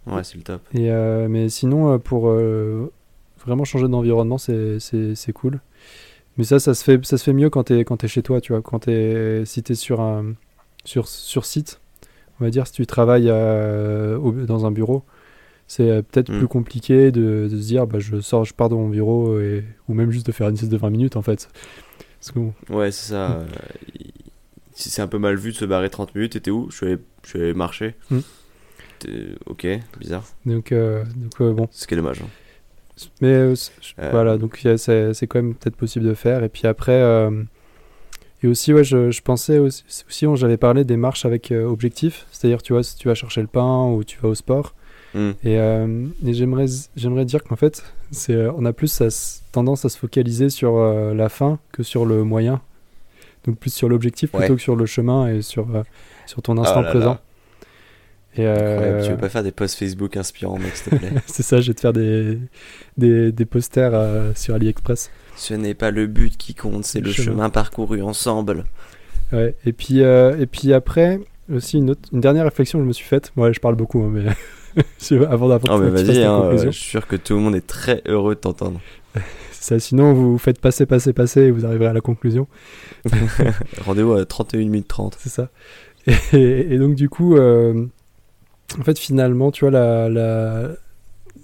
Ouais, 0.07 0.25
c'est 0.25 0.37
le 0.37 0.43
top. 0.43 0.62
Et 0.75 0.91
euh, 0.91 1.29
mais 1.29 1.49
sinon, 1.49 1.93
euh, 1.93 1.99
pour 1.99 2.29
euh, 2.31 2.91
vraiment 3.45 3.64
changer 3.64 3.88
d'environnement, 3.88 4.38
c'est 4.38 4.81
c'est- 4.81 5.14
c'est 5.14 5.33
cool. 5.33 5.61
Mais 6.38 6.45
ça, 6.45 6.61
ça 6.61 6.75
se 6.75 6.85
fait, 6.85 7.05
ça 7.07 7.19
se 7.19 7.25
fait 7.25 7.33
mieux 7.35 7.51
quand 7.51 7.64
t'es 7.64 7.85
quand 7.85 8.05
es 8.05 8.09
chez 8.09 8.23
toi, 8.23 8.41
tu 8.41 8.53
vois. 8.53 8.62
Quand 8.62 8.81
t'es, 8.81 9.45
si 9.47 9.62
t'es 9.62 9.75
sur 9.75 10.01
un 10.01 10.35
sur, 10.85 11.09
sur 11.09 11.45
site, 11.47 11.81
on 12.41 12.45
va 12.45 12.51
dire, 12.51 12.67
si 12.67 12.75
tu 12.75 12.87
travailles 12.87 13.31
au- 13.31 14.33
dans 14.33 14.67
un 14.67 14.71
bureau, 14.73 15.05
c'est 15.68 15.88
euh, 15.88 16.02
peut-être 16.02 16.33
plus 16.37 16.48
compliqué 16.48 17.12
de, 17.12 17.46
de 17.48 17.57
se 17.61 17.66
dire, 17.68 17.87
bah, 17.87 18.00
je 18.00 18.20
sors, 18.20 18.44
je 18.44 18.54
pars 18.54 18.68
de 18.68 18.74
mon 18.74 18.88
bureau, 18.88 19.38
et, 19.38 19.62
ou 19.88 19.94
même 19.94 20.11
juste 20.11 20.26
de 20.26 20.33
faire 20.33 20.48
une 20.48 20.57
sieste 20.57 20.72
de 20.72 20.76
20 20.76 20.90
minutes, 20.90 21.14
en 21.16 21.22
fait. 21.22 21.48
Bon, 22.35 22.52
Ouais, 22.68 22.90
c'est 22.90 23.11
ça. 23.12 23.31
euh, 23.33 23.46
si 24.74 24.90
c'est 24.90 25.02
un 25.02 25.07
peu 25.09 25.18
mal 25.18 25.37
vu 25.37 25.52
de 25.52 25.57
se 25.57 25.64
barrer 25.64 25.90
30 25.90 26.14
minutes, 26.14 26.33
t'étais 26.33 26.50
où? 26.50 26.68
Je 26.70 26.76
suis, 26.76 26.87
allé, 26.87 26.98
je 27.24 27.28
suis 27.28 27.38
allé 27.40 27.54
marcher. 27.54 27.94
Mm. 28.11 28.18
T'es- 28.98 29.35
Ok, 29.46 29.66
bizarre. 30.00 30.24
donc, 30.46 30.72
euh, 30.72 31.04
donc 31.16 31.40
euh, 31.40 31.52
bon. 31.52 31.68
Ce 31.70 31.87
qui 31.87 31.94
est 31.94 31.96
dommage. 31.96 32.20
hein. 32.22 32.28
Mais 33.20 33.28
euh, 33.28 33.54
Euh, 34.00 34.09
voilà, 34.11 34.38
donc 34.38 34.59
c'est 34.76 35.26
quand 35.28 35.40
même 35.40 35.54
peut-être 35.54 35.76
possible 35.76 36.04
de 36.07 36.14
faire. 36.14 36.42
Et 36.42 36.48
puis 36.48 36.66
après, 36.66 37.00
euh, 37.00 37.31
et 38.42 38.48
aussi, 38.48 38.72
ouais, 38.72 38.83
je, 38.85 39.11
je 39.12 39.22
pensais 39.22 39.59
aussi, 39.59 39.85
aussi 40.09 40.26
j'avais 40.35 40.57
parlé 40.57 40.85
des 40.85 40.96
marches 40.96 41.24
avec 41.24 41.52
euh, 41.52 41.64
objectif, 41.64 42.26
c'est-à-dire, 42.33 42.62
tu 42.62 42.72
vois, 42.72 42.83
si 42.83 42.96
tu 42.96 43.07
vas 43.09 43.14
chercher 43.14 43.40
le 43.40 43.46
pain 43.46 43.87
ou 43.87 44.02
tu 44.04 44.18
vas 44.18 44.28
au 44.28 44.35
sport. 44.35 44.74
Et, 45.14 45.59
euh, 45.59 46.07
et 46.25 46.33
j'aimerais, 46.35 46.66
j'aimerais 46.97 47.25
dire 47.25 47.42
qu'en 47.42 47.57
fait, 47.57 47.83
c'est, 48.11 48.35
euh, 48.35 48.53
on 48.57 48.64
a 48.66 48.73
plus 48.73 49.01
à 49.01 49.07
s- 49.07 49.42
tendance 49.53 49.85
à 49.85 49.88
se 49.88 49.99
focaliser 49.99 50.51
sur 50.51 50.77
euh, 50.77 51.14
la 51.14 51.29
fin 51.29 51.59
que 51.73 51.83
sur 51.83 52.05
le 52.07 52.25
moyen. 52.25 52.61
Donc 53.47 53.59
plus 53.59 53.73
sur 53.73 53.88
l'objectif 53.88 54.33
Ouais. 54.35 54.40
plutôt 54.40 54.57
que 54.57 54.62
sur 54.62 54.77
le 54.77 54.85
chemin 54.87 55.29
et 55.29 55.42
sur, 55.42 55.75
euh, 55.75 55.83
sur 56.27 56.42
ton 56.42 56.59
instant 56.59 56.75
Oh 56.81 56.83
là 56.83 56.87
là. 56.87 56.90
présent. 56.90 57.18
Et 58.37 58.47
euh, 58.47 59.03
Tu 59.03 59.11
veux 59.11 59.16
pas 59.16 59.31
faire 59.31 59.42
des 59.42 59.51
posts 59.53 59.79
Facebook 59.79 60.16
inspirants, 60.16 60.59
mec, 60.59 60.77
s'il 60.77 60.92
te 60.92 60.97
plaît 60.97 61.12
c'est 61.27 61.42
ça, 61.42 61.61
je 61.61 61.68
vais 61.68 61.75
te 61.75 61.81
faire 61.81 61.92
des, 61.94 62.38
des, 62.97 63.33
des 63.33 63.44
posters 63.47 63.92
euh, 63.94 64.33
sur 64.37 64.55
AliExpress. 64.55 65.11
Ce 65.37 65.55
n'est 65.55 65.75
pas 65.75 65.90
le 65.90 66.07
but 66.07 66.37
qui 66.37 66.55
compte, 66.55 66.85
c'est 66.85 67.01
Le 67.01 67.07
le 67.07 67.12
chemin. 67.12 67.27
chemin 67.33 67.51
parcouru 67.51 68.03
ensemble. 68.03 68.64
Ouais, 69.33 69.55
et 69.64 69.73
puis, 69.73 70.03
euh, 70.03 70.38
et 70.38 70.47
puis 70.47 70.73
après, 70.73 71.18
aussi 71.53 71.79
une, 71.79 71.91
autre, 71.91 72.09
une 72.13 72.21
dernière 72.21 72.45
réflexion 72.45 72.79
que 72.79 72.85
je 72.85 72.89
me 72.89 72.93
suis 72.93 73.07
faite. 73.07 73.33
Ouais, 73.37 73.53
je 73.53 73.61
parle 73.61 73.75
beaucoup, 73.75 74.03
hein, 74.03 74.11
mais 74.13 74.25
avant 75.27 75.49
d'apporter 75.49 75.87
Oh, 75.87 75.91
vas-y, 75.91 76.23
hein, 76.25 76.41
conclusion. 76.43 76.71
je 76.71 76.79
suis 76.79 76.91
sûr 76.91 77.07
que 77.07 77.17
tout 77.17 77.35
le 77.35 77.41
monde 77.41 77.57
est 77.57 77.67
très 77.67 78.03
heureux 78.07 78.35
de 78.35 78.41
t'entendre. 78.41 78.81
Ça, 79.53 79.79
sinon 79.81 80.13
vous 80.15 80.39
faites 80.39 80.61
passer, 80.61 80.87
passer, 80.87 81.13
passer 81.13 81.43
et 81.43 81.51
vous 81.51 81.67
arriverez 81.67 81.89
à 81.89 81.93
la 81.93 82.01
conclusion. 82.01 82.47
Rendez-vous 83.85 84.13
à 84.13 84.25
31 84.25 84.61
minutes 84.61 84.89
30. 84.89 85.17
C'est 85.19 85.29
ça. 85.31 85.51
Et, 86.33 86.75
et 86.75 86.79
donc 86.79 86.95
du 86.95 87.09
coup, 87.09 87.37
euh, 87.37 87.85
en 88.79 88.83
fait 88.85 88.99
finalement, 88.99 89.51
tu 89.51 89.65
vois, 89.65 89.73
la, 89.73 90.09
la... 90.09 90.69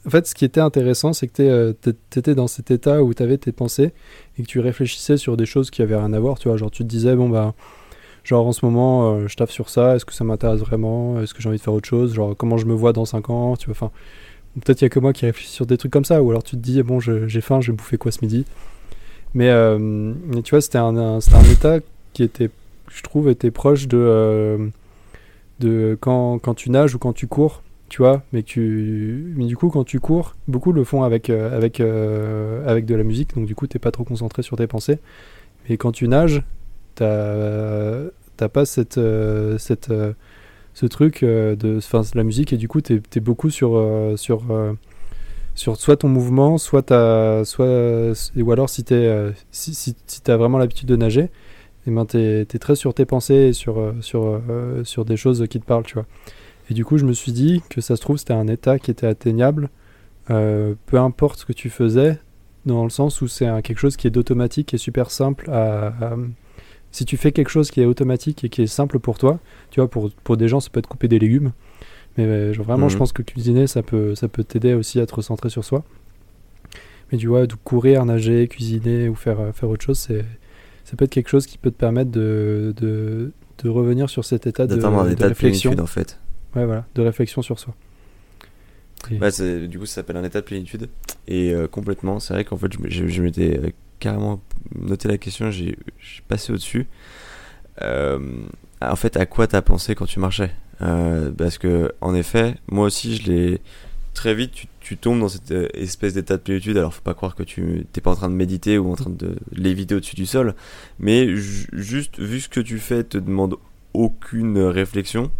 En 0.06 0.10
fait, 0.10 0.26
ce 0.26 0.34
qui 0.34 0.44
était 0.44 0.60
intéressant, 0.60 1.12
c'est 1.12 1.26
que 1.26 1.74
tu 1.82 2.18
étais 2.18 2.34
dans 2.34 2.46
cet 2.46 2.70
état 2.70 3.02
où 3.02 3.12
tu 3.14 3.22
avais 3.22 3.36
tes 3.36 3.52
pensées 3.52 3.92
et 4.38 4.42
que 4.42 4.46
tu 4.46 4.60
réfléchissais 4.60 5.16
sur 5.16 5.36
des 5.36 5.46
choses 5.46 5.70
qui 5.70 5.82
avaient 5.82 5.96
rien 5.96 6.12
à 6.12 6.20
voir, 6.20 6.38
tu 6.38 6.48
vois, 6.48 6.56
genre 6.56 6.70
tu 6.70 6.82
te 6.82 6.88
disais, 6.88 7.16
bon 7.16 7.28
bah, 7.28 7.54
genre 8.24 8.46
en 8.46 8.52
ce 8.52 8.64
moment, 8.64 9.14
euh, 9.14 9.28
je 9.28 9.36
taffe 9.36 9.50
sur 9.50 9.68
ça, 9.68 9.96
est-ce 9.96 10.04
que 10.04 10.12
ça 10.14 10.24
m'intéresse 10.24 10.60
vraiment, 10.60 11.20
est-ce 11.20 11.34
que 11.34 11.42
j'ai 11.42 11.48
envie 11.48 11.58
de 11.58 11.62
faire 11.62 11.74
autre 11.74 11.88
chose, 11.88 12.14
genre 12.14 12.34
comment 12.36 12.56
je 12.56 12.66
me 12.66 12.74
vois 12.74 12.92
dans 12.92 13.04
5 13.04 13.30
ans, 13.30 13.56
tu 13.56 13.66
vois, 13.66 13.72
enfin, 13.72 13.90
peut-être 14.60 14.80
il 14.80 14.84
y 14.84 14.86
a 14.86 14.88
que 14.90 15.00
moi 15.00 15.12
qui 15.12 15.26
réfléchis 15.26 15.50
sur 15.52 15.66
des 15.66 15.76
trucs 15.76 15.92
comme 15.92 16.04
ça, 16.04 16.22
ou 16.22 16.30
alors 16.30 16.42
tu 16.42 16.56
te 16.56 16.60
dis, 16.62 16.82
bon, 16.82 17.00
j'ai 17.00 17.40
faim, 17.40 17.60
je 17.60 17.72
vais 17.72 17.76
bouffer 17.76 17.98
quoi 17.98 18.12
ce 18.12 18.18
midi? 18.22 18.44
Mais, 19.34 19.50
euh, 19.50 20.12
tu 20.44 20.50
vois, 20.50 20.60
c'était 20.60 20.78
un, 20.78 20.96
un- 20.96 21.18
un 21.18 21.42
état 21.52 21.78
qui 22.12 22.22
était 22.22 22.50
je 22.94 23.02
trouve, 23.02 23.28
était 23.28 23.50
proche 23.50 23.88
de, 23.88 23.96
euh, 23.98 24.68
de 25.60 25.96
quand, 26.00 26.38
quand 26.38 26.54
tu 26.54 26.70
nages 26.70 26.94
ou 26.94 26.98
quand 26.98 27.12
tu 27.12 27.26
cours, 27.26 27.62
tu 27.88 27.98
vois? 28.02 28.22
Mais, 28.32 28.42
tu, 28.42 29.32
mais 29.36 29.46
du 29.46 29.56
coup, 29.56 29.68
quand 29.70 29.84
tu 29.84 30.00
cours, 30.00 30.34
beaucoup 30.48 30.72
le 30.72 30.84
font 30.84 31.02
avec, 31.02 31.30
avec, 31.30 31.80
avec 31.80 32.86
de 32.86 32.94
la 32.94 33.04
musique, 33.04 33.34
donc 33.34 33.46
du 33.46 33.54
coup, 33.54 33.66
t'es 33.66 33.78
pas 33.78 33.90
trop 33.90 34.04
concentré 34.04 34.42
sur 34.42 34.56
tes 34.56 34.66
pensées. 34.66 34.98
Mais 35.68 35.76
quand 35.76 35.92
tu 35.92 36.06
nages, 36.08 36.42
t'as 36.96 38.48
pas 38.48 38.64
cette, 38.64 38.98
euh, 38.98 39.58
cette, 39.58 39.90
euh, 39.90 40.12
ce 40.74 40.86
truc 40.86 41.22
euh, 41.22 41.56
de 41.56 41.78
enfin, 41.78 42.02
la 42.14 42.24
musique, 42.24 42.52
et 42.52 42.56
du 42.56 42.68
coup, 42.68 42.80
t'es 42.80 43.00
es 43.14 43.20
beaucoup 43.20 43.50
sur, 43.50 43.80
sur, 44.16 44.42
sur 45.54 45.76
soit 45.76 45.96
ton 45.96 46.08
mouvement, 46.08 46.58
soit 46.58 46.82
ta, 46.82 47.44
soit, 47.44 48.12
ou 48.36 48.52
alors 48.52 48.68
si 48.68 48.84
t'es 48.84 49.32
si, 49.50 49.74
si, 49.74 49.94
t'as 50.22 50.36
vraiment 50.36 50.58
l'habitude 50.58 50.88
de 50.88 50.96
nager 50.96 51.30
et 51.86 51.90
ben 51.90 52.06
t'es 52.06 52.40
es 52.42 52.58
très 52.58 52.76
sur 52.76 52.94
tes 52.94 53.04
pensées 53.04 53.34
et 53.34 53.52
sur, 53.52 53.94
sur, 54.00 54.40
sur 54.84 55.04
des 55.04 55.16
choses 55.16 55.46
qui 55.48 55.60
te 55.60 55.64
parlent, 55.66 55.84
tu 55.84 55.94
vois. 55.94 56.06
Et 56.70 56.74
du 56.74 56.84
coup, 56.84 56.96
je 56.96 57.04
me 57.04 57.12
suis 57.12 57.32
dit 57.32 57.62
que 57.68 57.80
ça 57.80 57.94
se 57.94 58.00
trouve, 58.00 58.16
c'était 58.16 58.32
un 58.32 58.48
état 58.48 58.78
qui 58.78 58.90
était 58.90 59.06
atteignable, 59.06 59.68
peu 60.26 60.98
importe 60.98 61.40
ce 61.40 61.44
que 61.44 61.52
tu 61.52 61.70
faisais, 61.70 62.18
dans 62.66 62.84
le 62.84 62.90
sens 62.90 63.20
où 63.20 63.28
c'est 63.28 63.46
quelque 63.62 63.78
chose 63.78 63.96
qui 63.96 64.06
est 64.06 64.10
d'automatique 64.10 64.72
et 64.74 64.78
super 64.78 65.10
simple 65.10 65.50
à- 65.50 65.92
Si 66.94 67.04
tu 67.04 67.16
fais 67.16 67.32
quelque 67.32 67.50
chose 67.50 67.70
qui 67.72 67.80
est 67.82 67.86
automatique 67.86 68.44
et 68.44 68.48
qui 68.48 68.62
est 68.62 68.66
simple 68.68 68.98
pour 69.00 69.18
toi, 69.18 69.40
tu 69.70 69.80
vois, 69.80 69.88
pour, 69.90 70.10
pour 70.24 70.36
des 70.36 70.48
gens, 70.48 70.60
ça 70.60 70.70
peut 70.70 70.78
être 70.78 70.86
couper 70.88 71.08
des 71.08 71.18
légumes, 71.18 71.52
mais 72.16 72.24
euh, 72.24 72.52
genre, 72.54 72.66
vraiment, 72.66 72.88
je 72.88 72.94
Mhm. 72.94 72.98
pense 73.00 73.12
que 73.12 73.22
cuisiner, 73.22 73.66
ça 73.66 73.82
peut, 73.82 74.14
ça 74.14 74.28
peut 74.28 74.44
t'aider 74.44 74.74
aussi 74.74 75.00
à 75.00 75.06
te 75.06 75.14
recentrer 75.14 75.50
sur 75.50 75.64
soi. 75.64 75.84
Mais 77.12 77.18
tu 77.18 77.26
vois, 77.26 77.46
de 77.46 77.54
courir, 77.54 78.04
nager, 78.04 78.48
cuisiner 78.48 79.08
ou 79.08 79.14
faire, 79.14 79.40
euh, 79.40 79.52
faire 79.52 79.68
autre 79.68 79.84
chose, 79.84 79.98
c'est 79.98 80.24
ça 80.84 80.96
peut 80.96 81.06
être 81.06 81.12
quelque 81.12 81.30
chose 81.30 81.46
qui 81.46 81.56
peut 81.58 81.70
te 81.70 81.76
permettre 81.78 82.10
de, 82.10 82.74
de, 82.76 83.32
de 83.62 83.68
revenir 83.70 84.10
sur 84.10 84.24
cet 84.24 84.46
état 84.46 84.66
de, 84.66 84.74
un 84.84 85.08
état 85.10 85.24
de 85.24 85.28
réflexion. 85.28 85.70
plénitude 85.70 85.82
en 85.82 85.86
fait. 85.86 86.18
Ouais, 86.54 86.66
voilà, 86.66 86.86
de 86.94 87.02
réflexion 87.02 87.42
sur 87.42 87.58
soi. 87.58 87.74
Et- 89.10 89.66
du 89.68 89.78
coup, 89.78 89.86
ça 89.86 89.96
s'appelle 89.96 90.16
un 90.16 90.24
état 90.24 90.40
de 90.40 90.46
plénitude. 90.46 90.88
Et 91.28 91.52
euh, 91.52 91.66
complètement, 91.68 92.20
c'est 92.20 92.34
vrai 92.34 92.44
qu'en 92.44 92.56
fait, 92.56 92.72
je, 92.72 92.78
je- 92.88 93.06
je 93.06 93.22
m'étais 93.22 93.60
carrément 94.04 94.42
noté 94.74 95.08
la 95.08 95.16
question, 95.16 95.50
j'ai 95.50 95.78
passé 96.28 96.52
au-dessus. 96.52 96.86
Euh, 97.80 98.18
en 98.82 98.96
fait, 98.96 99.16
à 99.16 99.24
quoi 99.24 99.46
t'as 99.46 99.62
pensé 99.62 99.94
quand 99.94 100.04
tu 100.04 100.20
marchais? 100.20 100.50
Euh, 100.82 101.32
Parce 101.32 101.56
que, 101.56 101.90
en 102.02 102.14
effet, 102.14 102.56
moi 102.68 102.84
aussi, 102.86 103.16
je 103.16 103.30
l'ai. 103.30 103.60
Très 104.12 104.34
vite, 104.34 104.52
tu, 104.80 104.96
tombes 104.96 105.18
dans 105.20 105.28
cette 105.28 105.50
euh, 105.50 105.68
espèce 105.72 106.12
d'état 106.14 106.36
de 106.36 106.42
plénitude. 106.42 106.76
Alors, 106.76 106.94
faut 106.94 107.02
pas 107.02 107.14
croire 107.14 107.34
que 107.34 107.42
tu 107.42 107.84
t'es 107.92 108.00
pas 108.02 108.12
en 108.12 108.14
train 108.14 108.28
de 108.28 108.34
méditer 108.34 108.76
ou 108.78 108.92
en 108.92 108.94
train 108.94 109.10
de 109.10 109.36
léviter 109.50 109.94
au-dessus 109.94 110.14
du 110.16 110.26
sol. 110.26 110.54
Mais 111.00 111.34
ju- 111.34 111.66
juste, 111.72 112.20
vu 112.20 112.40
ce 112.40 112.48
que 112.50 112.60
tu 112.60 112.78
fais, 112.78 113.02
te 113.04 113.16
demande 113.18 113.56
aucune 113.94 114.58
réflexion. 114.58 115.32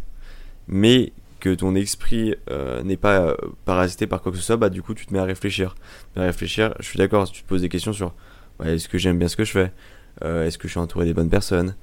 Mais 0.67 1.13
que 1.39 1.55
ton 1.55 1.75
esprit 1.75 2.35
n'est 2.83 2.97
pas 2.97 3.37
parasité 3.67 4.07
par 4.07 4.23
quoi 4.23 4.33
que 4.33 4.39
ce 4.39 4.45
soit, 4.45 4.57
bah 4.57 4.71
du 4.71 4.81
coup 4.83 4.95
tu 4.95 5.05
te 5.05 5.13
mets 5.13 5.21
à 5.21 5.25
réfléchir. 5.25 5.75
À 6.17 6.23
réfléchir, 6.23 6.75
je 6.81 6.87
suis 6.87 6.97
d'accord, 6.97 7.27
si 7.27 7.35
tu 7.35 7.43
te 7.43 7.49
poses 7.49 7.61
des 7.61 7.69
questions 7.69 7.93
sur 7.93 8.15
ouais, 8.61 8.75
est-ce 8.75 8.89
que 8.89 8.99
j'aime 8.99 9.19
bien 9.19 9.29
ce 9.29 9.37
que 9.37 9.45
je 9.45 9.53
fais? 9.53 9.73
Euh, 10.23 10.47
Est-ce 10.47 10.59
que 10.59 10.69
je 10.69 10.73
suis 10.73 10.81
entouré 10.81 11.05
des 11.05 11.15
bonnes 11.15 11.31
personnes? 11.31 11.75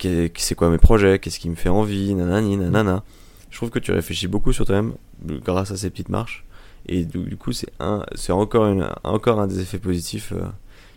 C'est 0.00 0.54
quoi 0.56 0.68
mes 0.70 0.78
projets? 0.78 1.18
Qu'est-ce 1.18 1.38
qui 1.38 1.48
me 1.48 1.54
fait 1.54 1.68
envie? 1.68 2.14
Nanani, 2.14 2.56
nanana. 2.56 3.04
Je 3.50 3.56
trouve 3.56 3.70
que 3.70 3.78
tu 3.78 3.92
réfléchis 3.92 4.26
beaucoup 4.26 4.52
sur 4.52 4.64
toi-même 4.64 4.94
grâce 5.24 5.70
à 5.70 5.76
ces 5.76 5.90
petites 5.90 6.08
marches. 6.08 6.44
Et 6.86 7.04
du, 7.04 7.36
coup, 7.36 7.52
c'est 7.52 7.70
un, 7.78 8.04
c'est 8.16 8.32
encore, 8.32 8.66
une, 8.66 8.88
encore 9.04 9.40
un 9.40 9.46
des 9.46 9.60
effets 9.60 9.78
positifs 9.78 10.32
euh, 10.32 10.42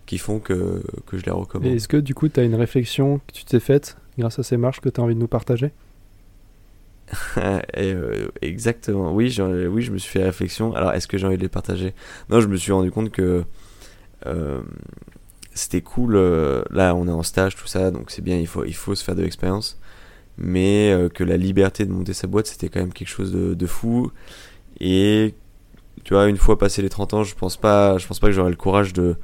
qui 0.07 0.17
font 0.17 0.39
que, 0.39 0.81
que 1.05 1.17
je 1.17 1.25
les 1.25 1.31
recommande. 1.31 1.71
est-ce 1.71 1.87
que 1.87 1.97
du 1.97 2.15
coup, 2.15 2.27
tu 2.27 2.39
as 2.39 2.43
une 2.43 2.55
réflexion 2.55 3.19
que 3.19 3.33
tu 3.33 3.45
t'es 3.45 3.59
faite 3.59 3.97
grâce 4.17 4.39
à 4.39 4.43
ces 4.43 4.57
marches 4.57 4.81
que 4.81 4.89
tu 4.89 4.99
as 4.99 5.03
envie 5.03 5.13
de 5.13 5.19
nous 5.19 5.27
partager? 5.27 5.71
Et, 7.75 7.93
euh, 7.93 8.29
exactement. 8.41 9.13
Oui, 9.13 9.35
oui, 9.39 9.81
je 9.83 9.91
me 9.91 9.99
suis 9.99 10.11
fait 10.11 10.23
réflexion. 10.23 10.73
Alors, 10.73 10.93
est-ce 10.93 11.07
que 11.07 11.19
j'ai 11.19 11.27
envie 11.27 11.37
de 11.37 11.43
les 11.43 11.49
partager? 11.49 11.93
Non, 12.29 12.41
je 12.41 12.47
me 12.47 12.55
suis 12.55 12.71
rendu 12.71 12.89
compte 12.89 13.11
que 13.11 13.43
c'était 15.55 15.81
cool. 15.81 16.15
euh, 16.15 16.63
là, 16.69 16.93
on 16.95 17.07
est 17.07 17.11
en 17.11 17.23
stage, 17.23 17.55
tout 17.55 17.67
ça, 17.67 17.89
donc 17.89 18.11
c'est 18.11 18.21
bien. 18.21 18.37
Il 18.37 18.47
faut, 18.47 18.65
il 18.65 18.75
faut 18.75 18.93
se 18.93 19.03
faire 19.03 19.15
de 19.15 19.23
l'expérience. 19.23 19.79
Mais 20.37 20.91
euh, 20.91 21.09
que 21.09 21.23
la 21.23 21.37
liberté 21.37 21.85
de 21.85 21.91
monter 21.91 22.13
sa 22.13 22.27
boîte, 22.27 22.47
c'était 22.47 22.69
quand 22.69 22.81
même 22.81 22.93
quelque 22.93 23.07
chose 23.07 23.31
de, 23.31 23.65
fou. 23.65 24.11
Et 24.81 25.33
tu 26.03 26.13
vois, 26.13 26.27
une 26.27 26.37
fois 26.37 26.59
passé 26.59 26.81
les 26.81 26.89
30 26.89 27.13
ans, 27.15 27.23
je 27.23 27.35
pense 27.35 27.57
pas, 27.57 27.97
je 27.97 28.07
pense 28.07 28.19
pas 28.19 28.27
que 28.27 28.33
j'aurais 28.33 28.51
le 28.51 28.57
courage 28.57 28.93
de. 28.93 29.15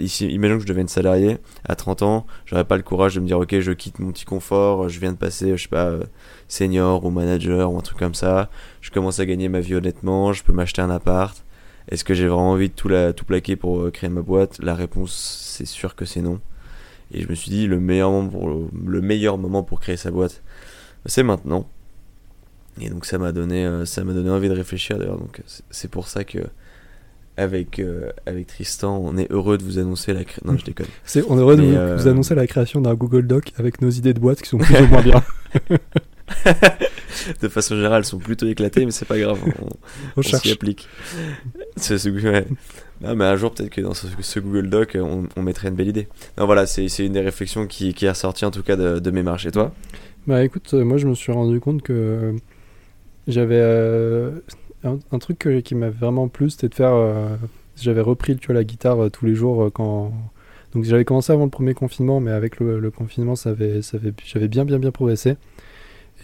Ici, 0.00 0.26
imaginons 0.26 0.56
que 0.56 0.64
je 0.64 0.66
devienne 0.66 0.88
salarié 0.88 1.38
à 1.64 1.76
30 1.76 2.02
ans, 2.02 2.26
j'aurais 2.44 2.64
pas 2.64 2.76
le 2.76 2.82
courage 2.82 3.14
de 3.14 3.20
me 3.20 3.26
dire 3.26 3.38
ok, 3.38 3.60
je 3.60 3.70
quitte 3.70 4.00
mon 4.00 4.10
petit 4.10 4.24
confort, 4.24 4.88
je 4.88 4.98
viens 4.98 5.12
de 5.12 5.16
passer, 5.16 5.56
je 5.56 5.62
sais 5.62 5.68
pas, 5.68 5.86
euh, 5.86 6.04
senior 6.48 7.04
ou 7.04 7.10
manager 7.10 7.72
ou 7.72 7.78
un 7.78 7.80
truc 7.80 7.98
comme 7.98 8.14
ça. 8.14 8.50
Je 8.80 8.90
commence 8.90 9.20
à 9.20 9.26
gagner 9.26 9.48
ma 9.48 9.60
vie 9.60 9.76
honnêtement, 9.76 10.32
je 10.32 10.42
peux 10.42 10.52
m'acheter 10.52 10.82
un 10.82 10.90
appart. 10.90 11.44
Est-ce 11.88 12.04
que 12.04 12.14
j'ai 12.14 12.26
vraiment 12.26 12.50
envie 12.52 12.68
de 12.70 12.74
tout, 12.74 12.88
la, 12.88 13.12
tout 13.12 13.24
plaquer 13.24 13.56
pour 13.56 13.80
euh, 13.80 13.90
créer 13.90 14.10
ma 14.10 14.22
boîte? 14.22 14.58
La 14.62 14.74
réponse, 14.74 15.12
c'est 15.56 15.66
sûr 15.66 15.94
que 15.94 16.04
c'est 16.04 16.22
non. 16.22 16.40
Et 17.12 17.20
je 17.20 17.28
me 17.28 17.34
suis 17.34 17.50
dit, 17.50 17.66
le 17.66 17.78
meilleur 17.78 18.10
moment 18.10 18.28
pour, 18.28 18.48
le 18.48 19.00
meilleur 19.00 19.38
moment 19.38 19.62
pour 19.62 19.80
créer 19.80 19.96
sa 19.96 20.10
boîte, 20.10 20.42
c'est 21.06 21.22
maintenant. 21.22 21.68
Et 22.80 22.88
donc 22.88 23.04
ça 23.04 23.18
m'a 23.18 23.32
donné, 23.32 23.64
euh, 23.66 23.84
ça 23.84 24.02
m'a 24.04 24.12
donné 24.12 24.30
envie 24.30 24.48
de 24.48 24.54
réfléchir 24.54 24.98
d'ailleurs. 24.98 25.18
Donc 25.18 25.42
c'est- 25.70 25.88
pour 25.88 26.08
ça 26.08 26.24
que 26.24 26.38
avec, 27.36 27.78
euh, 27.78 28.10
avec 28.26 28.46
Tristan, 28.46 28.96
on 29.04 29.16
est 29.16 29.30
heureux 29.30 29.58
de 29.58 29.64
vous 29.64 29.78
annoncer 29.78 30.12
la 30.12 30.24
cré... 30.24 30.40
Non, 30.44 30.56
je 30.56 30.64
déconne. 30.64 30.86
On 31.28 31.36
est 31.36 31.40
heureux 31.40 31.56
de 31.56 31.62
vous, 31.62 31.74
euh, 31.74 31.96
vous 31.96 32.08
annoncer 32.08 32.34
la 32.34 32.46
création 32.46 32.80
d'un 32.80 32.94
Google 32.94 33.26
Doc 33.26 33.52
avec 33.58 33.80
nos 33.80 33.90
idées 33.90 34.14
de 34.14 34.20
boîte 34.20 34.40
qui 34.40 34.48
sont 34.48 34.58
plus 34.58 34.74
ou 34.80 34.86
moins 34.86 35.02
bien. 35.02 35.22
de 37.42 37.48
façon 37.48 37.76
générale, 37.76 37.98
elles 38.00 38.04
sont 38.04 38.18
plutôt 38.18 38.46
éclatées, 38.46 38.84
mais 38.84 38.90
c'est 38.90 39.04
pas 39.04 39.18
grave. 39.18 39.38
On, 39.60 39.66
On 39.66 39.70
on 40.16 40.22
s'y 40.22 40.50
applique. 40.50 40.88
Ce- 41.76 41.98
ce- 41.98 42.08
ouais. 42.08 42.46
Non, 43.00 43.14
mais 43.16 43.24
un 43.24 43.36
jour, 43.36 43.52
peut-être 43.52 43.70
que 43.70 43.80
dans 43.80 43.94
ce, 43.94 44.06
ce 44.20 44.40
Google 44.40 44.68
Doc, 44.70 44.96
on, 45.00 45.24
on 45.36 45.42
mettrait 45.42 45.68
une 45.68 45.74
belle 45.74 45.88
idée. 45.88 46.08
Non, 46.38 46.46
voilà, 46.46 46.66
c'est 46.66 46.86
une 46.98 47.12
des 47.12 47.20
réflexions 47.20 47.66
qui, 47.66 47.92
qui 47.94 48.06
est 48.06 48.10
ressortie 48.10 48.44
en 48.44 48.50
tout 48.50 48.62
cas 48.62 48.76
de, 48.76 48.98
de 48.98 49.10
mes 49.10 49.22
marches. 49.22 49.46
Et 49.46 49.50
toi? 49.52 49.72
Bah 50.26 50.42
écoute, 50.42 50.72
euh, 50.74 50.84
moi 50.84 50.96
je 50.96 51.06
me 51.06 51.14
suis 51.14 51.32
rendu 51.32 51.60
compte 51.60 51.82
que 51.82 51.92
euh, 51.92 52.32
j'avais 53.26 53.58
euh, 53.60 54.30
un, 54.84 54.98
un 55.12 55.18
truc 55.18 55.38
que- 55.38 55.60
qui 55.60 55.74
m'avait 55.74 55.92
vraiment 55.98 56.28
plu, 56.28 56.50
c'était 56.50 56.68
de 56.68 56.74
faire. 56.74 56.94
euh, 56.94 57.36
j'avais 57.76 58.00
repris 58.00 58.36
tu 58.36 58.46
vois, 58.46 58.54
la 58.54 58.64
guitare 58.64 59.04
euh, 59.04 59.10
tous 59.10 59.26
les 59.26 59.34
jours 59.34 59.70
quand. 59.72 60.12
Donc 60.74 60.84
j'avais 60.84 61.04
commencé 61.04 61.32
avant 61.32 61.44
le 61.44 61.50
premier 61.50 61.74
confinement, 61.74 62.20
mais 62.20 62.32
avec 62.32 62.58
le, 62.60 62.80
le 62.80 62.90
confinement, 62.90 63.36
ça 63.36 63.50
avait, 63.50 63.80
ça 63.82 63.96
avait, 63.96 64.12
j'avais 64.24 64.48
bien 64.48 64.64
bien 64.64 64.78
bien 64.78 64.90
progressé. 64.90 65.36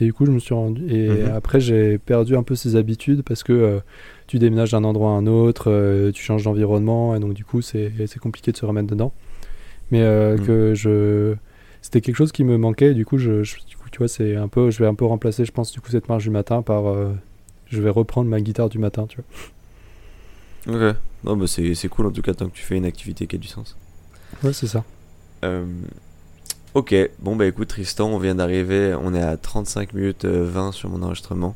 Et 0.01 0.05
du 0.05 0.13
coup, 0.13 0.25
je 0.27 0.31
me 0.31 0.39
suis 0.39 0.55
rendu. 0.55 0.87
Et 0.93 1.09
Mhm. 1.25 1.33
après, 1.35 1.61
j'ai 1.61 1.99
perdu 1.99 2.37
un 2.37 2.43
peu 2.43 2.55
ces 2.55 2.77
habitudes 2.77 3.23
parce 3.23 3.43
que 3.43 3.53
euh, 3.53 3.81
tu 4.27 4.39
déménages 4.39 4.71
d'un 4.73 4.85
endroit 4.85 5.11
à 5.11 5.15
un 5.15 5.27
autre, 5.27 5.71
euh, 5.71 6.11
tu 6.13 6.23
changes 6.23 6.45
d'environnement, 6.45 7.15
et 7.15 7.21
donc 7.21 7.35
du 7.35 7.45
coup, 7.45 7.61
c'est 7.63 7.93
compliqué 8.21 8.53
de 8.53 8.57
se 8.57 8.65
remettre 8.65 8.89
dedans. 8.89 9.13
Mais 9.91 10.03
euh, 10.03 10.37
Mhm. 10.39 10.47
que 10.47 10.75
je. 10.75 11.35
C'était 11.83 12.01
quelque 12.01 12.17
chose 12.17 12.33
qui 12.33 12.45
me 12.45 12.57
manquait, 12.59 12.91
et 12.93 12.95
du 12.95 13.05
coup, 13.07 13.19
je, 13.19 13.43
je- 13.43 13.57
du 13.67 13.77
coup 13.77 13.89
tu 13.91 13.99
vois, 13.99 14.09
c'est 14.09 14.37
un 14.37 14.49
peu. 14.49 14.71
Je 14.71 14.79
vais 14.79 14.87
un 14.87 14.95
peu 14.95 15.05
remplacer, 15.05 15.45
je 15.45 15.53
pense, 15.53 15.73
du 15.73 15.81
coup, 15.81 15.91
cette 15.91 16.09
marche 16.09 16.25
du 16.25 16.31
matin 16.31 16.63
par. 16.63 16.85
je 17.67 17.81
vais 17.83 17.91
reprendre 17.91 18.29
ma 18.29 18.41
guitare 18.41 18.69
du 18.69 18.79
matin, 18.79 19.07
tu 19.09 19.19
vois. 20.67 20.77
Ok. 20.91 20.97
Non, 21.25 21.37
bah 21.37 21.47
c'est 21.47 21.75
c'est 21.75 21.89
cool 21.89 22.07
en 22.07 22.11
tout 22.11 22.23
cas 22.23 22.33
tant 22.35 22.49
que 22.49 22.55
tu 22.55 22.63
fais 22.63 22.77
une 22.77 22.85
activité 22.85 23.27
qui 23.27 23.37
a 23.37 23.39
du 23.39 23.49
sens. 23.49 23.77
Ouais, 24.43 24.53
c'est 24.53 24.67
ça. 24.67 24.85
Euh, 25.45 25.65
ok, 26.75 26.95
bon 27.19 27.37
bah 27.37 27.47
écoute 27.47 27.69
Tristan, 27.69 28.09
on 28.11 28.19
vient 28.19 28.35
d'arriver, 28.35 28.95
on 29.01 29.15
est 29.15 29.23
à 29.23 29.37
35 29.37 29.93
minutes 29.95 30.25
euh, 30.25 30.45
20 30.49 30.73
sur 30.73 30.89
mon 30.89 31.03
enregistrement. 31.03 31.55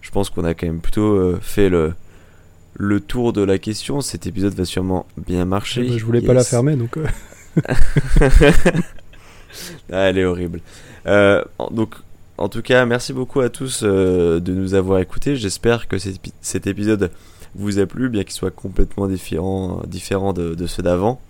Je 0.00 0.10
pense 0.10 0.30
qu'on 0.30 0.44
a 0.44 0.54
quand 0.54 0.66
même 0.66 0.80
plutôt 0.80 1.14
euh, 1.14 1.38
fait 1.40 1.68
le, 1.68 1.92
le 2.74 3.00
tour 3.00 3.32
de 3.32 3.42
la 3.42 3.58
question. 3.58 4.00
Cet 4.00 4.26
épisode 4.26 4.54
va 4.54 4.64
sûrement 4.64 5.06
bien 5.16 5.44
marcher. 5.44 5.86
Bah, 5.88 5.94
je 5.98 6.04
voulais 6.04 6.20
pas 6.22 6.34
la 6.34 6.44
fermer, 6.44 6.76
donc. 6.76 6.96
euh, 6.96 7.06
Ah, 9.92 10.08
elle 10.08 10.18
est 10.18 10.24
horrible. 10.24 10.60
Euh, 11.06 11.42
donc, 11.72 11.94
en 12.38 12.48
tout 12.48 12.62
cas, 12.62 12.86
merci 12.86 13.12
beaucoup 13.12 13.40
à 13.40 13.50
tous 13.50 13.82
de 13.82 14.40
nous 14.52 14.74
avoir 14.74 15.00
écoutés. 15.00 15.36
J'espère 15.36 15.88
que 15.88 15.96
cet 16.40 16.66
épisode 16.66 17.10
vous 17.56 17.78
a 17.80 17.86
plu, 17.86 18.08
bien 18.08 18.22
qu'il 18.22 18.32
soit 18.32 18.52
complètement 18.52 19.08
différent, 19.08 19.82
différent 19.86 20.32
de, 20.32 20.54
de 20.54 20.66
ceux 20.66 20.82
d'avant. 20.84 21.20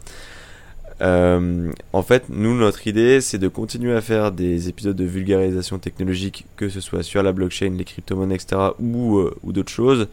Euh, 1.02 1.72
en 1.92 2.02
fait, 2.02 2.24
nous, 2.28 2.56
notre 2.56 2.86
idée, 2.86 3.20
c'est 3.20 3.38
de 3.38 3.48
continuer 3.48 3.94
à 3.94 4.00
faire 4.00 4.32
des 4.32 4.68
épisodes 4.68 4.96
de 4.96 5.04
vulgarisation 5.04 5.78
technologique, 5.78 6.46
que 6.56 6.68
ce 6.68 6.80
soit 6.80 7.02
sur 7.02 7.22
la 7.22 7.32
blockchain, 7.32 7.70
les 7.70 7.84
crypto-monnaies, 7.84 8.34
etc., 8.34 8.60
ou, 8.78 9.18
euh, 9.18 9.34
ou 9.42 9.52
d'autres 9.52 9.72
choses. 9.72 10.08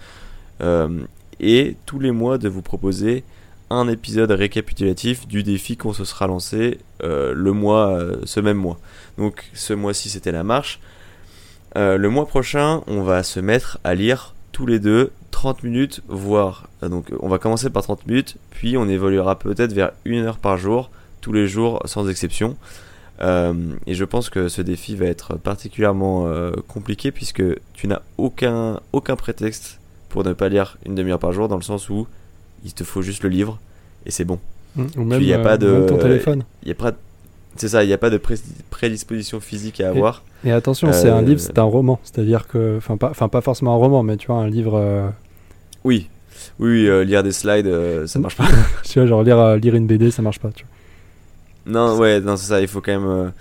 Euh, 0.61 1.01
et 1.39 1.75
tous 1.85 1.99
les 1.99 2.11
mois, 2.11 2.37
de 2.37 2.49
vous 2.49 2.61
proposer 2.61 3.23
un 3.69 3.89
épisode 3.89 4.31
récapitulatif 4.31 5.27
du 5.27 5.43
défi 5.43 5.75
qu'on 5.75 5.93
se 5.93 6.05
sera 6.05 6.25
lancé 6.25 6.79
le 7.01 7.51
mois, 7.51 7.99
ce 8.23 8.39
même 8.39 8.57
mois. 8.57 8.79
Donc, 9.17 9.49
ce 9.53 9.73
mois-ci, 9.73 10.09
c'était 10.09 10.31
la 10.31 10.43
marche. 10.43 10.79
le 11.75 12.07
mois 12.07 12.25
prochain, 12.25 12.81
on 12.87 13.01
va 13.01 13.23
se 13.23 13.41
mettre 13.41 13.77
à 13.83 13.93
lire 13.93 14.35
tous 14.57 14.65
les 14.65 14.79
deux 14.79 15.11
30 15.29 15.61
minutes, 15.61 16.01
voire. 16.07 16.67
Euh, 16.81 16.89
donc 16.89 17.11
on 17.19 17.27
va 17.27 17.37
commencer 17.37 17.69
par 17.69 17.83
30 17.83 18.07
minutes, 18.07 18.37
puis 18.49 18.75
on 18.75 18.89
évoluera 18.89 19.37
peut-être 19.37 19.71
vers 19.71 19.91
une 20.03 20.25
heure 20.25 20.39
par 20.39 20.57
jour, 20.57 20.89
tous 21.21 21.31
les 21.31 21.47
jours 21.47 21.79
sans 21.85 22.09
exception. 22.09 22.57
Euh, 23.21 23.53
et 23.85 23.93
je 23.93 24.03
pense 24.03 24.31
que 24.31 24.47
ce 24.47 24.63
défi 24.63 24.95
va 24.95 25.05
être 25.05 25.35
particulièrement 25.35 26.25
euh, 26.25 26.53
compliqué 26.67 27.11
puisque 27.11 27.43
tu 27.75 27.87
n'as 27.87 28.01
aucun, 28.17 28.79
aucun 28.93 29.15
prétexte 29.15 29.79
pour 30.09 30.23
ne 30.23 30.33
pas 30.33 30.49
lire 30.49 30.77
une 30.87 30.95
demi-heure 30.95 31.19
par 31.19 31.33
jour, 31.33 31.47
dans 31.47 31.57
le 31.57 31.61
sens 31.61 31.87
où 31.91 32.07
il 32.65 32.73
te 32.73 32.83
faut 32.83 33.03
juste 33.03 33.21
le 33.21 33.29
livre 33.29 33.59
et 34.07 34.11
c'est 34.11 34.25
bon. 34.25 34.39
Mmh, 34.75 34.85
ou 34.97 35.03
même, 35.03 35.21
y 35.21 35.33
a 35.33 35.39
pas 35.39 35.59
de, 35.59 35.85
ton 35.87 35.99
téléphone. 35.99 36.43
Il 36.63 36.69
y 36.69 36.71
a 36.71 36.75
pas 36.75 36.93
c'est 37.59 37.69
ça, 37.69 37.83
il 37.83 37.87
n'y 37.87 37.93
a 37.93 37.97
pas 37.97 38.09
de 38.09 38.19
prédisposition 38.69 39.39
physique 39.39 39.81
à 39.81 39.89
avoir. 39.89 40.23
Et, 40.43 40.51
attention, 40.51 40.91
c'est 40.93 41.09
un 41.09 41.21
livre, 41.21 41.39
c'est 41.39 41.57
un 41.59 41.63
roman. 41.63 41.99
C'est-à-dire 42.03 42.47
que, 42.47 42.77
enfin 42.77 42.97
pas, 42.97 43.11
pas 43.13 43.41
forcément 43.41 43.73
un 43.73 43.77
roman, 43.77 44.03
mais 44.03 44.17
tu 44.17 44.27
vois, 44.27 44.37
un 44.37 44.47
livre 44.47 45.13
oui, 45.87 46.09
oui, 46.59 46.87
euh, 46.87 47.05
lire 47.05 47.23
des 47.23 47.31
slides, 47.31 47.67
euh, 47.67 48.07
ça 48.07 48.19
marche 48.19 48.35
pas. 48.35 48.47
tu 48.83 48.99
vois, 48.99 49.07
genre 49.07 49.23
lire, 49.23 49.39
euh, 49.39 49.57
lire 49.57 49.73
une 49.73 49.87
BD, 49.87 50.11
ça 50.11 50.21
marche 50.21 50.39
pas. 50.39 50.49
Tu 50.51 50.65
vois. 50.65 51.71
Non, 51.71 51.97
ouais, 51.97 52.19
non, 52.19 52.35
c'est 52.35 52.47
ça. 52.47 52.61
Il 52.61 52.67
faut 52.67 52.81
quand 52.81 52.97
même, 52.97 53.33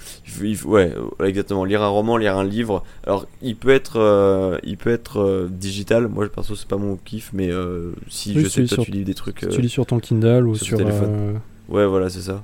il 0.42 0.56
faut, 0.56 0.70
ouais, 0.70 0.92
exactement. 1.24 1.64
Lire 1.64 1.82
un 1.82 1.88
roman, 1.88 2.16
lire 2.16 2.36
un 2.36 2.44
livre. 2.44 2.84
Alors, 3.04 3.26
il 3.42 3.56
peut 3.56 3.70
être, 3.70 4.58
il 4.64 4.76
peut 4.76 4.90
être 4.90 5.48
digital. 5.48 6.08
Moi, 6.08 6.28
perso, 6.28 6.56
c'est 6.56 6.66
pas 6.68 6.76
mon 6.76 6.96
kiff, 6.96 7.30
mais 7.32 7.50
si 8.08 8.38
je 8.38 8.48
sais 8.48 8.64
que 8.64 8.74
toi, 8.74 8.84
tu 8.84 8.90
lis 8.90 9.04
des 9.04 9.14
trucs. 9.14 9.48
tu 9.48 9.60
lis 9.60 9.68
sur 9.68 9.86
ton 9.86 10.00
Kindle 10.00 10.46
ou 10.46 10.56
sur, 10.56 10.76
téléphone. 10.76 11.40
Ouais, 11.68 11.86
voilà, 11.86 12.08
c'est 12.10 12.22
ça. 12.22 12.42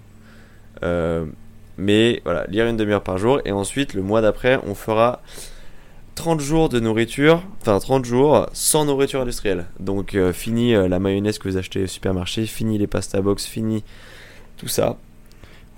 Mais 1.78 2.20
voilà, 2.24 2.44
lire 2.48 2.66
une 2.66 2.76
demi-heure 2.76 3.02
par 3.02 3.18
jour, 3.18 3.40
et 3.44 3.52
ensuite, 3.52 3.94
le 3.94 4.02
mois 4.02 4.20
d'après, 4.20 4.58
on 4.66 4.74
fera 4.74 5.20
30 6.14 6.40
jours 6.40 6.68
de 6.68 6.78
nourriture, 6.80 7.42
enfin 7.60 7.78
30 7.78 8.04
jours 8.04 8.46
sans 8.52 8.84
nourriture 8.84 9.20
industrielle. 9.20 9.66
Donc 9.80 10.14
euh, 10.14 10.32
fini 10.32 10.74
euh, 10.74 10.88
la 10.88 10.98
mayonnaise 10.98 11.38
que 11.38 11.48
vous 11.48 11.56
achetez 11.56 11.84
au 11.84 11.86
supermarché, 11.86 12.46
fini 12.46 12.78
les 12.78 12.86
pasta 12.86 13.20
box, 13.20 13.46
fini 13.46 13.82
tout 14.56 14.68
ça. 14.68 14.98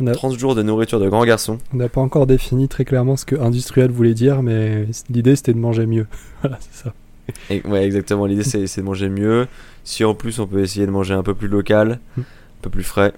On 0.01 0.07
a... 0.09 0.13
30 0.13 0.39
jours 0.39 0.55
de 0.55 0.63
nourriture 0.63 0.99
de 0.99 1.09
grand 1.09 1.25
garçon. 1.25 1.59
On 1.73 1.77
n'a 1.77 1.89
pas 1.89 2.01
encore 2.01 2.27
défini 2.27 2.69
très 2.69 2.85
clairement 2.85 3.17
ce 3.17 3.25
que 3.25 3.37
industriel 3.37 3.91
voulait 3.91 4.15
dire, 4.15 4.43
mais 4.43 4.87
l'idée 5.09 5.37
c'était 5.37 5.55
de 5.55 5.59
manger 5.59 5.87
mieux. 5.87 6.07
voilà, 6.43 6.59
c'est 6.61 6.85
ça. 6.85 7.69
ouais, 7.69 7.85
exactement. 7.85 8.27
L'idée 8.27 8.43
c'est 8.43 8.77
de 8.77 8.83
manger 8.83 9.09
mieux. 9.09 9.47
Si 9.85 10.05
en 10.05 10.15
plus 10.15 10.41
on 10.41 10.47
peut 10.47 10.61
essayer 10.61 10.87
de 10.87 10.91
manger 10.91 11.15
un 11.15 11.23
peu 11.23 11.35
plus 11.35 11.49
local, 11.49 12.01
hmm. 12.17 12.21
un 12.23 12.63
peu 12.63 12.71
plus 12.71 12.83
frais, 12.83 13.13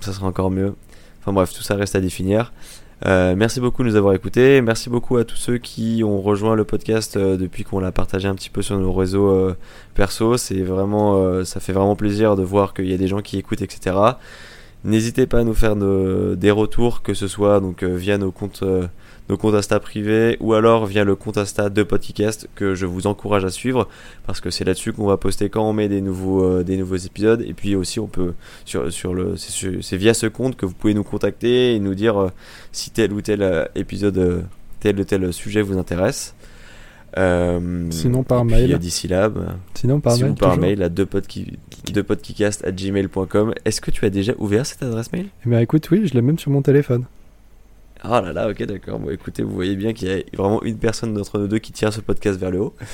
ça 0.00 0.12
sera 0.12 0.26
encore 0.26 0.50
mieux. 0.50 0.74
Enfin 1.26 1.32
bref, 1.32 1.52
tout 1.52 1.62
ça 1.62 1.74
reste 1.74 1.96
à 1.96 2.00
définir. 2.00 2.52
Euh, 3.04 3.34
merci 3.36 3.58
beaucoup 3.58 3.82
de 3.82 3.88
nous 3.88 3.96
avoir 3.96 4.14
écoutés. 4.14 4.60
Merci 4.60 4.88
beaucoup 4.88 5.16
à 5.16 5.24
tous 5.24 5.34
ceux 5.34 5.58
qui 5.58 6.02
ont 6.04 6.20
rejoint 6.20 6.54
le 6.54 6.62
podcast 6.62 7.16
euh, 7.16 7.36
depuis 7.36 7.64
qu'on 7.64 7.80
l'a 7.80 7.90
partagé 7.90 8.28
un 8.28 8.36
petit 8.36 8.48
peu 8.48 8.62
sur 8.62 8.78
nos 8.78 8.92
réseaux 8.92 9.28
euh, 9.30 9.56
perso. 9.94 10.36
C'est 10.36 10.62
vraiment, 10.62 11.44
ça 11.44 11.58
fait 11.58 11.72
vraiment 11.72 11.96
plaisir 11.96 12.36
de 12.36 12.44
voir 12.44 12.74
qu'il 12.74 12.88
y 12.88 12.94
a 12.94 12.96
des 12.96 13.08
gens 13.08 13.22
qui 13.22 13.38
écoutent, 13.38 13.60
etc. 13.60 13.96
N'hésitez 14.86 15.26
pas 15.26 15.40
à 15.40 15.44
nous 15.44 15.54
faire 15.54 15.76
des 15.76 16.50
retours, 16.50 17.02
que 17.02 17.12
ce 17.12 17.28
soit 17.28 17.60
donc 17.60 17.84
via 17.84 18.16
nos 18.16 18.30
comptes 18.30 18.64
nos 19.28 19.36
comptes 19.36 19.54
Insta 19.54 19.80
privés 19.80 20.36
ou 20.40 20.54
alors 20.54 20.86
via 20.86 21.04
le 21.04 21.16
compte 21.16 21.38
Insta 21.38 21.68
de 21.68 21.82
Podcast 21.82 22.48
que 22.54 22.74
je 22.74 22.86
vous 22.86 23.06
encourage 23.06 23.44
à 23.44 23.50
suivre 23.50 23.88
parce 24.26 24.40
que 24.40 24.50
c'est 24.50 24.64
là-dessus 24.64 24.92
qu'on 24.92 25.06
va 25.06 25.16
poster 25.16 25.48
quand 25.48 25.68
on 25.68 25.72
met 25.72 25.88
des 25.88 26.00
nouveaux, 26.00 26.44
euh, 26.44 26.96
épisodes 27.04 27.42
et 27.42 27.52
puis 27.52 27.74
aussi 27.74 27.98
on 27.98 28.06
peut 28.06 28.34
sur, 28.64 28.92
sur 28.92 29.14
le 29.14 29.34
c'est 29.36 29.96
via 29.96 30.14
ce 30.14 30.26
compte 30.26 30.56
que 30.56 30.66
vous 30.66 30.74
pouvez 30.74 30.94
nous 30.94 31.04
contacter 31.04 31.74
et 31.74 31.80
nous 31.80 31.94
dire 31.94 32.20
euh, 32.20 32.28
si 32.72 32.90
tel 32.90 33.12
ou 33.12 33.20
tel 33.20 33.42
euh, 33.42 33.64
épisode 33.74 34.44
tel 34.80 35.00
ou 35.00 35.04
tel 35.04 35.32
sujet 35.32 35.62
vous 35.62 35.78
intéresse. 35.78 36.35
Sinon 37.14 38.22
par 38.22 38.44
mail. 38.44 38.78
D'ici 38.78 39.08
là, 39.08 39.28
bah, 39.28 39.56
sinon 39.74 40.00
par 40.00 40.18
mail, 40.18 40.34
par 40.34 40.58
mail 40.58 40.82
à 40.82 40.88
deux 40.88 41.06
à 42.64 42.70
gmail.com. 42.72 43.54
Est-ce 43.64 43.80
que 43.80 43.90
tu 43.90 44.04
as 44.04 44.10
déjà 44.10 44.32
ouvert 44.38 44.66
cette 44.66 44.82
adresse 44.82 45.12
mail? 45.12 45.26
Eh 45.44 45.48
bien 45.48 45.60
écoute, 45.60 45.88
oui, 45.90 46.06
je 46.06 46.14
l'ai 46.14 46.22
même 46.22 46.38
sur 46.38 46.50
mon 46.50 46.62
téléphone. 46.62 47.04
Ah 48.02 48.20
là 48.20 48.32
là, 48.32 48.48
ok, 48.48 48.62
d'accord. 48.64 48.98
Bon, 48.98 49.10
écoutez, 49.10 49.42
vous 49.42 49.54
voyez 49.54 49.74
bien 49.74 49.92
qu'il 49.92 50.08
y 50.08 50.12
a 50.12 50.18
vraiment 50.36 50.62
une 50.62 50.78
personne 50.78 51.14
d'entre 51.14 51.38
nous 51.38 51.48
deux 51.48 51.58
qui 51.58 51.72
tient 51.72 51.90
ce 51.90 52.00
podcast 52.00 52.38
vers 52.38 52.50
le 52.50 52.60
haut. 52.60 52.74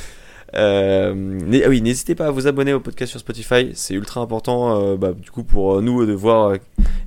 Euh, 0.55 1.39
ah 1.65 1.69
oui, 1.69 1.81
n'hésitez 1.81 2.15
pas 2.15 2.27
à 2.27 2.31
vous 2.31 2.47
abonner 2.47 2.75
au 2.75 2.81
podcast 2.81 3.11
sur 3.11 3.21
Spotify, 3.21 3.71
c'est 3.73 3.95
ultra 3.95 4.21
important 4.21 4.83
euh, 4.83 4.97
bah, 4.99 5.15
du 5.15 5.31
coup 5.31 5.45
pour 5.45 5.81
nous 5.81 6.05
de 6.05 6.13
voir 6.13 6.49
euh, 6.51 6.57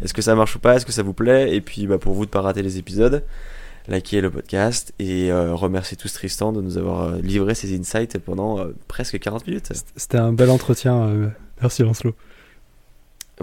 est-ce 0.01 0.16
que 0.16 0.24
ça 0.24 0.34
marche 0.34 0.56
ou 0.56 0.60
pas, 0.60 0.76
est-ce 0.76 0.86
que 0.88 0.91
ça 0.91 1.03
vous 1.03 1.14
plaît, 1.14 1.56
et 1.56 1.62
puis 1.62 1.86
bah, 1.86 1.99
pour 1.99 2.16
vous 2.16 2.26
de 2.26 2.32
pas 2.32 2.41
rater 2.41 2.64
les 2.64 2.80
épisodes, 2.80 3.24
likez 3.88 4.21
le 4.21 4.31
podcast 4.31 4.93
et 4.99 5.31
remerciez 5.31 5.97
tous 5.97 6.11
Tristan 6.13 6.51
de 6.51 6.61
nous 6.61 6.77
avoir 6.77 7.15
livré 7.17 7.55
ses 7.55 7.77
insights 7.77 8.17
pendant 8.19 8.65
presque 8.88 9.19
40 9.19 9.47
minutes. 9.47 9.71
C'était 9.95 10.17
un 10.17 10.33
bel 10.33 10.49
entretien, 10.49 11.31
merci 11.61 11.83
Lancelot. 11.83 12.15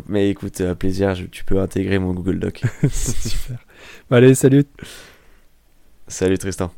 Mais 0.09 0.31
écoute, 0.31 0.63
plaisir, 0.75 1.15
tu 1.31 1.45
peux 1.45 1.61
intégrer 1.61 1.99
mon 1.99 2.15
Google 2.15 2.39
Doc. 2.39 2.63
Super. 2.93 3.59
Allez, 4.11 4.35
salut. 4.35 4.65
Salut 6.09 6.39
Tristan. 6.39 6.73